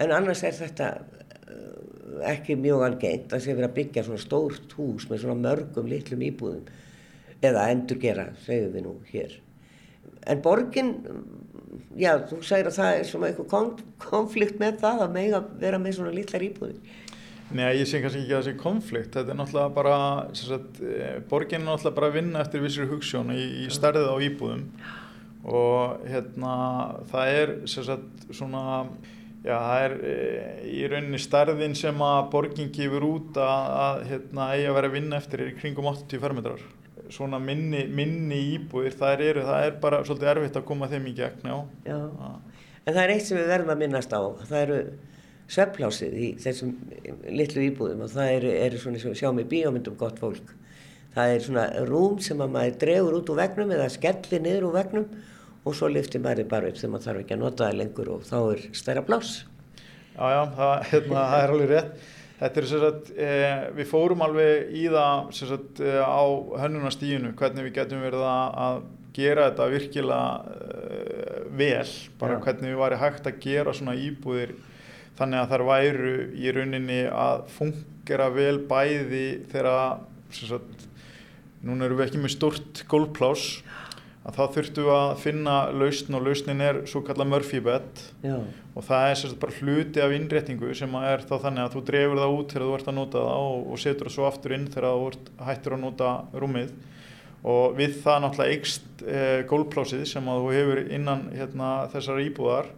En 0.00 0.12
annars 0.16 0.42
er 0.44 0.56
þetta 0.56 0.90
eh, 0.96 2.30
ekki 2.32 2.56
mjög 2.60 2.86
algengt 2.86 3.34
að 3.34 3.44
sé 3.44 3.54
verið 3.54 3.68
að 3.68 3.76
byggja 3.78 4.06
svona 4.06 4.22
stórt 4.22 4.76
hús 4.78 5.08
með 5.10 5.24
svona 5.24 5.40
mörgum 5.40 5.90
litlum 5.90 6.24
íbúðum 6.24 6.64
eða 7.44 7.68
endurgera, 7.72 8.30
segjum 8.44 8.74
við 8.74 8.86
nú 8.86 8.96
hér. 9.12 9.36
En 10.28 10.40
borgin, 10.44 10.90
já, 11.96 12.12
þú 12.28 12.40
segir 12.44 12.68
að 12.68 12.76
það 12.76 12.96
er 12.96 13.06
svona 13.08 13.30
eitthvað 13.30 13.52
konf 13.52 13.84
konflikt 14.02 14.58
með 14.60 14.82
það 14.82 15.04
að 15.06 15.14
mega 15.14 15.40
vera 15.62 15.80
með 15.80 15.96
svona 15.96 16.12
litlar 16.16 16.44
íbúðir. 16.44 16.98
Nei, 17.50 17.80
ég 17.80 17.86
sé 17.90 17.98
kannski 17.98 18.20
ekki 18.22 18.30
að 18.30 18.36
það 18.36 18.46
sé 18.46 18.52
konflikt, 18.60 19.14
þetta 19.16 19.32
er 19.32 19.38
náttúrulega 19.40 19.74
bara, 19.74 19.94
sagt, 20.38 20.76
eh, 20.86 21.16
borgin 21.30 21.64
er 21.64 21.66
náttúrulega 21.66 21.96
bara 21.96 22.10
að 22.10 22.18
vinna 22.20 22.42
eftir 22.44 22.62
vissir 22.62 22.86
hugssjón 22.86 23.32
í, 23.34 23.42
í 23.64 23.70
stærðið 23.74 24.06
á 24.06 24.16
íbúðum 24.22 24.66
og 25.50 26.04
hérna 26.06 26.52
það 27.10 27.32
er 27.40 27.52
sagt 27.70 28.26
svona, 28.36 28.62
já 29.42 29.56
það 29.56 29.84
er 29.86 29.94
e, 30.04 30.14
í 30.68 30.82
rauninni 30.92 31.20
stærðin 31.22 31.76
sem 31.78 32.04
að 32.04 32.20
borgin 32.34 32.70
gefur 32.76 33.06
út 33.08 33.40
að, 33.40 33.70
að 33.80 34.02
hérna 34.12 34.48
eigi 34.54 34.68
að 34.68 34.76
vera 34.78 34.92
að 34.92 34.96
vinna 34.98 35.20
eftir 35.20 35.44
er 35.44 35.52
í 35.52 35.56
kringum 35.56 35.90
80 35.90 36.22
fermetrar. 36.22 36.64
Svona 37.10 37.40
minni, 37.42 37.86
minni 37.90 38.38
íbúðir, 38.54 38.94
það 39.00 39.24
eru, 39.26 39.46
það 39.48 39.64
er 39.66 39.78
bara 39.82 40.04
svolítið 40.06 40.32
erfitt 40.36 40.58
að 40.60 40.68
koma 40.68 40.90
þeim 40.92 41.08
í 41.10 41.14
gegn, 41.16 41.48
já. 41.50 41.56
Já. 41.88 42.00
En 42.84 42.94
það 42.94 43.02
er 43.02 43.14
eitt 43.16 43.26
sem 43.26 43.40
við 43.40 43.50
verðum 43.50 43.72
að 43.74 43.80
minnast 43.80 44.14
á, 44.14 44.22
það 44.44 44.60
eru 44.60 44.82
svefnplásið 45.50 46.14
í 46.14 46.28
þessum 46.40 46.74
litlu 47.26 47.64
íbúðum 47.66 48.04
og 48.06 48.12
það 48.12 48.34
eru, 48.36 48.52
eru 48.66 48.80
svona 48.80 49.02
sem 49.02 49.10
við 49.10 49.22
sjáum 49.22 49.42
í 49.42 49.48
bíómyndum 49.50 49.98
gott 49.98 50.20
fólk. 50.22 50.54
Það 51.14 51.34
er 51.34 51.42
svona 51.42 51.64
rúm 51.88 52.20
sem 52.22 52.38
að 52.38 52.52
maður 52.54 52.78
dregur 52.84 53.18
út 53.18 53.32
úr 53.32 53.40
vegnum 53.40 53.74
eða 53.74 53.88
skellir 53.90 54.44
niður 54.44 54.68
úr 54.68 54.76
vegnum 54.78 55.08
og 55.66 55.76
svo 55.76 55.90
lyftir 55.90 56.22
maður 56.22 56.46
bara 56.52 56.70
upp 56.70 56.78
þegar 56.78 56.92
maður 56.94 57.08
þarf 57.08 57.24
ekki 57.24 57.36
að 57.36 57.42
nota 57.42 57.66
það 57.66 57.80
lengur 57.80 58.12
og 58.14 58.22
þá 58.28 58.38
er 58.38 58.62
stærra 58.78 59.02
pláss. 59.08 59.42
Já, 60.14 60.24
já, 60.30 60.40
það, 60.56 60.72
hérna, 60.92 61.26
það 61.32 61.42
er 61.42 61.54
alveg 61.56 61.74
rétt. 61.74 62.08
Þetta 62.40 62.60
er 62.60 62.66
sem 62.70 62.80
sagt, 62.80 63.10
e, 63.20 63.32
við 63.76 63.90
fórum 63.90 64.22
alveg 64.24 64.70
í 64.72 64.86
það 64.88 65.26
sem 65.36 65.50
sagt, 65.50 65.82
e, 65.84 65.92
á 66.00 66.24
hönnunastíðinu, 66.62 67.34
hvernig 67.36 67.66
við 67.66 67.76
getum 67.76 68.06
verið 68.06 68.24
að, 68.30 68.80
gera 69.10 69.48
þetta 69.48 69.64
virkilega 69.72 70.54
e, 70.54 71.38
vel, 71.58 71.88
bara 72.20 72.36
Já. 72.36 72.42
hvernig 72.46 72.70
við 72.70 72.78
væri 72.78 72.98
hægt 73.00 73.26
að 73.26 73.40
gera 73.42 73.72
svona 73.74 73.96
íbúðir 73.98 74.52
þannig 75.20 75.42
að 75.42 75.50
þær 75.52 75.66
væru 75.68 76.14
í 76.34 76.54
rauninni 76.56 77.00
að 77.12 77.44
fungera 77.54 78.30
vel 78.34 78.56
bæði 78.70 79.26
þegar, 79.52 80.00
sagt, 80.34 80.86
núna 81.66 81.86
erum 81.86 82.00
við 82.00 82.08
ekki 82.08 82.22
með 82.22 82.34
stort 82.38 82.82
gólplás, 82.88 83.44
að 84.24 84.36
þá 84.36 84.42
þurftum 84.56 84.88
við 84.88 84.96
að 84.96 85.12
finna 85.22 85.54
lausn 85.72 86.16
og 86.16 86.26
lausnin 86.26 86.64
er 86.64 86.82
svo 86.88 87.00
kallað 87.04 87.30
Murphy 87.30 87.60
bed 87.64 88.02
Já, 88.24 88.36
og 88.76 88.84
það 88.86 89.06
er 89.06 89.18
sérst 89.18 89.38
bara 89.40 89.56
hluti 89.58 90.02
af 90.04 90.12
innréttingu 90.14 90.74
sem 90.76 90.94
er 91.00 91.24
þá 91.26 91.34
þannig 91.46 91.64
að 91.64 91.74
þú 91.74 91.82
drefur 91.88 92.20
það 92.20 92.34
út 92.36 92.52
þegar 92.54 92.66
þú 92.66 92.74
ert 92.76 92.90
að 92.90 92.98
nota 92.98 93.24
það 93.24 93.46
og, 93.48 93.62
og 93.64 93.80
setur 93.82 94.08
það 94.08 94.14
svo 94.16 94.26
aftur 94.28 94.54
inn 94.56 94.68
þegar 94.70 94.98
þú 94.98 95.08
ert 95.10 95.30
hættur 95.48 95.76
að 95.76 95.82
nota 95.86 96.12
rúmið. 96.42 96.74
Og 97.50 97.78
við 97.78 97.96
það 98.04 98.18
náttúrulega 98.24 98.54
eikst 98.54 99.02
e, 99.04 99.20
gólplásið 99.48 100.04
sem 100.10 100.28
að 100.28 100.42
þú 100.42 100.52
hefur 100.58 100.82
innan 100.92 101.22
hérna, 101.32 101.70
þessar 101.94 102.20
íbúðar 102.26 102.70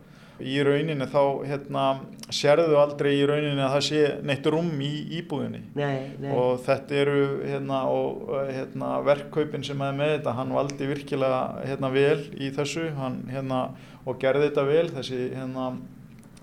í 0.44 0.58
rauninni 0.66 1.06
þá 1.10 1.22
hérna, 1.46 1.84
sérðu 2.32 2.76
aldrei 2.80 3.12
í 3.16 3.24
rauninni 3.28 3.62
að 3.62 3.74
það 3.76 3.86
sé 3.88 4.02
neitt 4.28 4.50
rúm 4.52 4.70
í 4.82 4.90
íbúðinni. 5.20 5.62
Nei, 5.78 6.12
nei. 6.22 6.28
og 6.34 6.62
þetta 6.66 6.98
eru 7.04 7.24
hérna, 7.46 7.82
og, 7.92 8.28
hérna, 8.50 8.92
verkkaupin 9.06 9.66
sem 9.66 9.86
er 9.86 9.96
með 9.98 10.14
þetta, 10.16 10.36
hann 10.40 10.54
valdi 10.56 10.90
virkilega 10.90 11.42
hérna, 11.66 11.92
vel 11.94 12.20
í 12.36 12.52
þessu. 12.54 12.90
Hann, 12.98 13.22
hérna, 13.32 13.64
og 14.06 14.20
gerði 14.22 14.48
þetta 14.50 14.68
vel. 14.68 14.86
Þessi, 14.96 15.20
hérna, 15.36 15.72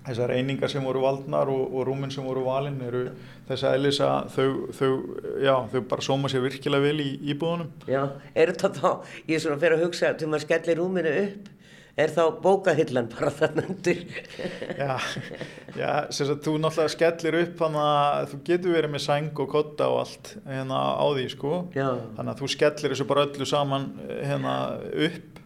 þessar 0.06 0.32
einingar 0.34 0.72
sem 0.72 0.84
voru 0.84 1.02
valdnar 1.04 1.50
og, 1.52 1.62
og 1.74 1.86
rúmin 1.88 2.12
sem 2.12 2.24
voru 2.24 2.44
valin 2.46 2.80
eru 2.86 3.04
þess 3.48 3.66
að 3.66 3.76
eðlis 3.76 4.00
að 4.04 4.28
þau, 4.34 4.48
þau, 4.78 4.90
já, 5.44 5.54
þau 5.72 5.80
bara 5.92 6.06
sóma 6.06 6.30
sér 6.30 6.44
virkilega 6.46 6.86
vel 6.86 7.04
í 7.04 7.10
íbúðunum. 7.34 7.70
Já, 7.90 8.02
er 8.34 8.52
þetta 8.54 8.70
þá, 8.78 9.14
ég 9.26 9.36
er 9.36 9.44
svona 9.44 9.60
fyrir 9.62 9.78
að 9.78 9.86
hugsa 9.86 10.12
til 10.18 10.30
maður 10.30 10.46
skellir 10.46 10.80
rúminu 10.80 11.14
upp, 11.24 11.50
er 12.02 12.12
þá 12.14 12.22
bókahillan 12.42 13.08
bara 13.12 13.30
þarna 13.34 13.64
undir? 13.70 14.02
Já, 14.78 14.94
já 15.78 15.90
sem 16.10 16.28
sagt, 16.28 16.44
þú 16.46 16.56
náttúrulega 16.62 16.94
skellir 16.94 17.38
upp 17.40 17.58
þannig 17.60 17.88
að 17.88 18.28
þú 18.32 18.40
getur 18.50 18.76
verið 18.76 18.94
með 18.94 19.04
sæng 19.06 19.42
og 19.44 19.50
kotta 19.54 19.90
og 19.92 20.00
allt 20.04 20.32
hérna 20.46 20.80
á 20.96 21.06
því 21.06 21.26
sko. 21.34 21.52
Já, 21.76 21.88
þannig 22.16 22.32
að 22.32 22.40
þú 22.42 22.50
skellir 22.56 22.94
þessu 22.94 23.08
bara 23.10 23.26
öllu 23.28 23.48
saman 23.48 23.90
eh, 24.06 24.22
hérna 24.30 24.54
upp. 25.08 25.36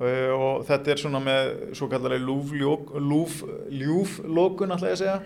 Uh, 0.00 0.30
og 0.32 0.62
þetta 0.64 0.92
er 0.94 1.00
svona 1.02 1.20
með 1.20 1.48
svo 1.76 1.86
kallarlega 1.92 2.24
ljúflokun 3.76 4.72
alltaf 4.72 4.88
ég 4.88 4.94
að 4.94 5.02
segja 5.02 5.18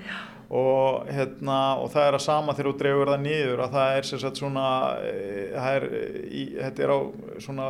og, 0.51 1.07
hérna, 1.09 1.59
og 1.81 1.91
það 1.95 2.07
er 2.09 2.17
að 2.19 2.25
sama 2.27 2.55
þegar 2.55 2.69
þú 2.71 2.75
dreifur 2.83 3.11
það 3.15 3.23
niður 3.25 3.63
að 3.65 3.77
það 3.79 3.97
er 3.99 4.09
sem 4.11 4.21
sagt 4.23 4.41
svona 4.43 4.67
það 5.55 5.79
er, 5.79 5.87
í, 6.29 6.45
þetta 6.59 6.85
er 6.85 6.93
á 6.93 6.99
svona 7.47 7.69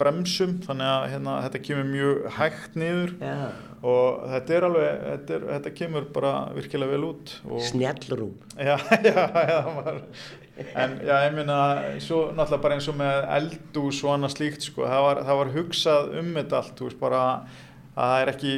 bremsum 0.00 0.56
þannig 0.64 0.92
að 0.92 1.06
hérna, 1.14 1.36
þetta 1.48 1.62
kemur 1.68 1.90
mjög 1.90 2.22
hægt 2.38 2.78
niður 2.80 3.16
Já. 3.18 3.34
og 3.90 4.22
þetta 4.36 4.56
er 4.56 4.68
alveg 4.68 5.02
þetta, 5.08 5.36
er, 5.36 5.44
þetta 5.56 5.74
kemur 5.82 6.08
bara 6.14 6.32
virkilega 6.54 6.94
vel 6.94 7.10
út 7.10 7.36
og, 7.48 7.60
Snjallrúm. 7.66 8.32
Já, 8.54 8.74
já, 9.10 9.20
já, 9.50 9.58
maður, 9.74 10.00
en 10.62 10.96
já, 11.02 11.14
ég 11.26 11.36
minna, 11.36 11.60
svo 11.98 12.24
náttúrulega 12.30 12.62
bara 12.68 12.78
eins 12.78 12.90
og 12.92 12.98
með 13.02 13.28
eldús 13.40 14.02
og 14.06 14.14
annað 14.14 14.36
slíkt, 14.38 14.70
sko, 14.70 14.86
það 14.86 15.06
var, 15.08 15.22
það 15.26 15.40
var 15.42 15.54
hugsað 15.58 16.18
um 16.22 16.34
þetta 16.38 16.60
allt, 16.62 16.74
þú 16.78 16.88
veist, 16.88 17.00
bara 17.02 17.24
að 17.94 18.08
það 18.10 18.20
er 18.24 18.30
ekki, 18.32 18.52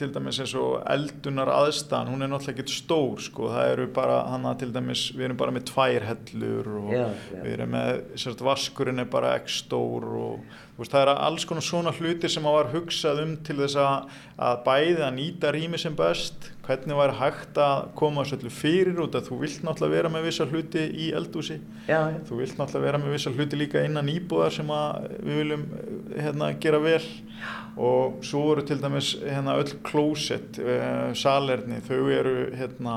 til 0.00 0.06
dæmis 0.14 0.38
eins 0.40 0.52
og 0.56 0.76
eldunar 0.94 1.50
aðstæðan, 1.52 2.08
hún 2.14 2.24
er 2.24 2.30
náttúrulega 2.32 2.64
ekki 2.64 2.76
stór, 2.78 3.20
sko, 3.20 3.50
það 3.52 3.72
eru 3.74 3.86
bara, 3.98 4.16
þannig 4.30 4.50
að 4.52 4.62
til 4.62 4.70
dæmis, 4.78 5.02
við 5.16 5.26
erum 5.28 5.40
bara 5.42 5.54
með 5.58 5.66
tvær 5.72 6.06
hellur 6.08 6.70
og 6.80 6.88
Já, 6.94 7.02
já. 7.04 7.42
við 7.44 7.52
erum 7.58 7.74
með, 7.76 7.90
sérst, 8.24 8.44
vaskurinn 8.48 9.04
er 9.04 9.10
bara 9.12 9.34
ekki 9.36 9.56
stór 9.58 10.08
og, 10.22 10.54
veist, 10.78 10.94
það 10.94 11.04
er 11.04 11.12
alls 11.28 11.44
konar 11.50 11.66
svona 11.68 11.92
hluti 11.98 12.30
sem 12.32 12.48
að 12.48 12.56
var 12.60 12.72
hugsað 12.72 13.22
um 13.26 13.34
til 13.44 13.58
þess 13.60 13.80
að, 13.84 14.14
að 14.48 14.62
bæði 14.70 15.04
að 15.04 15.16
nýta 15.20 15.52
rými 15.58 15.82
sem 15.84 15.98
best, 15.98 16.50
hvernig 16.68 16.96
var 16.98 17.14
hægt 17.16 17.56
að 17.64 17.86
koma 17.96 18.22
öllu 18.28 18.50
fyrir 18.52 18.98
út 19.00 19.14
að 19.16 19.30
þú 19.30 19.38
vilt 19.40 19.62
náttúrulega 19.64 19.94
vera 19.96 20.10
með 20.12 20.26
vissa 20.28 20.44
hluti 20.50 20.82
í 20.84 21.06
eldúsi 21.16 21.56
Já, 21.88 22.00
já. 22.12 22.18
þú 22.28 22.38
vilt 22.42 22.58
náttúrulega 22.60 22.84
vera 22.84 23.00
með 23.02 23.14
vissa 23.16 23.32
hluti 23.32 23.56
líka 23.62 23.82
innan 23.88 24.10
íbúðar 24.12 24.52
sem 24.58 24.68
við 24.68 25.38
viljum 25.40 25.64
eh, 25.78 26.20
hérna, 26.26 26.50
gera 26.60 26.80
vel 26.84 27.00
og 27.78 28.20
svo 28.26 28.42
eru 28.52 28.66
til 28.68 28.78
dæmis 28.82 29.14
hérna, 29.22 29.54
öll 29.62 29.72
klósett, 29.86 30.58
uh, 30.60 31.10
salerni 31.16 31.78
þau 31.86 32.00
eru 32.10 32.32
hérna, 32.58 32.96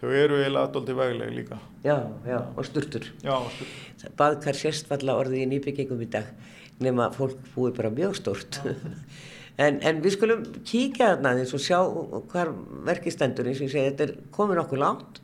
þau 0.00 0.08
eru 0.14 0.38
eiginlega 0.40 0.64
aðdóldi 0.68 0.96
vegleg 1.00 1.32
líka 1.42 1.58
Já, 1.84 1.98
já, 2.24 2.38
og 2.56 2.64
sturtur. 2.64 3.10
já, 3.20 3.34
stu- 3.52 4.12
Baðkar 4.16 4.56
sérstfalla 4.56 5.18
orðið 5.20 5.42
í 5.44 5.48
nýbyggingum 5.50 6.00
í 6.00 6.08
dag 6.14 6.30
nema 6.80 7.10
fólk 7.14 7.36
búið 7.54 7.76
bara 7.76 7.90
mjög 7.94 8.16
stort. 8.18 8.60
en, 9.58 9.80
en 9.80 10.00
við 10.04 10.16
skulum 10.16 10.46
kíkja 10.66 11.14
þarna 11.14 11.34
aðeins 11.34 11.54
og 11.56 11.62
sjá 11.62 11.78
hvar 12.32 12.54
verkið 12.88 13.16
stendur 13.16 13.50
eins 13.50 13.60
og 13.60 13.68
ég 13.68 13.74
segi, 13.74 13.90
þetta 13.90 14.06
er 14.08 14.14
komin 14.34 14.62
okkur 14.62 14.82
langt 14.82 15.20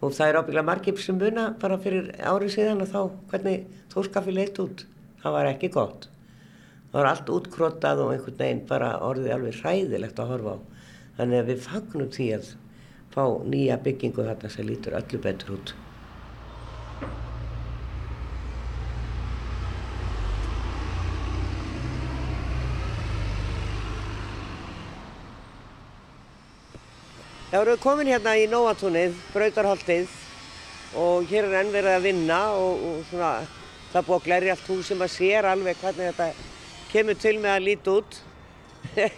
og 0.00 0.14
það 0.14 0.28
er 0.28 0.38
ábygglega 0.40 0.68
margir 0.68 1.02
sem 1.02 1.18
muna 1.18 1.48
bara 1.60 1.80
fyrir 1.82 2.12
árið 2.22 2.54
síðan 2.54 2.84
og 2.84 2.92
þá 2.92 3.00
hvernig 3.32 3.66
þórskafi 3.92 4.34
leitt 4.34 4.60
út. 4.62 4.84
Það 5.18 5.34
var 5.34 5.50
ekki 5.50 5.72
gott. 5.74 6.06
Það 6.92 7.00
var 7.00 7.10
allt 7.10 7.32
útkrotað 7.34 8.04
og 8.04 8.12
einhvern 8.14 8.38
veginn 8.38 8.62
bara 8.68 8.92
orðið 9.04 9.34
alveg 9.34 9.58
hræðilegt 9.58 10.22
að 10.22 10.32
horfa 10.32 10.54
á. 10.54 10.58
Þannig 11.18 11.42
að 11.42 11.50
við 11.50 11.66
fagnum 11.66 12.14
því 12.14 12.30
að 12.38 12.54
fá 13.12 13.24
nýja 13.50 13.82
byggingu 13.82 14.28
þarna 14.30 14.54
sem 14.54 14.68
lítur 14.68 14.96
öllu 15.00 15.20
betur 15.24 15.56
út. 15.58 15.74
Við 27.48 27.62
erum 27.62 27.78
komin 27.80 28.10
hérna 28.12 28.34
í 28.36 28.42
Nóatúnið, 28.44 29.14
Brautarholtið 29.32 30.10
og 31.00 31.30
hér 31.30 31.46
er 31.48 31.62
enn 31.62 31.70
verið 31.72 31.94
að 31.94 32.04
vinna 32.04 32.40
og, 32.60 32.82
og 32.84 32.98
svona, 33.08 33.30
það 33.94 34.04
búið 34.08 34.18
að 34.18 34.26
glerja 34.26 34.56
allt 34.56 34.68
hús 34.68 34.90
sem 34.90 35.04
að 35.06 35.14
sér 35.14 35.48
alveg 35.48 35.80
hvernig 35.80 36.10
þetta 36.10 36.26
kemur 36.90 37.16
til 37.22 37.32
með 37.40 37.54
að 37.54 37.64
líti 37.64 37.94
út. 37.94 38.18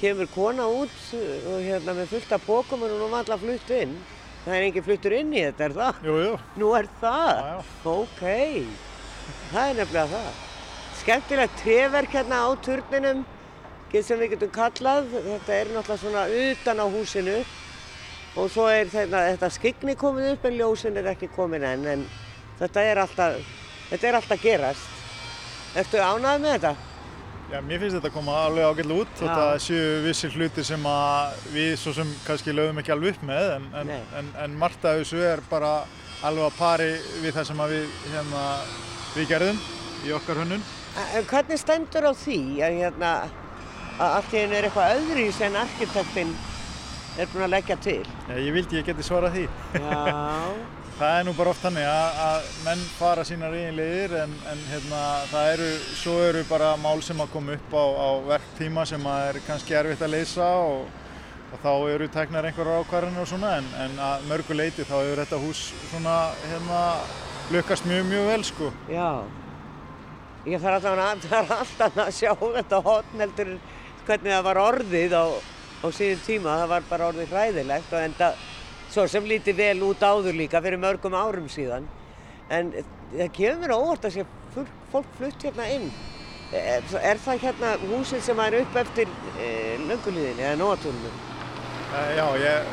kemur 0.00 0.30
kona 0.34 0.66
út 0.66 0.98
og 1.20 1.62
hérna 1.62 1.94
með 1.94 2.10
fullt 2.16 2.34
af 2.34 2.44
pókum 2.48 2.82
og 2.86 2.90
nú 2.90 3.06
var 3.06 3.20
alltaf 3.22 3.42
flutt 3.44 3.72
inn. 3.78 3.94
Það 4.42 4.56
er 4.56 4.66
engin 4.66 4.86
fluttur 4.88 5.14
inn 5.20 5.32
í 5.36 5.42
þetta, 5.44 5.68
er 5.68 5.78
það? 5.78 6.04
jú, 6.08 6.18
jú, 6.24 6.36
Nú 6.58 6.74
er 6.74 6.90
það? 6.98 7.32
Já, 7.38 7.50
já. 7.54 7.94
Ok, 7.94 8.22
það 9.52 9.62
er 9.62 9.78
nefnilega 9.78 10.06
það. 10.16 10.46
Skemmtilegt 11.04 11.60
treverk 11.62 12.18
hérna 12.18 12.42
á 12.42 12.50
turninum, 12.66 13.22
sem 14.06 14.20
við 14.20 14.36
getum 14.36 14.52
kallað. 14.54 15.08
Þetta 15.26 15.56
er 15.56 15.72
náttúrulega 15.74 16.02
svona 16.02 16.26
utan 16.42 16.82
á 16.82 16.86
húsinu 16.94 17.38
og 18.38 18.52
svo 18.52 18.68
er 18.70 18.90
þetta, 18.90 19.24
þetta 19.32 19.50
skygni 19.56 19.96
komið 19.98 20.34
upp 20.34 20.46
en 20.46 20.58
ljósin 20.60 21.00
er 21.00 21.10
ekki 21.10 21.30
komin 21.34 21.66
enn 21.66 21.88
en 21.96 22.04
þetta 22.60 22.84
er 22.86 23.00
alltaf, 23.02 23.40
þetta 23.90 24.08
er 24.08 24.20
alltaf 24.20 24.44
gerast. 24.44 25.02
Ertu 25.80 25.98
ánægð 26.02 26.44
með 26.44 26.54
þetta? 26.56 26.72
Já, 27.50 27.58
mér 27.66 27.80
finnst 27.82 27.96
þetta 27.96 28.10
að 28.12 28.14
koma 28.14 28.34
alveg 28.44 28.68
ágætlega 28.68 29.02
út 29.02 29.20
Já. 29.24 29.30
það 29.34 29.52
séu 29.64 29.86
vissir 30.04 30.34
hluti 30.38 30.62
sem 30.66 30.84
við 31.50 31.72
svo 31.82 31.94
sem 31.96 32.12
kannski 32.22 32.54
lögum 32.54 32.78
ekki 32.78 32.92
alveg 32.94 33.16
upp 33.16 33.24
með 33.26 33.48
en, 33.56 33.66
en, 33.80 33.90
en, 34.20 34.28
en 34.44 34.54
margt 34.58 34.86
af 34.86 35.00
þessu 35.00 35.18
er 35.26 35.42
bara 35.50 35.72
alveg 36.22 36.46
að 36.46 36.58
pari 36.60 36.90
við 37.24 37.34
það 37.34 37.48
sem 37.48 37.62
við, 37.72 37.96
hérna, 38.12 38.44
við 39.16 39.30
gerðum 39.32 39.60
í 40.06 40.14
okkar 40.14 40.42
hönnun. 40.44 40.62
En 41.00 41.26
hvernig 41.26 41.58
stendur 41.58 42.06
á 42.06 42.12
því 42.14 42.40
að, 42.66 42.78
hérna, 42.84 43.12
að 44.00 44.16
allt 44.16 44.34
í 44.34 44.42
einu 44.42 44.56
er 44.56 44.66
eitthvað 44.68 44.98
öðru 44.98 45.28
sem 45.36 45.56
arkitektinn 45.60 46.34
er 47.20 47.30
búinn 47.30 47.46
að 47.46 47.54
leggja 47.54 47.76
til? 47.84 48.02
Já, 48.28 48.36
ég 48.40 48.52
vildi 48.54 48.78
ég 48.80 48.86
geti 48.86 49.04
svarað 49.06 49.38
því. 49.38 49.48
Það 51.00 51.14
er 51.16 51.22
nú 51.24 51.32
bara 51.32 51.52
oft 51.54 51.62
þannig 51.64 51.86
að, 51.88 52.18
að 52.20 52.48
menn 52.66 52.80
fara 52.98 53.22
sínar 53.24 53.54
eigin 53.56 53.78
leiðir 53.78 54.14
en, 54.20 54.32
en 54.50 54.58
hérna, 54.68 54.98
það 55.30 55.52
eru, 55.54 55.68
svo 55.96 56.16
eru 56.26 56.42
bara 56.44 56.74
mál 56.76 57.00
sem 57.00 57.22
að 57.24 57.30
koma 57.32 57.54
upp 57.56 57.72
á, 57.72 57.84
á 57.88 58.08
verktíma 58.26 58.84
sem 58.84 59.06
að 59.08 59.28
er 59.30 59.38
kannski 59.46 59.78
erfitt 59.78 60.04
að 60.04 60.12
leysa 60.12 60.50
og, 60.60 60.90
og 61.54 61.64
þá 61.64 61.70
eru 61.94 62.10
teknar 62.12 62.50
einhverjar 62.50 62.84
ákvarðanir 62.84 63.24
og 63.24 63.30
svona 63.32 63.54
en, 63.62 63.72
en 63.80 63.96
að 64.10 64.28
mörgu 64.28 64.58
leiti 64.60 64.84
þá 64.84 64.94
hefur 64.98 65.22
þetta 65.22 65.40
hús 65.46 65.64
svona 65.88 66.18
hérna 66.50 66.84
lukkast 67.56 67.88
mjög 67.88 68.04
mjög 68.12 68.28
vel 68.34 68.44
sko. 68.50 68.70
Já, 68.92 69.10
ég 70.52 70.60
þarf 70.60 70.90
alltaf 70.90 71.96
að, 71.96 72.12
sjá 72.12 72.34
þetta 72.36 72.84
hotn 72.90 73.24
heldur 73.24 73.56
hvernig 74.06 74.34
það 74.34 74.46
var 74.48 74.60
orðið 74.64 75.16
á, 75.16 75.24
á 75.80 75.86
síðan 75.96 76.24
tíma, 76.26 76.58
það 76.62 76.72
var 76.74 76.88
bara 76.90 77.08
orðið 77.10 77.34
hræðilegt 77.34 77.94
og 77.94 78.04
enda 78.04 78.30
svo 78.90 79.06
sem 79.10 79.26
lítið 79.26 79.58
vel 79.60 79.82
út 79.86 80.02
áður 80.02 80.38
líka 80.38 80.60
fyrir 80.62 80.80
mörgum 80.82 81.16
árum 81.16 81.48
síðan. 81.50 81.88
En 82.50 82.72
það 83.14 83.32
kemur 83.36 83.60
mér 83.62 83.74
á 83.74 83.78
óvart 83.78 84.06
að 84.08 84.16
sé 84.16 84.26
fólk, 84.54 84.70
fólk 84.92 85.10
flutt 85.18 85.46
hérna 85.46 85.68
inn. 85.76 85.90
Er, 86.50 86.82
er 86.98 87.20
það 87.22 87.44
hérna 87.44 87.74
húsið 87.84 88.24
sem 88.26 88.40
er 88.42 88.56
upp 88.58 88.78
eftir 88.80 89.10
e, 89.38 89.50
löngulíðinni 89.86 90.42
eða 90.48 90.56
nóatúrunum? 90.58 91.20
Já, 92.16 92.24
ég 92.42 92.72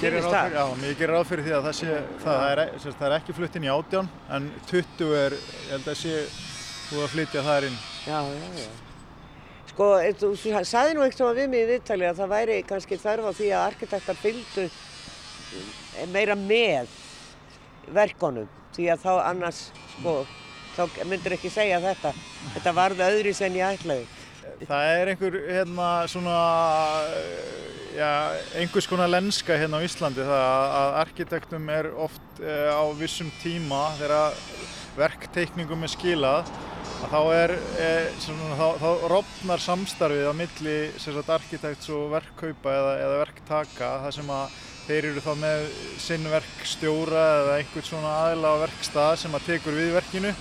gerir 0.00 1.12
ráð 1.12 1.28
fyrir, 1.28 1.44
því 1.44 1.52
að 1.58 1.68
það 1.68 1.76
sé, 1.78 1.90
það, 1.90 2.24
það, 2.24 2.46
er, 2.48 2.62
e- 2.64 2.80
sagt, 2.82 2.98
það 2.98 3.06
er 3.10 3.16
ekki 3.18 3.36
flutt 3.36 3.58
inn 3.60 3.68
í 3.68 3.72
átján 3.72 4.10
en 4.36 4.48
20 4.70 5.14
er, 5.20 5.36
ég 5.36 5.70
held 5.74 5.92
að 5.92 6.00
sé 6.00 6.16
búið 6.88 7.04
að 7.04 7.14
flytja 7.18 7.44
þar 7.44 7.68
inn. 7.68 7.78
Já, 8.04 8.18
já, 8.24 8.48
já. 8.64 8.83
Sko, 9.74 9.88
eh, 9.98 10.12
þú 10.14 10.28
sagði 10.62 10.94
nú 10.94 11.02
eitthvað 11.02 11.38
við 11.40 11.48
mig 11.50 11.64
í 11.64 11.70
viðtali 11.72 12.06
að 12.06 12.20
það 12.20 12.28
væri 12.30 12.58
kannski 12.68 12.98
þörf 13.02 13.26
á 13.26 13.32
því 13.34 13.48
að 13.50 13.64
arkitektar 13.72 14.18
fylgdu 14.22 14.66
eh, 14.68 16.06
meira 16.14 16.36
með 16.38 16.92
verkonum 17.94 18.46
því 18.76 18.86
að 18.94 19.02
þá 19.02 19.12
annars, 19.32 19.62
sko, 19.96 20.12
þá 20.76 20.82
myndur 21.10 21.34
ekki 21.36 21.50
segja 21.50 21.80
þetta. 21.82 22.12
Þetta 22.54 22.72
varði 22.74 23.04
öðru 23.08 23.34
sem 23.34 23.58
ég 23.58 23.74
ætlaði. 23.80 24.06
Það 24.68 24.88
er 24.94 25.10
einhver 25.12 25.36
hérna 25.48 25.88
svona 26.10 26.38
já, 27.96 28.10
einhvers 28.60 28.88
konar 28.90 29.10
lenska 29.10 29.56
hérna 29.58 29.78
á 29.82 29.86
Íslandi 29.86 30.22
það 30.26 30.44
að- 30.44 30.94
arkitektum 31.02 31.68
er 31.70 31.90
oft 31.94 32.40
eh, 32.42 32.70
á 32.70 32.82
vissum 32.98 33.30
tíma 33.42 33.88
þegar 33.98 34.38
verkteikningum 34.98 35.82
er 35.82 35.90
skilað 35.90 36.44
að 36.44 36.54
þá 37.10 37.20
er 37.34 37.52
eh, 37.82 38.06
svona, 38.22 38.54
þá, 38.58 38.66
þá 38.82 39.04
rofnar 39.12 39.62
samstarfið 39.62 40.30
á 40.30 40.34
milli 40.36 40.76
sagt 41.02 41.32
arkitekts 41.36 41.90
og 41.94 42.12
verkkaupa 42.14 42.72
eða, 42.72 42.94
eða 43.02 43.20
verktaka 43.24 43.90
þar 44.04 44.16
sem 44.18 44.32
að 44.34 44.56
þeir 44.84 45.08
eru 45.10 45.22
þá 45.24 45.30
með 45.40 45.62
sinn 46.04 46.26
verkstjóra 46.28 47.22
eða 47.38 47.54
einhvern 47.60 47.86
svona 47.88 48.16
aðila 48.24 48.52
á 48.52 48.62
verkstað 48.66 49.14
sem 49.22 49.36
að 49.36 49.46
tekur 49.48 49.78
við 49.78 49.94
verkinu 49.96 50.34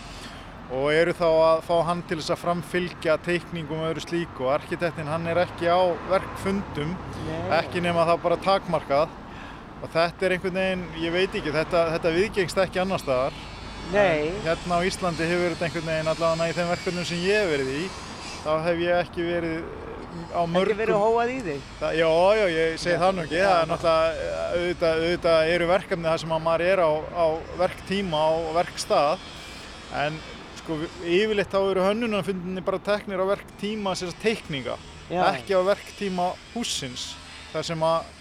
og 0.74 0.90
eru 0.94 1.14
þá 1.16 1.28
að 1.30 1.64
fá 1.68 1.74
hann 1.88 2.04
til 2.10 2.18
þess 2.20 2.34
að 2.34 2.42
framfylgja 2.44 3.18
teikningum 3.26 3.82
og 3.84 3.90
öðru 3.92 4.04
slíku. 4.04 4.48
Og 4.48 4.54
arkitektin 4.56 5.12
hann 5.12 5.28
er 5.30 5.44
ekki 5.44 5.70
á 5.70 5.82
verkfundum 6.10 6.96
ekki 7.60 7.84
nema 7.84 8.08
það 8.10 8.24
bara 8.24 8.40
takmarkað. 8.48 9.18
Og 9.84 9.92
þetta 9.92 10.26
er 10.26 10.36
einhvern 10.38 10.58
veginn, 10.58 10.86
ég 11.04 11.14
veit 11.14 11.36
ekki, 11.36 11.52
þetta, 11.54 11.90
þetta 11.98 12.14
viðgengst 12.16 12.62
ekki 12.64 12.82
annar 12.82 13.04
staðar 13.04 13.36
Nei, 13.92 14.32
hérna 14.46 14.80
á 14.80 14.86
Íslandi 14.88 15.28
hefur 15.28 15.54
þetta 15.54 15.68
einhvern 15.68 15.90
veginn 15.92 16.12
allavega 16.14 16.50
í 16.50 16.58
þeim 16.58 16.70
verkefnum 16.72 17.06
sem 17.06 17.24
ég 17.28 17.42
hef 17.44 17.52
verið 17.52 17.72
í 17.78 17.86
þá 18.44 18.52
hef 18.66 18.84
ég 18.84 19.02
ekki 19.04 19.26
verið 19.28 19.58
á 20.34 20.42
ekki 20.44 20.54
mörgum 20.54 20.80
verið 20.80 21.00
hóað 21.02 21.32
í 21.34 21.38
þig. 21.46 21.68
Já, 21.98 22.10
já, 22.38 22.46
ég 22.54 22.76
segi 22.82 23.00
það 23.02 23.14
nú 23.16 23.24
ekki, 23.24 23.40
það 23.42 23.60
er 23.60 23.70
náttúrulega, 23.72 24.48
auðvitað, 24.54 25.04
auðvitað 25.04 25.52
eru 25.54 25.70
verkefni 25.72 26.10
þar 26.10 26.24
sem 26.24 26.36
að 26.36 26.44
maður 26.48 26.66
er 26.68 26.84
á, 26.84 26.92
á 26.94 27.26
verktíma 27.62 28.24
og 28.38 28.50
verkstað, 28.58 29.28
en 30.04 30.20
sko 30.62 30.80
yfirleitt 31.04 31.54
þá 31.54 31.60
eru 31.62 31.86
hönnunarfundinni 31.88 32.66
bara 32.66 32.82
teknir 32.84 33.24
á 33.24 33.26
verktíma 33.34 33.96
sem 34.00 34.12
teikninga, 34.24 34.78
Já. 35.10 35.24
ekki 35.34 35.58
á 35.58 35.62
verktíma 35.66 36.30
húsins, 36.54 37.14
þar 37.54 37.70
sem 37.72 37.88
að 37.88 38.12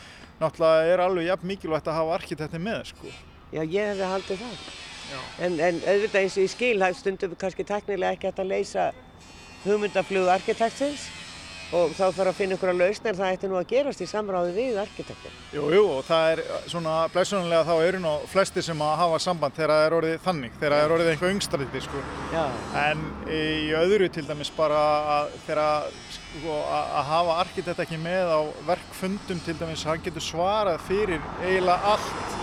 náttúrulega 0.40 0.94
er 0.94 1.04
alveg 1.04 1.28
jafn 1.28 1.52
mikilvægt 1.52 1.92
að 1.92 2.00
hafa 2.00 2.16
arkitekti 2.20 2.62
með 2.62 2.88
sko. 2.94 3.12
Já, 3.52 3.62
ég 3.62 3.92
hefði 3.92 4.08
haldið 4.14 4.46
það. 4.46 4.64
En, 5.42 5.58
en 5.60 5.80
auðvitað 5.82 6.20
eins 6.22 6.38
og 6.38 6.46
í 6.46 6.52
skil, 6.52 6.76
það 6.82 7.00
stundum 7.00 7.34
kannski 7.40 7.66
teknilega 7.68 8.16
ekki 8.16 8.30
hægt 8.30 8.44
að 8.44 8.52
leysa 8.52 8.92
hugmyndaflugu 9.64 10.32
arkitektsins 10.32 11.10
og 11.72 11.94
þá 11.96 12.02
þarf 12.12 12.30
að 12.30 12.36
finna 12.36 12.56
ykkur 12.58 12.70
að 12.72 12.80
lausna 12.82 13.10
en 13.10 13.16
það 13.16 13.34
ætti 13.34 13.48
nú 13.48 13.56
að 13.56 13.70
gerast 13.70 14.02
í 14.04 14.08
samráði 14.08 14.50
við 14.56 14.80
arkitektin. 14.82 15.36
Jú, 15.54 15.62
jú, 15.72 15.84
og 15.94 16.02
það 16.04 16.32
er 16.32 16.42
svona 16.68 16.96
blessunarlega 17.14 17.64
þá 17.64 17.86
eru 17.86 18.02
nú 18.02 18.12
flesti 18.28 18.64
sem 18.66 18.84
að 18.84 18.92
hafa 19.00 19.20
samband 19.24 19.56
þegar 19.56 19.72
það 19.72 19.86
er 19.86 19.96
orðið 19.98 20.18
þannig, 20.26 20.58
þegar 20.58 20.74
það 20.76 20.84
er 20.84 20.94
orðið 20.96 21.10
einhver 21.14 21.34
yngstrætti 21.36 21.82
sko. 21.86 22.02
Já, 22.34 22.44
En 22.82 23.06
í 23.32 23.72
öðru 23.80 24.10
til 24.12 24.26
dæmis 24.28 24.52
bara 24.56 24.82
að 25.16 25.32
þegar 25.46 25.88
sko, 26.18 26.60
að 26.76 27.10
hafa 27.14 27.40
arkitekt 27.46 27.84
ekki 27.86 28.00
með 28.04 28.36
á 28.36 28.40
verkfundum 28.68 29.42
til 29.46 29.56
dæmis, 29.56 29.86
hann 29.88 30.04
getur 30.04 30.28
svarað 30.28 30.84
fyrir 30.90 31.24
eiginlega 31.40 31.96
allt 31.96 32.40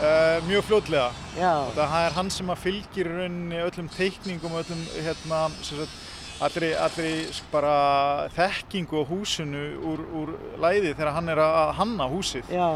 uh, 0.00 0.38
mjög 0.48 0.64
fljótlega. 0.70 1.10
já, 1.38 1.52
Það 1.76 2.06
er 2.06 2.16
hann 2.16 2.30
sem 2.30 2.50
að 2.54 2.62
fylgir 2.64 3.06
rauninni 3.12 3.60
öllum 3.66 3.88
teikningum 3.92 4.52
og 4.56 4.64
öllum 4.64 4.82
hérna, 5.04 5.44
sem 5.62 5.78
sagt, 5.82 6.00
allri, 6.42 6.72
allri 6.74 7.12
sk- 7.30 7.46
bara 7.52 8.28
þekkingu 8.34 8.98
á 8.98 9.04
húsinu 9.06 9.62
úr, 9.92 10.00
úr 10.22 10.34
læði 10.58 10.94
þegar 10.96 11.12
hann 11.14 11.28
er 11.28 11.38
að 11.44 11.72
hanna 11.78 12.08
húsið. 12.10 12.44
já, 12.50 12.68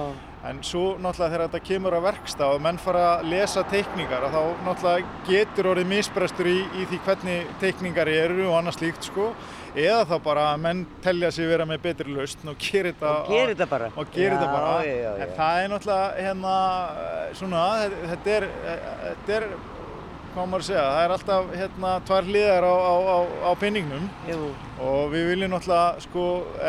En 0.47 0.61
svo 0.63 0.95
náttúrulega 1.03 1.33
þegar 1.33 1.49
þetta 1.49 1.61
kemur 1.67 1.95
á 1.99 2.01
verkstað 2.05 2.53
og 2.55 2.61
menn 2.63 2.77
fara 2.79 3.01
að 3.19 3.25
lesa 3.33 3.65
teikningar 3.67 4.23
að 4.29 4.37
þá 4.37 4.43
náttúrulega 4.69 5.07
getur 5.27 5.67
orðið 5.73 5.89
misbrestur 5.91 6.47
í, 6.47 6.59
í 6.77 6.85
því 6.87 6.99
hvernig 7.03 7.49
teikningar 7.59 8.07
eru 8.13 8.45
og 8.53 8.55
annað 8.61 8.77
slíkt 8.79 9.09
sko. 9.09 9.33
Eða 9.77 10.05
þá 10.09 10.15
bara 10.25 10.45
að 10.55 10.61
menn 10.65 10.79
telja 11.05 11.29
sig 11.37 11.49
vera 11.51 11.67
með 11.69 11.83
betri 11.85 12.15
lausn 12.17 12.49
og 12.49 12.57
gera 12.65 12.93
þetta 12.95 13.11
og 13.13 13.27
gerir 13.29 13.51
þetta 13.53 13.67
bara. 13.69 13.89
þetta 14.39 14.47
bara. 14.55 14.71
Já, 14.87 14.95
já, 15.03 15.11
En 15.17 15.29
já. 15.29 15.35
það 15.37 15.63
er 15.65 15.73
náttúrulega 15.75 16.27
hérna 16.27 16.55
svona, 17.37 17.65
þetta 18.13 18.37
er, 18.39 18.47
þetta 19.05 19.37
er 19.37 19.49
hvað 20.37 20.49
maður 20.53 20.65
að 20.65 20.69
segja, 20.69 20.85
það 20.93 21.03
er 21.03 21.15
alltaf 21.15 21.53
hérna 21.57 21.91
tvær 22.11 22.27
hliðar 22.29 22.67
á, 22.69 22.75
á, 22.77 22.95
á, 23.09 23.19
á 23.49 23.51
penningnum 23.61 24.09
Jú, 24.29 24.51
og 24.85 25.01
við 25.15 25.31
viljum 25.31 25.55
náttúrulega 25.55 26.05
sko 26.05 26.27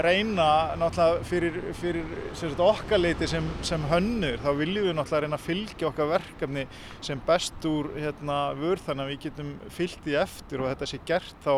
reyna 0.07 0.47
náttúrulega 0.79 1.27
fyrir, 1.27 1.57
fyrir 1.75 2.63
okkar 2.63 3.01
leiti 3.01 3.27
sem, 3.27 3.49
sem 3.67 3.83
hönnur 3.91 4.39
þá 4.43 4.49
viljum 4.61 4.87
við 4.87 4.95
náttúrulega 4.95 5.25
reyna 5.25 5.39
að 5.41 5.45
fylgja 5.49 5.89
okkar 5.91 6.11
verkefni 6.13 6.63
sem 7.03 7.21
best 7.27 7.67
úr 7.67 7.91
hérna 7.97 8.39
vörð 8.55 8.87
þannig 8.87 9.03
að 9.05 9.11
við 9.11 9.21
getum 9.27 9.51
fylgt 9.79 10.07
því 10.07 10.17
eftir 10.23 10.63
og 10.63 10.71
þetta 10.71 10.89
sé 10.93 11.01
gert 11.11 11.43
þá 11.43 11.53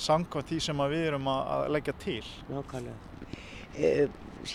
samkvæmt 0.00 0.50
því 0.50 0.64
sem 0.64 0.84
við 0.94 1.06
erum 1.10 1.30
að, 1.30 1.54
að 1.54 1.70
leggja 1.76 1.96
til. 2.00 2.22
nákvæmlega. 2.48 2.98
Eh, 3.76 4.06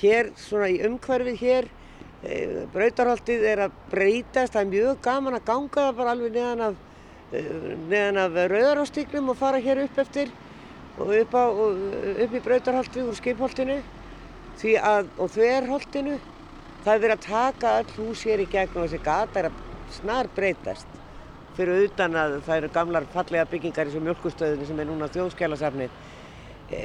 hér, 0.01 0.31
svona 0.39 0.71
í 0.73 0.79
umhverfið 0.87 1.37
hér, 1.39 1.69
eh, 2.23 2.57
brautarholtið 2.73 3.45
er 3.51 3.63
að 3.67 3.77
breytast, 3.91 4.55
það 4.55 4.61
er 4.63 4.71
mjög 4.73 4.99
gaman 5.05 5.37
að 5.37 5.45
ganga 5.51 5.85
það 5.85 5.95
bara 5.99 6.15
alveg 6.15 6.35
neðan 6.35 6.65
af, 6.67 6.81
eh, 7.35 7.75
neðan 7.89 8.21
af 8.23 8.39
rauðarástíknum 8.51 9.31
og 9.33 9.39
fara 9.39 9.61
hér 9.61 9.83
upp 9.85 9.99
eftir 10.05 10.31
og 10.97 11.11
upp, 11.11 11.35
á, 11.35 11.43
og 11.51 11.79
upp 12.25 12.35
í 12.35 12.43
brautarholtið 12.43 13.09
úr 13.11 13.19
skipholtinu 13.19 13.77
að, 14.79 15.09
og 15.19 15.31
þverholtinu, 15.33 16.19
það 16.85 16.93
er 16.93 17.01
verið 17.03 17.15
að 17.17 17.25
taka 17.27 17.73
öll 17.81 17.95
hús 17.99 18.23
hér 18.23 18.43
í 18.45 18.47
gegn 18.51 18.77
og 18.77 18.85
þessi 18.85 19.01
gata 19.03 19.41
er 19.41 19.49
að 19.49 19.63
snar 19.91 20.29
breytast 20.35 21.01
fyrir 21.55 21.85
utan 21.87 22.15
að 22.19 22.39
það 22.45 22.57
eru 22.57 22.71
gamlar 22.75 23.07
fallega 23.13 23.47
byggingar 23.51 23.87
eins 23.87 23.97
og 23.99 24.03
mjölkustöðinu 24.07 24.67
sem 24.67 24.79
er 24.79 24.89
núna 24.89 25.11
þjóðskjálasafnið 25.11 25.93
e, 26.71 26.81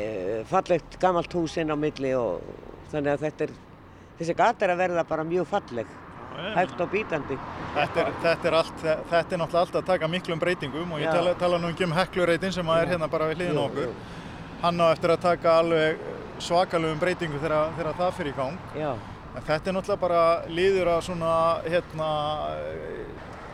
fallegt 0.51 0.99
gamalt 1.03 1.35
hús 1.35 1.57
inn 1.59 1.73
á 1.75 1.77
milli 1.79 2.13
og 2.19 2.45
þannig 2.93 3.17
að 3.17 3.27
er 3.47 3.55
þessi 4.21 4.37
gata 4.39 4.67
er 4.67 4.75
að 4.75 4.83
verða 4.85 5.07
bara 5.09 5.27
mjög 5.27 5.49
falleg 5.51 5.91
hægt 6.57 6.81
og 6.81 6.91
bítandi 6.93 7.37
Þetta 7.75 8.01
er, 8.03 8.09
þetta 8.25 8.49
er, 8.51 8.55
allt, 8.61 8.81
þetta 8.83 9.37
er 9.37 9.41
náttúrulega 9.43 9.61
alltaf 9.61 9.81
að 9.83 9.87
taka 9.93 10.09
miklum 10.11 10.41
breytingum 10.43 10.97
og 10.97 11.03
ég 11.03 11.13
tala, 11.13 11.35
tala 11.39 11.61
nú 11.63 11.71
ekki 11.71 11.87
um 11.87 11.95
heklureitin 11.95 12.53
sem 12.57 12.73
að 12.73 12.83
er 12.83 12.93
hérna 12.95 13.09
bara 13.13 13.29
við 13.31 13.41
hliðin 13.43 13.61
okkur. 13.63 13.93
Hann 14.65 14.83
á 14.83 14.87
eftir 14.91 15.15
að 15.15 15.23
taka 15.23 15.55
alveg 15.63 16.03
svakalugum 16.43 16.99
breytingu 17.01 17.39
þegar, 17.41 17.71
þegar 17.79 17.99
það 18.01 18.13
fyrir 18.19 18.33
í 18.33 18.37
gang. 18.41 18.59
já, 18.75 18.91
En 19.31 19.47
þetta 19.47 19.71
er 19.71 19.77
náttúrulega 19.77 20.01
bara 20.03 20.23
liður 20.51 20.91
að 20.91 21.01
svona, 21.07 21.33
hérna, 21.63 22.11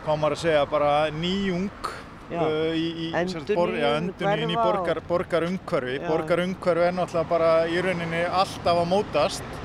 hvað 0.05 0.19
maður 0.23 0.35
að 0.37 0.41
segja, 0.41 0.65
bara 0.71 0.91
nýjung 1.13 1.69
uh, 2.31 2.73
í, 2.73 3.11
endurnýjun 3.21 4.55
í 4.55 4.57
borgarumhverfi. 5.11 5.99
Borgarumhverfi 6.07 6.87
er 6.89 6.97
náttúrulega 6.97 7.29
bara 7.29 7.51
í 7.69 7.77
rauninni 7.85 8.23
alltaf 8.25 8.81
að 8.81 8.89
mótast. 8.95 9.55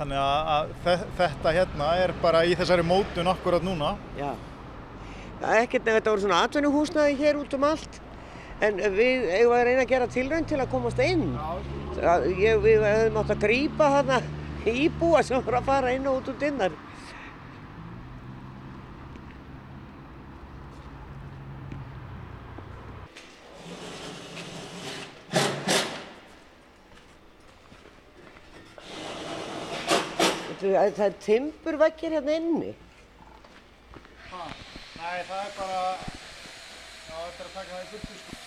Þannig 0.00 0.16
að, 0.16 0.50
að 0.56 0.70
þe- 0.84 1.08
þetta 1.18 1.50
hérna 1.58 1.88
er 2.00 2.12
bara 2.22 2.40
í 2.48 2.54
þessari 2.56 2.84
mótun 2.88 3.28
akkurat 3.28 3.64
núna. 3.66 3.96
já. 4.16 4.30
Það 5.40 5.50
er 5.56 5.64
ekkert, 5.66 5.84
þetta 5.88 6.12
voru 6.12 6.22
svona 6.24 6.38
atvinnuhúsnaði 6.46 7.18
hér 7.20 7.36
út 7.40 7.54
um 7.56 7.64
allt. 7.64 8.00
En 8.60 8.76
við 8.76 9.28
eigum 9.32 9.54
að 9.56 9.62
reyna 9.68 9.84
að 9.86 9.92
gera 9.92 10.06
tilraun 10.12 10.44
til 10.48 10.58
að 10.60 10.68
komast 10.72 10.98
inn. 11.04 11.22
Það- 11.96 12.26
ég, 12.36 12.58
við 12.64 12.84
hefum 12.84 13.20
átt 13.22 13.32
að 13.34 13.40
grípa 13.44 13.88
þarna 13.94 14.18
íbúa 14.68 15.22
sem 15.24 15.40
voru 15.40 15.56
að 15.60 15.64
fara 15.64 15.92
inn 15.96 16.06
og 16.06 16.20
út 16.20 16.28
úr 16.28 16.38
dinnar 16.40 16.72
Það 30.80 30.94
það 30.96 31.02
er 31.04 31.16
timburveggir 31.20 32.14
hérna 32.16 32.34
inni. 32.40 32.70
Nei, 34.30 35.18
það 35.28 35.42
er 35.42 35.50
bara, 35.58 35.80
já, 37.04 37.16
þetta 37.18 37.42
er 37.42 37.48
að 37.48 37.52
taka 37.56 37.66
það 37.66 37.82
í 37.82 37.88
fullu 37.90 38.14
sko. 38.20 38.38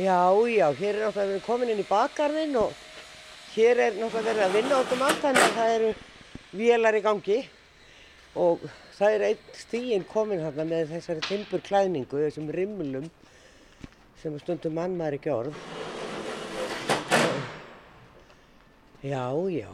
Já, 0.00 0.22
já, 0.54 0.64
hér 0.78 0.94
er 0.94 1.02
náttúrulega 1.02 1.34
við 1.34 1.44
komin 1.44 1.74
inn 1.74 1.82
í 1.82 1.86
bakgarðinn 1.90 2.56
og 2.62 2.72
hér 3.58 3.82
er 3.90 4.00
náttúrulega 4.00 4.24
verið 4.30 4.46
að 4.46 4.56
vinna 4.56 4.80
út 4.80 4.96
um 4.96 5.04
allt 5.10 5.20
þannig 5.26 5.44
að 5.44 5.60
það 5.60 5.74
eru 5.74 5.92
vélar 6.62 6.96
í 6.96 7.04
gangi 7.10 7.38
og 8.46 8.66
það 8.96 9.18
er 9.18 9.28
einn 9.28 9.46
stíinn 9.60 10.08
komin 10.16 10.44
hérna 10.46 10.68
með 10.72 10.96
þessari 10.96 11.28
timburklæðningu, 11.28 12.24
þessum 12.24 12.50
rimlum 12.56 13.12
sem 14.24 14.40
stundum 14.40 14.80
mann 14.80 14.96
maður 14.96 15.20
ekki 15.20 15.36
orð. 15.36 15.64
Já, 19.04 19.26
já. 19.52 19.72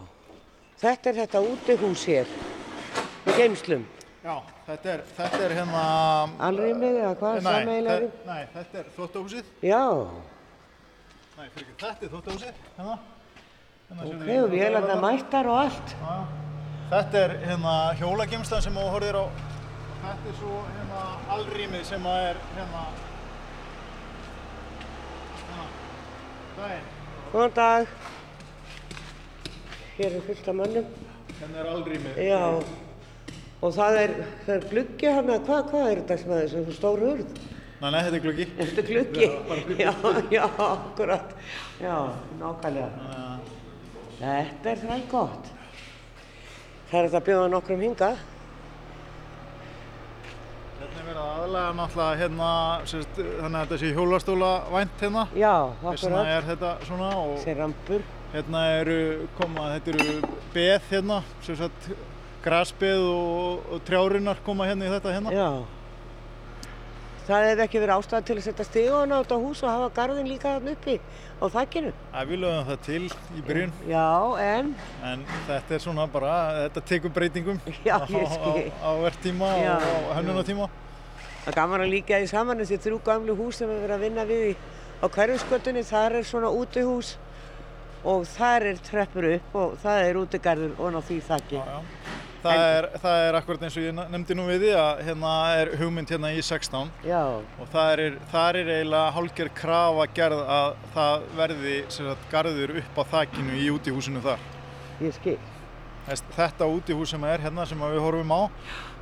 Þetta 0.79 1.11
er 1.11 1.17
þetta 1.25 1.41
útihús 1.43 2.03
hér 2.07 2.29
með 3.27 3.39
geimslum. 3.41 3.85
Já, 4.23 4.35
þetta 4.67 4.91
er, 4.93 5.01
þetta 5.17 5.39
er 5.47 5.55
hérna... 5.59 5.83
Alrýmið 6.49 6.99
eða 7.01 7.13
hvað? 7.19 7.39
Nei, 7.47 7.79
þe- 7.87 8.11
nei, 8.29 8.43
þetta 8.55 8.81
er 8.83 8.91
þvóttahúsið. 8.97 9.49
Já, 9.67 9.83
Nei, 11.39 11.47
fyrir 11.55 11.65
ekki, 11.65 11.75
þetta 11.83 12.07
er 12.07 12.13
þvóttahúsið, 12.13 12.61
hérna. 12.77 12.97
hérna 13.89 14.07
ok, 14.11 14.31
og 14.43 14.49
vélarnar 14.55 15.03
mættar 15.03 15.49
og 15.51 15.61
allt. 15.65 15.95
Já, 16.03 16.17
Þetta 16.89 17.21
er 17.21 17.35
hérna 17.45 17.75
hjólagemslan 17.99 18.63
sem 18.65 18.79
þú 18.79 18.85
horfir 18.95 19.19
á. 19.21 19.25
Þetta 20.03 20.31
er 20.31 20.37
svo 20.39 20.61
hérna 20.71 21.03
alrýmið 21.37 21.83
sem 21.91 22.07
er 22.15 22.39
hérna... 22.57 22.85
hérna, 25.43 25.67
daginn. 26.61 26.89
Góðan 27.35 27.55
dag. 27.59 27.99
Hér 29.99 30.15
er 30.15 30.23
fullt 30.27 30.49
af 30.49 30.55
mönnum. 30.55 30.87
Hérna 31.41 31.59
er 31.63 31.69
alrýmið. 31.73 32.19
Já. 32.23 32.43
Og 33.59 33.73
það 33.75 33.97
er, 34.05 34.13
það 34.47 34.53
er 34.55 34.67
gluggi 34.71 35.11
hann 35.11 35.31
að 35.35 35.47
hvað, 35.49 35.63
hvað 35.73 35.87
er 35.91 36.01
þetta 36.03 36.17
sem 36.21 36.33
að 36.37 36.43
þessu 36.45 36.75
stór 36.77 37.01
hurð? 37.03 37.31
Nei, 37.79 37.91
nei, 37.95 38.01
þetta 38.07 38.17
er 38.19 38.23
gluggi. 38.27 38.47
Er 38.59 38.71
þetta 38.71 38.85
gluggi? 38.89 39.29
Já, 39.83 39.93
já, 40.35 40.45
akkurat. 40.69 41.35
Já, 41.83 41.97
nákvæmlega. 42.39 43.13
Þetta 44.19 44.71
er 44.73 44.83
þræl 44.85 45.03
gott. 45.11 45.51
Það 46.89 46.99
er 47.01 47.09
þetta 47.09 47.21
að 47.21 47.27
bjóða 47.31 47.49
nokkrum 47.57 47.83
hingað. 47.87 48.21
Hérna 50.79 51.01
er 51.03 51.09
verið 51.09 51.21
að 51.23 51.33
aðlega 51.43 51.73
náttúrulega 51.81 52.19
hérna, 52.23 52.51
sérst, 52.89 53.19
þannig 53.19 53.59
að 53.59 53.65
þetta 53.67 53.79
sé 53.83 53.91
hjólastóla 53.97 54.53
vænt 54.73 55.03
hérna. 55.03 55.27
Já, 55.35 55.55
Þess 55.83 56.07
vegna 56.07 56.23
akkurat. 56.23 56.31
er 56.39 56.49
þetta 56.53 56.73
svona 56.87 57.11
og 57.19 57.35
Þessi 57.41 57.57
rampur. 57.59 58.07
Hérna 58.35 58.67
eru, 58.79 59.01
koma, 59.39 59.73
þetta 59.77 59.95
eru 59.95 60.37
beð 60.55 60.93
hérna, 60.93 61.23
sem 61.47 61.57
sagt 61.59 61.91
grasbeð 62.45 63.03
og, 63.09 63.67
og 63.73 63.83
trjárinnar 63.89 64.41
koma 64.47 64.69
hérna 64.69 64.89
í 64.89 64.93
þetta 64.93 65.17
hérna. 65.17 65.35
Já. 65.35 65.51
Það 67.29 67.45
hefði 67.45 67.63
ekki 67.67 67.81
verið 67.83 67.93
ástæða 67.93 68.25
til 68.25 68.35
að 68.39 68.45
setja 68.47 68.65
stíðan 68.65 69.11
á 69.13 69.21
þetta 69.21 69.37
hús 69.43 69.59
og 69.61 69.69
hafa 69.69 69.89
garðin 69.99 70.29
líka 70.31 70.55
þarna 70.55 70.73
uppi 70.73 70.95
á 71.37 71.45
þakkinu. 71.53 71.91
Það 72.15 72.31
við 72.31 72.41
lögum 72.41 72.69
það 72.71 72.79
til 72.87 73.01
í 73.37 73.43
byrjun, 73.49 73.75
Já, 73.91 74.07
en 74.45 74.71
en 75.11 75.27
þetta 75.51 75.77
er 75.77 75.85
svona 75.85 76.07
bara, 76.09 76.37
þetta 76.63 76.85
tekur 76.89 77.13
breytingum 77.19 77.61
Já, 77.89 77.99
á, 78.01 78.09
á, 78.09 78.53
á 78.81 78.91
verktíma 79.05 79.51
Já, 79.61 79.75
og 79.77 80.09
á 80.09 80.13
hönnunatíma. 80.23 80.71
Það 81.45 81.53
er 81.53 81.59
gaman 81.61 81.85
að 81.85 81.93
líka 81.99 82.23
því 82.23 82.33
saman 82.33 82.65
þessi 82.65 82.81
þrjú 82.87 83.03
gamlu 83.05 83.37
hús 83.37 83.61
sem 83.61 83.69
við 83.69 83.85
verðum 83.85 83.99
að 83.99 84.07
vinna 84.09 84.25
við 84.29 84.47
í, 84.49 84.57
á 85.05 85.07
hverjusgötunni. 85.13 85.85
Þar 85.85 86.21
er 86.23 86.29
svona 86.33 86.49
útihús 86.49 87.13
og 88.09 88.25
þar 88.29 88.71
er 88.73 88.81
treppur 88.89 89.27
upp 89.35 89.59
og 89.61 89.77
það 89.83 90.07
er 90.07 90.19
útigarður 90.23 90.79
og 90.79 90.95
ná 90.95 90.99
því 91.05 91.19
þakki. 91.29 91.61
Já, 91.61 91.77
já. 91.77 92.17
Það, 92.39 92.61
er, 92.71 92.87
það 93.03 93.21
er 93.27 93.37
akkurat 93.41 93.63
eins 93.67 93.77
og 93.81 93.83
ég 93.83 93.95
nefndi 93.99 94.35
nú 94.39 94.45
við 94.47 94.61
því 94.63 94.69
að 94.79 95.01
hérna 95.09 95.31
er 95.59 95.71
hugmynd 95.81 96.13
hérna 96.15 96.29
í 96.31 96.43
16 96.47 96.93
Já, 97.03 97.23
og 97.35 97.73
það 97.73 97.89
er, 98.05 98.19
það 98.31 98.59
er 98.61 98.71
eiginlega 98.77 99.15
hálfgerð 99.17 99.55
krafa 99.59 100.05
gerð 100.15 100.43
að 100.55 100.69
það 100.95 101.25
verði 101.41 101.73
sagt, 101.97 102.29
garður 102.31 102.75
upp 102.79 103.01
á 103.03 103.05
þakinu 103.17 103.59
í 103.59 103.67
útihúsinu 103.75 104.23
þar. 104.23 104.45
ég 105.03 105.19
skil. 105.19 105.39
Þetta 106.39 106.71
útihús 106.71 107.11
sem 107.11 107.27
er 107.29 107.43
hérna 107.43 107.67
sem 107.69 107.83
að 107.85 107.97
við 107.97 108.07
horfum 108.07 108.31
á, 108.39 108.43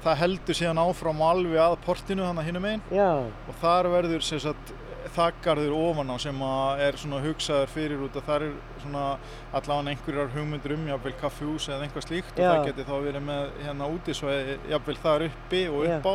það 0.07 0.19
heldur 0.25 0.59
síðan 0.59 0.81
áfram 0.87 1.23
alveg 1.29 1.61
að 1.63 1.77
portinu 1.85 2.25
þannig 2.25 2.49
hinum 2.49 2.71
einn 2.73 2.83
og 2.97 3.61
þar 3.61 3.91
verður 3.93 4.25
sem 4.25 4.41
sagt, 4.43 4.73
þakgarður 5.15 5.75
ofan 5.77 6.11
á 6.11 6.17
sem 6.19 6.41
að 6.43 6.81
er 6.87 6.99
svona 7.01 7.21
hugsaður 7.25 7.73
fyrir 7.73 8.03
út 8.07 8.17
að 8.19 8.27
þar 8.27 8.45
er 8.47 8.57
svona 8.83 9.05
allavega 9.53 9.93
einhverjar 9.93 10.33
hugmyndir 10.35 10.75
um 10.77 10.89
jafnvel 10.91 11.15
kaffihús 11.21 11.69
eða 11.71 11.87
einhvað 11.87 12.07
slíkt 12.09 12.41
Já. 12.41 12.49
og 12.49 12.57
það 12.57 12.67
geti 12.71 12.87
þá 12.89 12.95
verið 13.07 13.25
með 13.29 13.55
hérna 13.63 13.89
útisvæði 13.95 14.59
jafnvel 14.73 14.97
þar 15.05 15.27
uppi 15.29 15.63
og 15.71 15.87
Já. 15.87 15.95
upp 15.99 16.11
á 16.11 16.15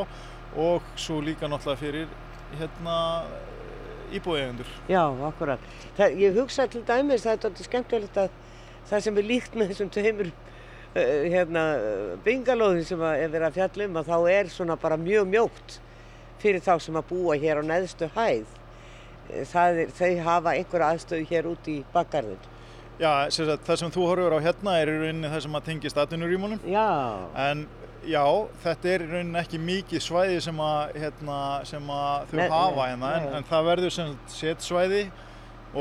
og 0.62 0.92
svo 1.00 1.22
líka 1.24 1.48
náttúrulega 1.48 1.80
fyrir 1.80 2.08
hérna 2.60 2.98
íbúðeigendur. 4.12 4.68
já, 4.92 5.04
akkurat. 5.28 5.60
Það, 5.98 6.16
ég 6.20 6.36
hugsa 6.36 6.66
til 6.68 6.82
dæmis, 6.84 7.24
það 7.24 7.32
er 7.32 7.44
þetta 7.46 7.68
skemmtilegt 7.68 8.18
að 8.20 8.34
það 8.90 9.04
sem 9.06 9.18
er 9.22 9.30
líkt 9.30 9.56
með 9.56 9.72
þessum 9.72 9.92
tveimur 9.96 10.32
uh, 10.32 11.22
hérna, 11.32 11.64
bingalóðin 12.26 12.84
sem 12.90 13.00
að 13.00 13.24
er 13.24 13.32
verið 13.32 13.48
að 13.48 13.60
fjalla 13.62 13.88
um 13.88 14.02
að 14.02 14.12
þá 14.12 14.18
er 14.34 14.52
svona 14.52 14.76
bara 14.82 15.00
mjög 15.00 15.30
mjótt 15.32 15.78
fyrir 16.42 16.64
þá 16.66 16.74
sem 16.84 16.98
að 17.00 17.08
búa 17.14 17.38
hér 17.40 17.62
á 17.62 17.64
neðstu 17.64 18.10
hæð. 18.18 18.58
Það 19.52 19.84
er, 19.84 19.94
þau 20.00 20.12
hafa 20.28 20.56
einhverja 20.58 20.90
aðstöðu 20.96 21.28
hér 21.32 21.52
út 21.52 21.70
í 21.72 21.78
bakgarðin. 21.94 22.50
Já, 23.02 23.12
sem 23.34 23.48
sagt, 23.50 23.64
það 23.66 23.80
sem 23.82 23.94
þú 23.96 24.08
horfur 24.10 24.36
á 24.38 24.40
hérna 24.46 24.74
er 24.78 24.92
í 24.92 24.98
rauninni 25.00 25.30
það 25.32 25.46
sem 25.46 25.56
að 25.58 25.64
tengist 25.72 25.98
atvinnurímunum 25.98 26.60
Já, 26.70 26.90
en 27.48 27.64
já, 28.06 28.26
þetta 28.62 28.92
er 28.92 29.06
í 29.06 29.08
rauninni 29.10 29.40
ekki 29.42 29.62
mikið 29.62 30.04
svæði 30.06 30.42
sem 30.46 30.60
að, 30.62 30.92
hérna, 31.02 31.38
sem 31.66 31.90
að 31.96 32.28
þau 32.30 32.36
Nei, 32.38 32.52
hafa 32.52 32.90
hérna 32.92 33.14
en, 33.18 33.26
en 33.40 33.48
það 33.50 33.70
verður 33.72 33.96
sem 33.96 34.12
sagt 34.12 34.36
setsvæði 34.36 35.02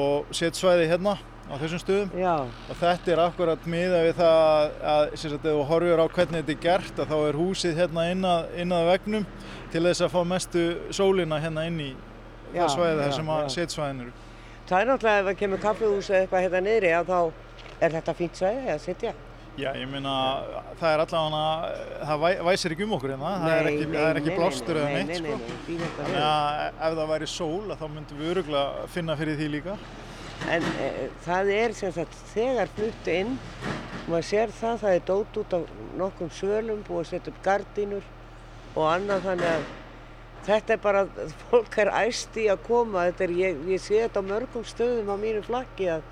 og 0.00 0.32
setsvæði 0.38 0.88
hérna 0.94 1.16
á 1.50 1.54
þessum 1.58 1.82
stöðum. 1.82 2.10
Já, 2.22 2.34
og 2.70 2.78
þetta 2.78 3.12
er 3.12 3.22
akkurat 3.26 3.64
miða 3.68 4.04
við 4.06 4.12
það 4.20 4.76
að, 4.94 5.06
sem 5.18 5.32
sagt, 5.34 5.48
ef 5.50 5.56
þú 5.58 5.64
horfur 5.74 6.00
á 6.00 6.06
hvernig 6.14 6.44
þetta 6.44 6.54
er 6.54 6.62
gert 6.64 7.02
að 7.02 7.10
þá 7.10 7.16
er 7.18 7.40
húsið 7.42 7.80
hérna 7.82 8.04
inn 8.14 8.28
að, 8.30 8.52
inn 8.62 8.76
að 8.76 8.90
vegnum 8.94 9.26
til 9.74 9.82
þess 9.88 10.06
að 10.06 10.14
fá 10.14 10.20
mestu 10.30 10.64
sólina 10.94 11.40
hérna 11.42 11.66
inn 11.68 11.82
í 11.90 11.90
það 12.54 12.74
svæði 12.74 13.00
þar 13.00 13.16
sem 13.16 13.32
að 13.36 13.48
setsvæðin 13.56 14.04
eru. 14.04 14.12
það 14.70 14.80
er 14.80 14.90
náttúrulega 14.90 15.22
ef 15.22 15.26
það 15.30 15.40
kemur 15.42 15.64
kaffihús 15.64 16.10
eða 16.10 16.20
eitthvað 16.24 16.46
hérna 16.46 16.62
niðri 16.66 16.94
að 16.98 17.10
þá 17.10 17.20
er 17.80 17.98
þetta 17.98 18.16
fínt 18.20 18.40
svæði 18.40 18.72
að 18.74 18.80
sitja. 18.84 19.14
Já, 19.58 19.72
ég 19.76 19.88
meina, 19.90 20.12
það 20.78 20.92
er 20.94 21.02
allavega, 21.02 21.70
það 22.06 22.20
væ, 22.22 22.28
væsir 22.46 22.74
ekki 22.74 22.84
um 22.86 22.92
okkur 22.96 23.12
hérna, 23.12 23.32
það 23.42 23.54
er 23.56 23.68
ekki, 23.70 23.88
er 24.02 24.20
ekki 24.20 24.36
blástur 24.36 24.78
eða 24.78 24.92
neitt, 24.94 25.10
nei, 25.10 25.34
sko. 25.34 25.80
Þannig 25.98 26.20
að 26.26 26.60
ef 26.70 26.94
það 27.00 27.10
væri 27.10 27.28
sól, 27.32 27.74
þá 27.80 27.84
myndum 27.96 28.20
við 28.20 28.30
öruglega 28.34 28.86
finna 28.94 29.16
fyrir 29.20 29.36
því 29.40 29.48
líka. 29.56 29.74
En 30.54 30.64
e, 30.80 30.88
það 31.26 31.52
er 31.56 31.76
sem 31.76 31.92
sagt 31.92 32.16
þegar 32.30 32.72
flutti 32.78 33.18
inn, 33.24 33.34
maður 34.06 34.28
sér 34.30 34.54
það, 34.56 34.80
það 34.84 34.96
er 34.96 35.04
dót 35.10 35.40
út 35.42 35.58
á 35.58 35.60
nokkrum 36.00 36.32
sölum, 36.38 36.80
búið 36.86 37.02
að 37.02 37.10
setja 37.10 37.34
upp 37.34 37.44
gardínur 37.44 38.08
og 38.76 38.86
annað 38.86 39.26
þannig 39.26 39.50
að 39.50 39.68
þetta 40.46 40.76
er 40.76 40.82
bara, 40.82 41.02
fólk 41.50 41.78
er 41.82 41.92
æst 42.02 42.38
í 42.40 42.46
að 42.52 42.62
koma, 42.68 43.08
þetta 43.10 43.26
er, 43.26 43.34
ég, 43.40 43.64
ég 43.74 43.82
sé 43.82 44.00
þetta 44.04 44.22
á 44.22 44.30
mörgum 44.30 44.64
stöðum 44.68 45.12
á 45.12 45.16
mínu 45.20 45.42
flakki 45.46 45.90
að 45.96 46.06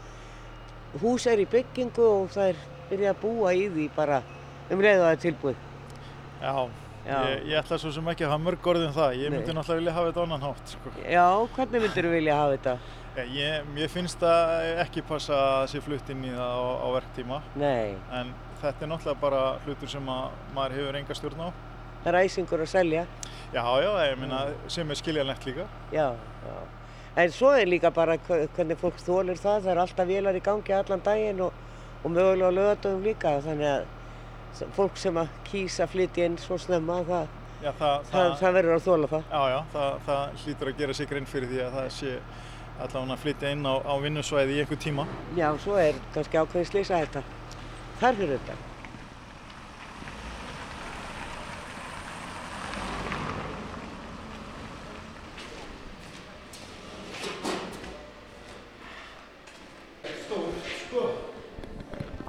hús 1.02 1.28
er 1.28 1.42
í 1.42 1.48
byggingu 1.48 2.04
og 2.04 2.28
það 2.34 2.52
er 2.52 2.66
byrjað 2.90 3.14
að 3.14 3.22
búa 3.22 3.54
í 3.56 3.64
því 3.72 3.88
bara 3.96 4.20
um 4.68 4.84
leið 4.84 5.00
og 5.00 5.06
það 5.06 5.14
er 5.14 5.24
tilbúið. 5.24 5.64
Já, 6.38 6.52
Já. 7.08 7.18
Ég, 7.24 7.44
ég 7.48 7.56
ætla 7.56 7.78
svo 7.80 7.90
sem 7.94 8.08
ekki 8.12 8.26
að 8.26 8.34
hafa 8.34 8.44
mörg 8.44 8.66
orðið 8.68 8.90
um 8.90 8.96
það, 8.98 9.14
ég 9.16 9.30
myndi 9.32 9.48
Nei. 9.48 9.56
náttúrulega 9.56 9.80
vilja 9.80 9.92
hafa 9.96 10.08
þetta 10.10 10.24
annan 10.26 10.42
hátt, 10.44 10.72
sko. 10.74 10.90
Já, 11.00 11.26
hvernig 11.54 11.84
myndir 11.84 12.04
þú 12.04 12.10
vilja 12.12 12.34
hafa 12.36 12.56
þetta? 12.56 12.74
Ég, 13.32 13.70
ég, 13.80 13.86
finnst 13.90 14.20
það 14.20 14.66
ekki 14.84 15.04
passa 15.08 15.38
að 15.38 15.64
sé 15.72 15.80
flutt 15.82 16.12
inn 16.12 16.26
í 16.28 16.34
það 16.34 16.52
á, 16.52 16.64
á 16.84 16.88
verktíma, 16.98 17.38
Nei, 17.58 17.96
en 18.18 18.34
þetta 18.60 18.84
er 18.84 18.92
náttúrulega 18.92 19.22
bara 19.22 19.40
hlutur 19.64 19.92
sem 19.94 20.12
að 20.12 20.36
maður 20.58 20.76
hefur 20.76 21.00
enga 21.00 21.16
stjórn 21.16 21.42
á. 21.42 21.48
Það 22.05 22.11
er 22.12 22.18
æsingur 22.22 22.64
að 22.64 22.72
selja. 22.72 23.07
Já, 23.53 23.62
já, 23.82 23.90
ég 24.05 24.18
meina, 24.20 24.42
sem 24.68 24.90
er 24.90 25.01
skiljanlegt 25.01 25.46
líka. 25.49 25.68
Já, 25.92 26.11
já. 26.44 26.59
En 27.18 27.32
svo 27.34 27.51
er 27.57 27.66
líka 27.66 27.90
bara 27.90 28.18
hvernig 28.28 28.78
fólk 28.78 29.01
þólir 29.03 29.40
það, 29.40 29.64
það 29.64 29.72
er 29.72 29.80
alltaf 29.82 30.07
vélar 30.07 30.36
í 30.38 30.42
gangi 30.44 30.74
allan 30.76 31.03
daginn 31.03 31.40
og, 31.49 31.64
og 32.05 32.12
mögulega 32.14 32.53
á 32.53 32.59
lögatöfum 32.59 33.03
líka, 33.03 33.32
þannig 33.42 33.72
að 33.72 34.68
fólk 34.76 35.01
sem 35.01 35.18
að 35.18 35.32
kýsa 35.49 35.88
flytja 35.90 36.28
inn 36.28 36.38
svo 36.38 36.59
snemma, 36.61 37.01
það, 37.09 37.34
Já, 37.59 37.72
það, 37.74 38.05
það, 38.12 38.28
það 38.38 38.53
verður 38.55 38.76
að 38.76 38.84
þóla 38.84 39.09
það. 39.11 39.24
Já, 39.32 39.40
já, 39.51 39.59
það, 39.72 39.96
það 40.07 40.44
hlýtur 40.44 40.70
að 40.70 40.78
gera 40.84 40.94
sig 40.94 41.11
grein 41.11 41.26
fyrir 41.26 41.51
því 41.51 41.64
að 41.64 41.74
það 41.78 41.90
sé 41.96 42.14
allavega 42.78 43.16
að 43.16 43.22
flytja 43.24 43.53
inn 43.57 43.66
á, 43.66 43.74
á 43.82 43.94
vinnusvæði 44.05 44.55
í 44.55 44.62
einhver 44.62 44.82
tíma. 44.86 45.09
Já, 45.34 45.49
svo 45.64 45.82
er 45.82 45.99
kannski 46.14 46.38
ákveðin 46.38 46.70
slýsa 46.70 47.03
þetta. 47.03 47.26
Þar 47.99 48.20
fyrir 48.22 48.36
þetta. 48.38 48.64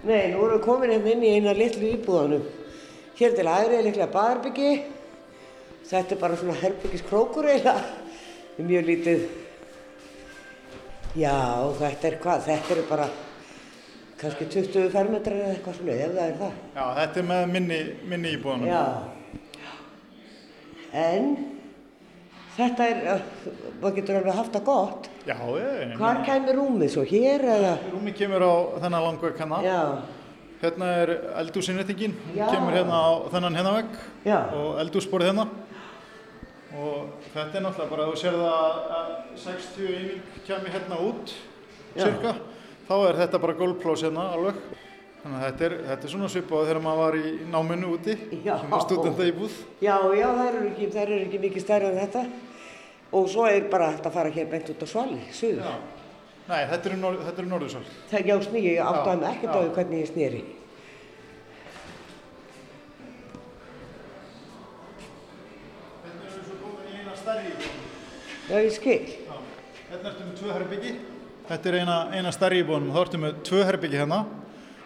Nei, 0.10 0.32
nú 0.34 0.42
erum 0.60 0.66
komin 0.66 0.92
hérna 0.92 1.12
inn 1.14 1.24
í 1.24 1.36
eina 1.38 1.54
litlu 1.56 1.88
íbúðanum. 1.96 2.44
Hér 3.20 3.36
til 3.36 3.48
hægri 3.48 3.78
er 3.78 3.86
líklega 3.88 4.12
baðarbyggi. 4.12 4.72
Þetta 5.90 6.16
er 6.16 6.20
bara 6.22 6.38
svona 6.38 6.56
herbyggiskrókur 6.60 7.48
eiginlega. 7.50 7.84
Þetta 8.56 8.64
er 8.64 8.68
mjög 8.68 8.90
lítið. 8.90 9.20
Já, 11.18 11.38
þetta 11.80 12.10
er 12.10 12.18
hvað? 12.24 12.44
Þetta 12.48 12.76
eru 12.76 12.84
bara 12.90 13.08
kannski 14.20 14.50
20 14.52 14.92
fermetrar 14.94 15.40
eða 15.40 15.54
eitthvað 15.56 15.80
svona, 15.80 15.96
ef 15.96 16.12
það 16.18 16.26
er 16.26 16.36
það. 16.42 16.60
Já, 16.76 16.84
þetta 17.00 17.22
er 17.22 17.30
með 17.32 17.46
minni, 17.56 17.80
minni 18.12 18.36
íbúðanum. 18.36 18.68
Já. 18.70 18.84
En 21.00 21.34
þetta 22.58 22.90
er, 22.92 23.04
uh, 23.16 23.20
maður 23.80 23.98
getur 24.02 24.20
alveg 24.20 24.40
haft 24.42 24.56
það 24.58 24.68
gott. 24.68 25.10
Já, 25.30 25.38
ég, 25.56 25.98
Hvar 26.00 26.24
kæmi 26.28 26.56
rúmið 26.58 26.96
svo? 26.96 27.04
Hér 27.08 27.46
eða? 27.56 27.76
Rúmi 27.94 28.14
kemur 28.18 28.44
á 28.44 28.54
þennan 28.84 29.06
langveg 29.08 29.38
kanna. 29.38 29.62
Já, 29.64 29.82
Hérna 30.60 30.88
er 31.00 31.10
eldúsinnrettingin, 31.40 32.14
kemur 32.36 32.74
hérna 32.76 32.98
á 33.00 33.10
þennan 33.32 33.56
hérna 33.56 33.74
Já. 34.26 34.40
og 34.52 34.80
eldúsborð 34.82 35.30
hérna. 35.30 35.46
Og 36.76 37.14
þetta 37.34 37.58
er 37.58 37.64
náttúrulega 37.64 37.90
bara, 37.94 38.08
þú 38.10 38.18
sér 38.20 38.36
það 38.36 38.82
að 38.98 39.14
60 39.44 39.88
eining 39.94 40.26
kemur 40.50 40.74
hérna 40.74 40.98
út, 41.06 41.32
cirka, 41.96 42.34
þá 42.90 42.94
er 42.98 43.20
þetta 43.22 43.42
bara 43.46 43.56
gólplás 43.62 44.04
hérna 44.04 44.26
alveg. 44.36 44.60
Þannig 45.20 45.38
að 45.40 45.46
þetta 45.46 45.66
er, 45.66 45.76
þetta 45.88 46.08
er 46.08 46.12
svona 46.14 46.28
svipað 46.32 46.68
þegar 46.68 46.82
maður 46.84 47.02
var 47.06 47.18
í 47.20 47.32
náminu 47.56 47.94
úti, 47.96 48.18
stúdenda 48.84 49.30
íbúð. 49.32 49.56
já, 49.84 49.96
já, 50.16 50.28
þær 50.42 50.50
eru 50.50 50.68
ekki, 50.74 50.90
eru 51.06 51.22
ekki 51.24 51.42
mikið 51.48 51.66
stærri 51.66 51.90
en 51.90 52.02
þetta. 52.04 52.26
Og 53.16 53.32
svo 53.32 53.48
er 53.50 53.66
bara 53.72 53.90
hægt 53.94 54.06
að 54.06 54.20
fara 54.20 54.36
hér 54.36 54.52
beint 54.52 54.70
út 54.76 54.84
á 54.84 54.88
svali, 54.88 55.24
suður. 55.34 55.72
Nei, 56.50 56.64
þetta 56.66 56.90
eru, 56.90 56.96
nor 56.98 57.18
þetta 57.22 57.44
eru 57.44 57.50
norðursál. 57.52 57.84
Það 58.10 58.30
já, 58.32 58.36
snýi, 58.48 58.64
ég 58.72 58.80
áttaði 58.82 59.20
mig 59.22 59.30
ekkert 59.36 59.54
á 59.54 59.60
því 59.60 59.74
hvernig 59.76 60.00
ég 60.00 60.08
snýri. 60.10 60.40
Hérna 66.02 66.16
erum 66.16 66.40
við 66.40 66.48
svo 66.48 66.56
komin 66.64 66.88
í 66.90 66.96
eina 66.98 67.18
stærri 67.20 67.52
íbúð. 67.52 67.76
Já, 68.50 68.56
ég 68.58 68.74
skil. 68.74 69.12
Já. 69.28 69.36
Hérna 69.92 70.10
ertu 70.10 70.26
með 70.26 70.40
tvö 70.40 70.56
herbyggi. 70.56 70.94
Þetta 71.50 71.70
er 71.70 71.78
eina, 71.84 71.98
eina 72.18 72.32
stærri 72.34 72.64
íbúðunum. 72.64 72.96
Þá 72.96 73.02
ertu 73.04 73.20
með 73.22 73.36
tvö 73.52 73.60
herbyggi 73.68 74.00
hérna. 74.02 74.20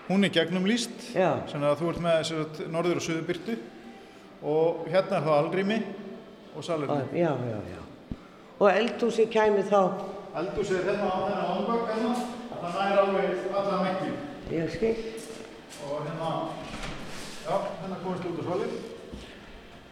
Hún 0.09 0.28
er 0.28 0.34
gegnum 0.36 0.68
líst. 0.68 0.97
Já. 1.16 1.30
Þannig 1.53 1.70
að 1.70 1.78
þú 1.80 1.93
ert 1.93 2.01
með 2.03 2.18
sem 2.28 2.41
sagt, 2.41 2.59
norður 2.76 2.99
og 2.99 3.05
suðurbyrtu. 3.07 3.55
Og 4.51 4.84
hérna 4.91 5.22
er 5.22 5.24
það 5.30 5.38
alrými 5.38 5.80
og 6.51 6.68
salurinn. 6.68 7.07
Já, 7.16 7.32
já, 7.32 7.55
já. 7.72 7.80
Og 8.59 8.68
eldhúsi 8.68 9.30
kæmi 9.32 9.64
þá, 9.72 9.80
Eldhúsið 10.34 10.80
er 10.80 10.88
hérna 10.88 11.10
á 11.14 11.18
þennan 11.28 11.50
ámbögg 11.54 11.90
hérna. 11.92 12.14
Það 12.64 12.78
nær 12.80 13.00
alveg 13.04 13.44
alla 13.60 13.76
mekki. 13.84 14.14
ég 14.50 14.72
skil. 14.74 14.96
Og 15.86 16.00
hérna, 16.08 16.30
já, 17.44 17.54
hérna 17.82 18.00
komist 18.02 18.26
út 18.26 18.40
á 18.42 18.44
svalið. 18.48 18.74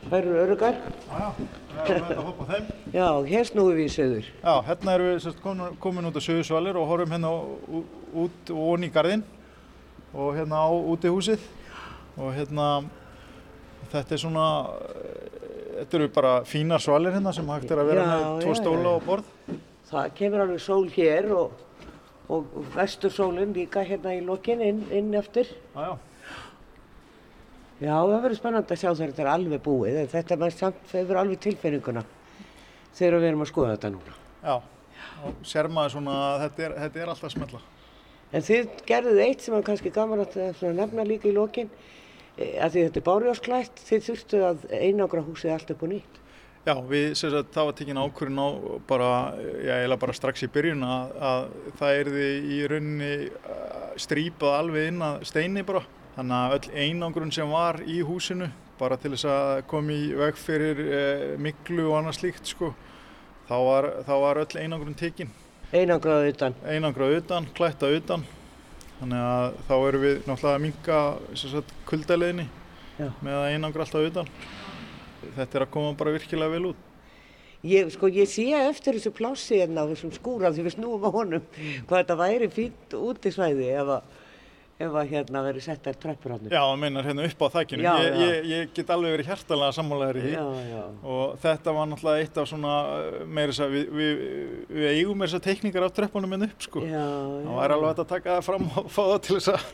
Þær 0.01 0.17
eru 0.17 0.39
örugar. 0.41 0.79
Já, 0.81 1.19
já, 1.21 1.83
við 1.85 1.93
erum 1.93 2.09
að 2.15 2.25
hoppa 2.31 2.47
þeim. 2.49 2.71
Já, 2.95 3.07
hér 3.29 3.45
snúum 3.51 3.69
við 3.75 3.83
í 3.85 3.93
söður. 3.93 4.31
Já, 4.41 4.53
hérna 4.65 4.95
erum 4.97 5.11
við 5.11 5.21
sérst, 5.27 5.41
komin, 5.45 5.77
komin 5.83 6.09
út 6.09 6.17
á 6.17 6.21
Suðursvalir 6.25 6.81
og 6.81 6.89
horfum 6.89 7.13
hérna 7.13 7.33
út 8.25 8.53
og 8.55 8.63
onni 8.73 8.89
í 8.89 8.95
garðinn 8.97 9.25
og 10.11 10.33
hérna 10.39 10.65
á 10.65 10.69
útihúsið 10.73 11.43
og 12.17 12.33
hérna 12.33 12.71
þetta 13.91 14.17
er 14.17 14.23
svona 14.25 14.47
eh, 14.89 15.27
þetta 15.77 15.99
eru 15.99 16.09
bara 16.17 16.33
fínar 16.49 16.81
svalir 16.81 17.13
hérna 17.13 17.33
sem 17.35 17.47
hægt 17.53 17.71
er 17.71 17.83
að 17.83 17.93
vera 17.93 18.07
með 18.09 18.41
tvo 18.41 18.55
stóla 18.57 18.95
og 18.97 19.05
borð 19.05 19.59
Það 19.91 20.13
kemur 20.15 20.45
alveg 20.45 20.63
sól 20.63 20.87
hér 20.93 21.27
og, 21.35 21.59
og 22.31 22.53
vestursólinn 22.75 23.51
líka 23.55 23.83
hérna 23.83 24.15
í 24.15 24.23
lokin 24.23 24.63
inn, 24.63 24.85
inn 24.95 25.11
eftir. 25.19 25.51
Já, 25.75 25.91
já. 25.91 25.97
Já, 27.81 27.95
það 27.97 28.19
verður 28.21 28.37
spennandi 28.37 28.75
að 28.75 28.77
sjá 28.77 28.89
þegar 28.91 29.09
þetta 29.09 29.21
er 29.23 29.29
alveg 29.31 29.61
búið, 29.65 29.95
en 29.97 30.09
þetta 30.11 30.35
með 30.37 30.51
samt 30.53 30.91
hefur 30.93 31.17
alveg 31.17 31.39
tilfinninguna 31.41 32.03
þegar 32.93 33.15
við 33.15 33.29
erum 33.31 33.41
að 33.41 33.49
skoða 33.49 33.71
þetta 33.71 33.89
núna. 33.95 34.17
Já, 34.43 34.55
og 35.25 35.39
sér 35.49 35.69
maður 35.73 35.95
svona 35.95 36.17
að 36.27 36.43
þetta 36.43 36.63
er, 36.67 36.75
þetta 36.83 37.01
er 37.01 37.11
alltaf 37.13 37.27
að 37.27 37.33
smetla. 37.33 37.61
En 38.31 38.45
þið 38.47 38.69
gerðuð 38.91 39.21
eitt 39.25 39.41
sem 39.41 39.55
var 39.55 39.65
kannski 39.65 39.93
gaman 39.95 40.21
að 40.21 40.61
nefna 40.77 41.07
líka 41.09 41.27
í 41.31 41.33
lokin, 41.33 41.73
eh, 42.37 42.53
að 42.61 42.75
því 42.75 42.85
þetta 42.85 43.01
er 43.01 43.07
bárjásklætt, 43.09 43.81
þið 43.89 44.05
þurftu 44.11 44.43
að 44.51 44.67
einangra 44.77 45.25
húsið 45.25 45.55
allt 45.55 45.73
upp 45.73 45.81
og 45.81 45.93
nýtt. 45.95 46.21
Já, 46.61 46.75
við 46.85 47.15
sem 47.17 47.31
sagt, 47.33 47.49
það 47.55 47.67
var 47.67 47.77
tekin 47.79 47.97
ákvörðin 47.97 48.37
á 48.37 48.49
bara, 48.85 49.09
já, 49.65 49.71
eiginlega 49.79 50.01
bara 50.03 50.13
strax 50.13 50.43
í 50.45 50.49
byrjun 50.53 50.83
að, 50.85 51.15
að 51.29 51.45
það 51.79 52.01
erði 52.01 52.27
í 52.37 52.59
rauninni 52.69 53.13
uh, 53.31 53.87
strípað 54.03 54.57
alveg 54.59 54.91
inn 54.91 55.01
að 55.07 55.23
steini 55.31 55.63
bara. 55.65 55.81
Þannig 56.13 56.35
að 56.37 56.53
öll 56.57 56.83
einangrun 56.83 57.33
sem 57.33 57.49
var 57.49 57.81
í 57.89 57.97
húsinu, 58.05 58.51
bara 58.77 58.99
til 59.01 59.13
þess 59.15 59.25
að 59.31 59.63
koma 59.73 59.95
í 59.95 60.11
veg 60.21 60.37
fyrir 60.37 60.83
uh, 60.85 61.25
miklu 61.41 61.87
og 61.87 61.97
annað 61.97 62.19
slíkt, 62.19 62.53
sko, 62.53 62.75
þá 63.49 63.55
var, 63.65 63.89
þá 64.05 64.13
var 64.27 64.43
öll 64.43 64.61
einangrun 64.61 65.01
tekin. 65.01 65.33
Einangraðu 65.73 66.29
utan. 66.35 66.61
Einangrað 66.67 67.17
utan, 67.23 67.49
klætta 67.57 67.89
utan. 67.95 68.29
Þannig 68.99 69.21
að 69.33 69.61
þá 69.65 69.75
erum 69.79 70.01
við 70.05 70.17
náttúrulega 70.27 70.57
að 70.59 70.63
minka 70.67 70.97
kuldaleginni 71.89 72.43
Já. 72.99 73.07
með 73.17 73.37
að 73.39 73.53
einangra 73.55 73.87
alltaf 73.87 74.11
utan. 74.11 74.35
Þetta 75.35 75.59
er 75.59 75.65
að 75.65 75.73
koma 75.75 75.97
bara 75.97 76.15
virkilega 76.15 76.55
vel 76.55 76.71
út. 76.71 76.87
Ég, 77.61 77.91
sko, 77.93 78.09
ég 78.09 78.25
sé 78.25 78.47
eftir 78.57 78.97
þessu 78.97 79.11
plássi 79.13 79.59
hérna 79.59 79.83
á 79.85 79.89
þessum 79.91 80.13
skúra 80.15 80.49
því 80.49 80.63
við 80.65 80.73
snúum 80.79 81.03
á 81.05 81.09
honum 81.13 81.43
hvað 81.85 81.99
þetta 81.99 82.15
væri 82.17 82.47
fínt 82.49 82.95
útisvæði 82.97 83.67
ef 83.75 83.91
að, 83.99 84.15
ef 84.81 84.95
að 84.97 85.09
hérna 85.11 85.41
verið 85.45 85.65
settar 85.65 85.97
tröppur 86.01 86.33
hann. 86.35 86.47
Já, 86.51 86.61
meinar 86.79 87.05
hérna 87.05 87.25
upp 87.27 87.43
á 87.43 87.47
þakkinu. 87.57 87.83
Ég, 87.85 88.15
ég, 88.21 88.47
ég 88.51 88.71
get 88.77 88.89
alveg 88.95 89.15
verið 89.17 89.29
hjertalega 89.31 89.75
sammálaður 89.77 90.19
í 90.19 90.23
því. 90.25 90.33
Og 91.13 91.35
þetta 91.43 91.73
var 91.77 91.89
náttúrulega 91.91 92.23
eitt 92.25 92.39
af 92.41 92.49
svona, 92.49 92.73
meira 93.27 93.51
þess 93.53 93.63
að 93.65 93.75
við, 93.75 93.91
við, 93.99 94.23
við 94.71 94.87
eigum 94.95 95.25
þessar 95.25 95.43
teikningar 95.45 95.85
af 95.87 95.95
tröppunum 95.99 96.37
en 96.37 96.47
upp, 96.47 96.65
sko. 96.65 96.85
Já, 96.87 96.97
já. 96.97 97.45
Það 97.45 97.59
væri 97.61 97.77
alveg 97.77 97.91
að 98.05 98.11
taka 98.13 98.37
það 98.37 98.45
fram 98.49 98.69
og 98.71 98.89
fá 98.95 99.01
það 99.11 99.17
til 99.27 99.37
þess 99.37 99.51
að, 99.53 99.65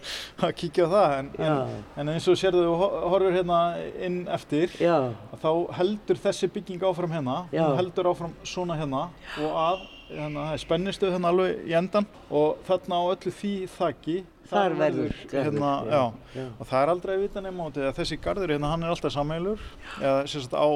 að 0.49 0.55
kíkja 0.63 0.87
á 0.87 0.89
það. 0.95 1.17
En, 1.17 1.31
en, 1.47 1.75
en 2.03 2.13
eins 2.15 2.27
og 2.33 2.39
sérðu 2.43 2.65
þú 2.67 2.91
horfir 3.13 3.37
hérna 3.39 3.59
inn 4.07 4.17
eftir, 4.37 4.73
að 4.83 5.43
þá 5.43 5.51
heldur 5.79 6.19
þessi 6.27 6.49
bygging 6.57 6.83
áfram 6.87 7.13
hérna, 7.15 7.37
hún 7.53 7.77
heldur 7.79 8.11
áfram 8.11 8.33
svona 8.47 8.75
hérna 8.79 9.05
og 9.43 9.55
að, 9.61 9.85
hérna, 10.11 10.47
það 10.49 10.55
er 10.57 10.61
spennistuð 10.63 11.13
hérna 11.15 11.31
alveg 11.33 11.63
í 11.67 11.75
endan 11.77 12.07
og 12.33 12.59
þarna 12.67 12.99
á 12.99 13.03
öllu 13.15 13.33
því 13.39 13.53
þakki, 13.77 14.17
Þar 14.47 14.75
verður 14.79 15.15
hérna, 15.31 15.69
já, 15.91 16.01
já. 16.37 16.43
og 16.47 16.67
það 16.69 16.81
er 16.81 16.91
aldrei 16.93 17.13
að 17.13 17.23
vita 17.25 17.41
nema 17.43 17.65
út 17.67 17.79
að 17.83 17.97
þessi 17.97 18.17
garður 18.23 18.53
hérna, 18.53 18.69
hann 18.71 18.85
er 18.85 18.93
alltaf 18.93 19.11
sammeilur, 19.11 19.63
eða 19.99 20.21
sagt 20.31 20.55
á, 20.55 20.67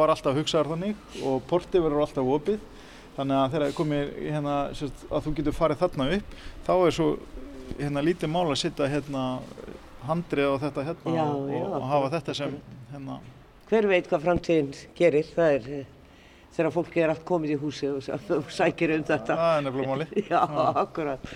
var 0.00 0.10
alltaf 0.10 0.38
hugsaðar 0.40 0.72
þannig 0.72 1.04
og 1.30 1.44
portið 1.50 1.84
verður 1.86 2.04
alltaf 2.06 2.32
opið, 2.34 2.64
þannig 3.18 3.38
að 3.38 3.54
þegar 3.54 3.76
komið 3.78 4.10
hérna, 4.24 4.56
sagt, 4.80 5.04
að 5.06 5.28
þú 5.28 5.34
getur 5.38 5.56
farið 5.60 5.84
þarna 5.84 6.08
upp, 6.16 6.34
þá 6.66 6.72
er 6.74 6.96
svo 6.98 7.08
hérna 7.78 8.02
lítið 8.04 8.32
mál 8.34 8.48
að 8.48 8.58
setja 8.64 8.90
hérna 8.90 9.24
handrið 10.08 10.50
á 10.50 10.54
þetta 10.64 10.86
hérna 10.88 11.14
Já, 11.14 11.24
og, 11.28 11.46
já, 11.52 11.64
og 11.68 11.86
hafa 11.90 12.10
þetta 12.16 12.36
sem 12.40 12.58
hérna. 12.90 13.18
Hver 13.70 13.86
veit 13.90 14.08
hvað 14.10 14.24
framtíðin 14.26 14.70
gerir, 14.98 15.28
það 15.36 15.52
er 15.58 15.68
eh, 15.76 15.92
þegar 16.56 16.74
fólk 16.74 16.96
er 16.98 17.12
allt 17.12 17.22
komið 17.28 17.54
í 17.54 17.60
húsi 17.60 17.90
og, 17.90 18.08
og 18.34 18.50
sækir 18.54 18.96
um 18.96 19.06
þetta. 19.06 19.36
Það 19.36 19.52
er 19.52 19.64
nefnilega 19.68 19.92
máli. 19.92 20.08
Já, 20.32 20.40
akkurat. 20.82 21.30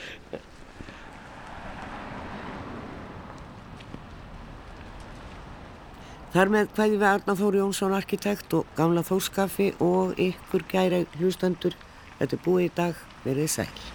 Þar 6.35 6.51
með 6.51 6.71
hvaði 6.75 6.97
við 6.99 7.07
Arna 7.07 7.35
Þóri 7.39 7.61
Jónsson 7.61 7.93
arkitekt 7.95 8.57
og 8.59 8.73
gamla 8.75 9.05
Þórskafi 9.07 9.69
og 9.87 10.19
ykkur 10.19 10.67
gæra 10.67 11.05
hlustendur. 11.15 11.79
Þetta 12.19 12.35
er 12.35 12.47
búið 12.49 12.65
í 12.67 12.73
dag, 12.75 13.05
verið 13.23 13.53
sæl. 13.55 13.94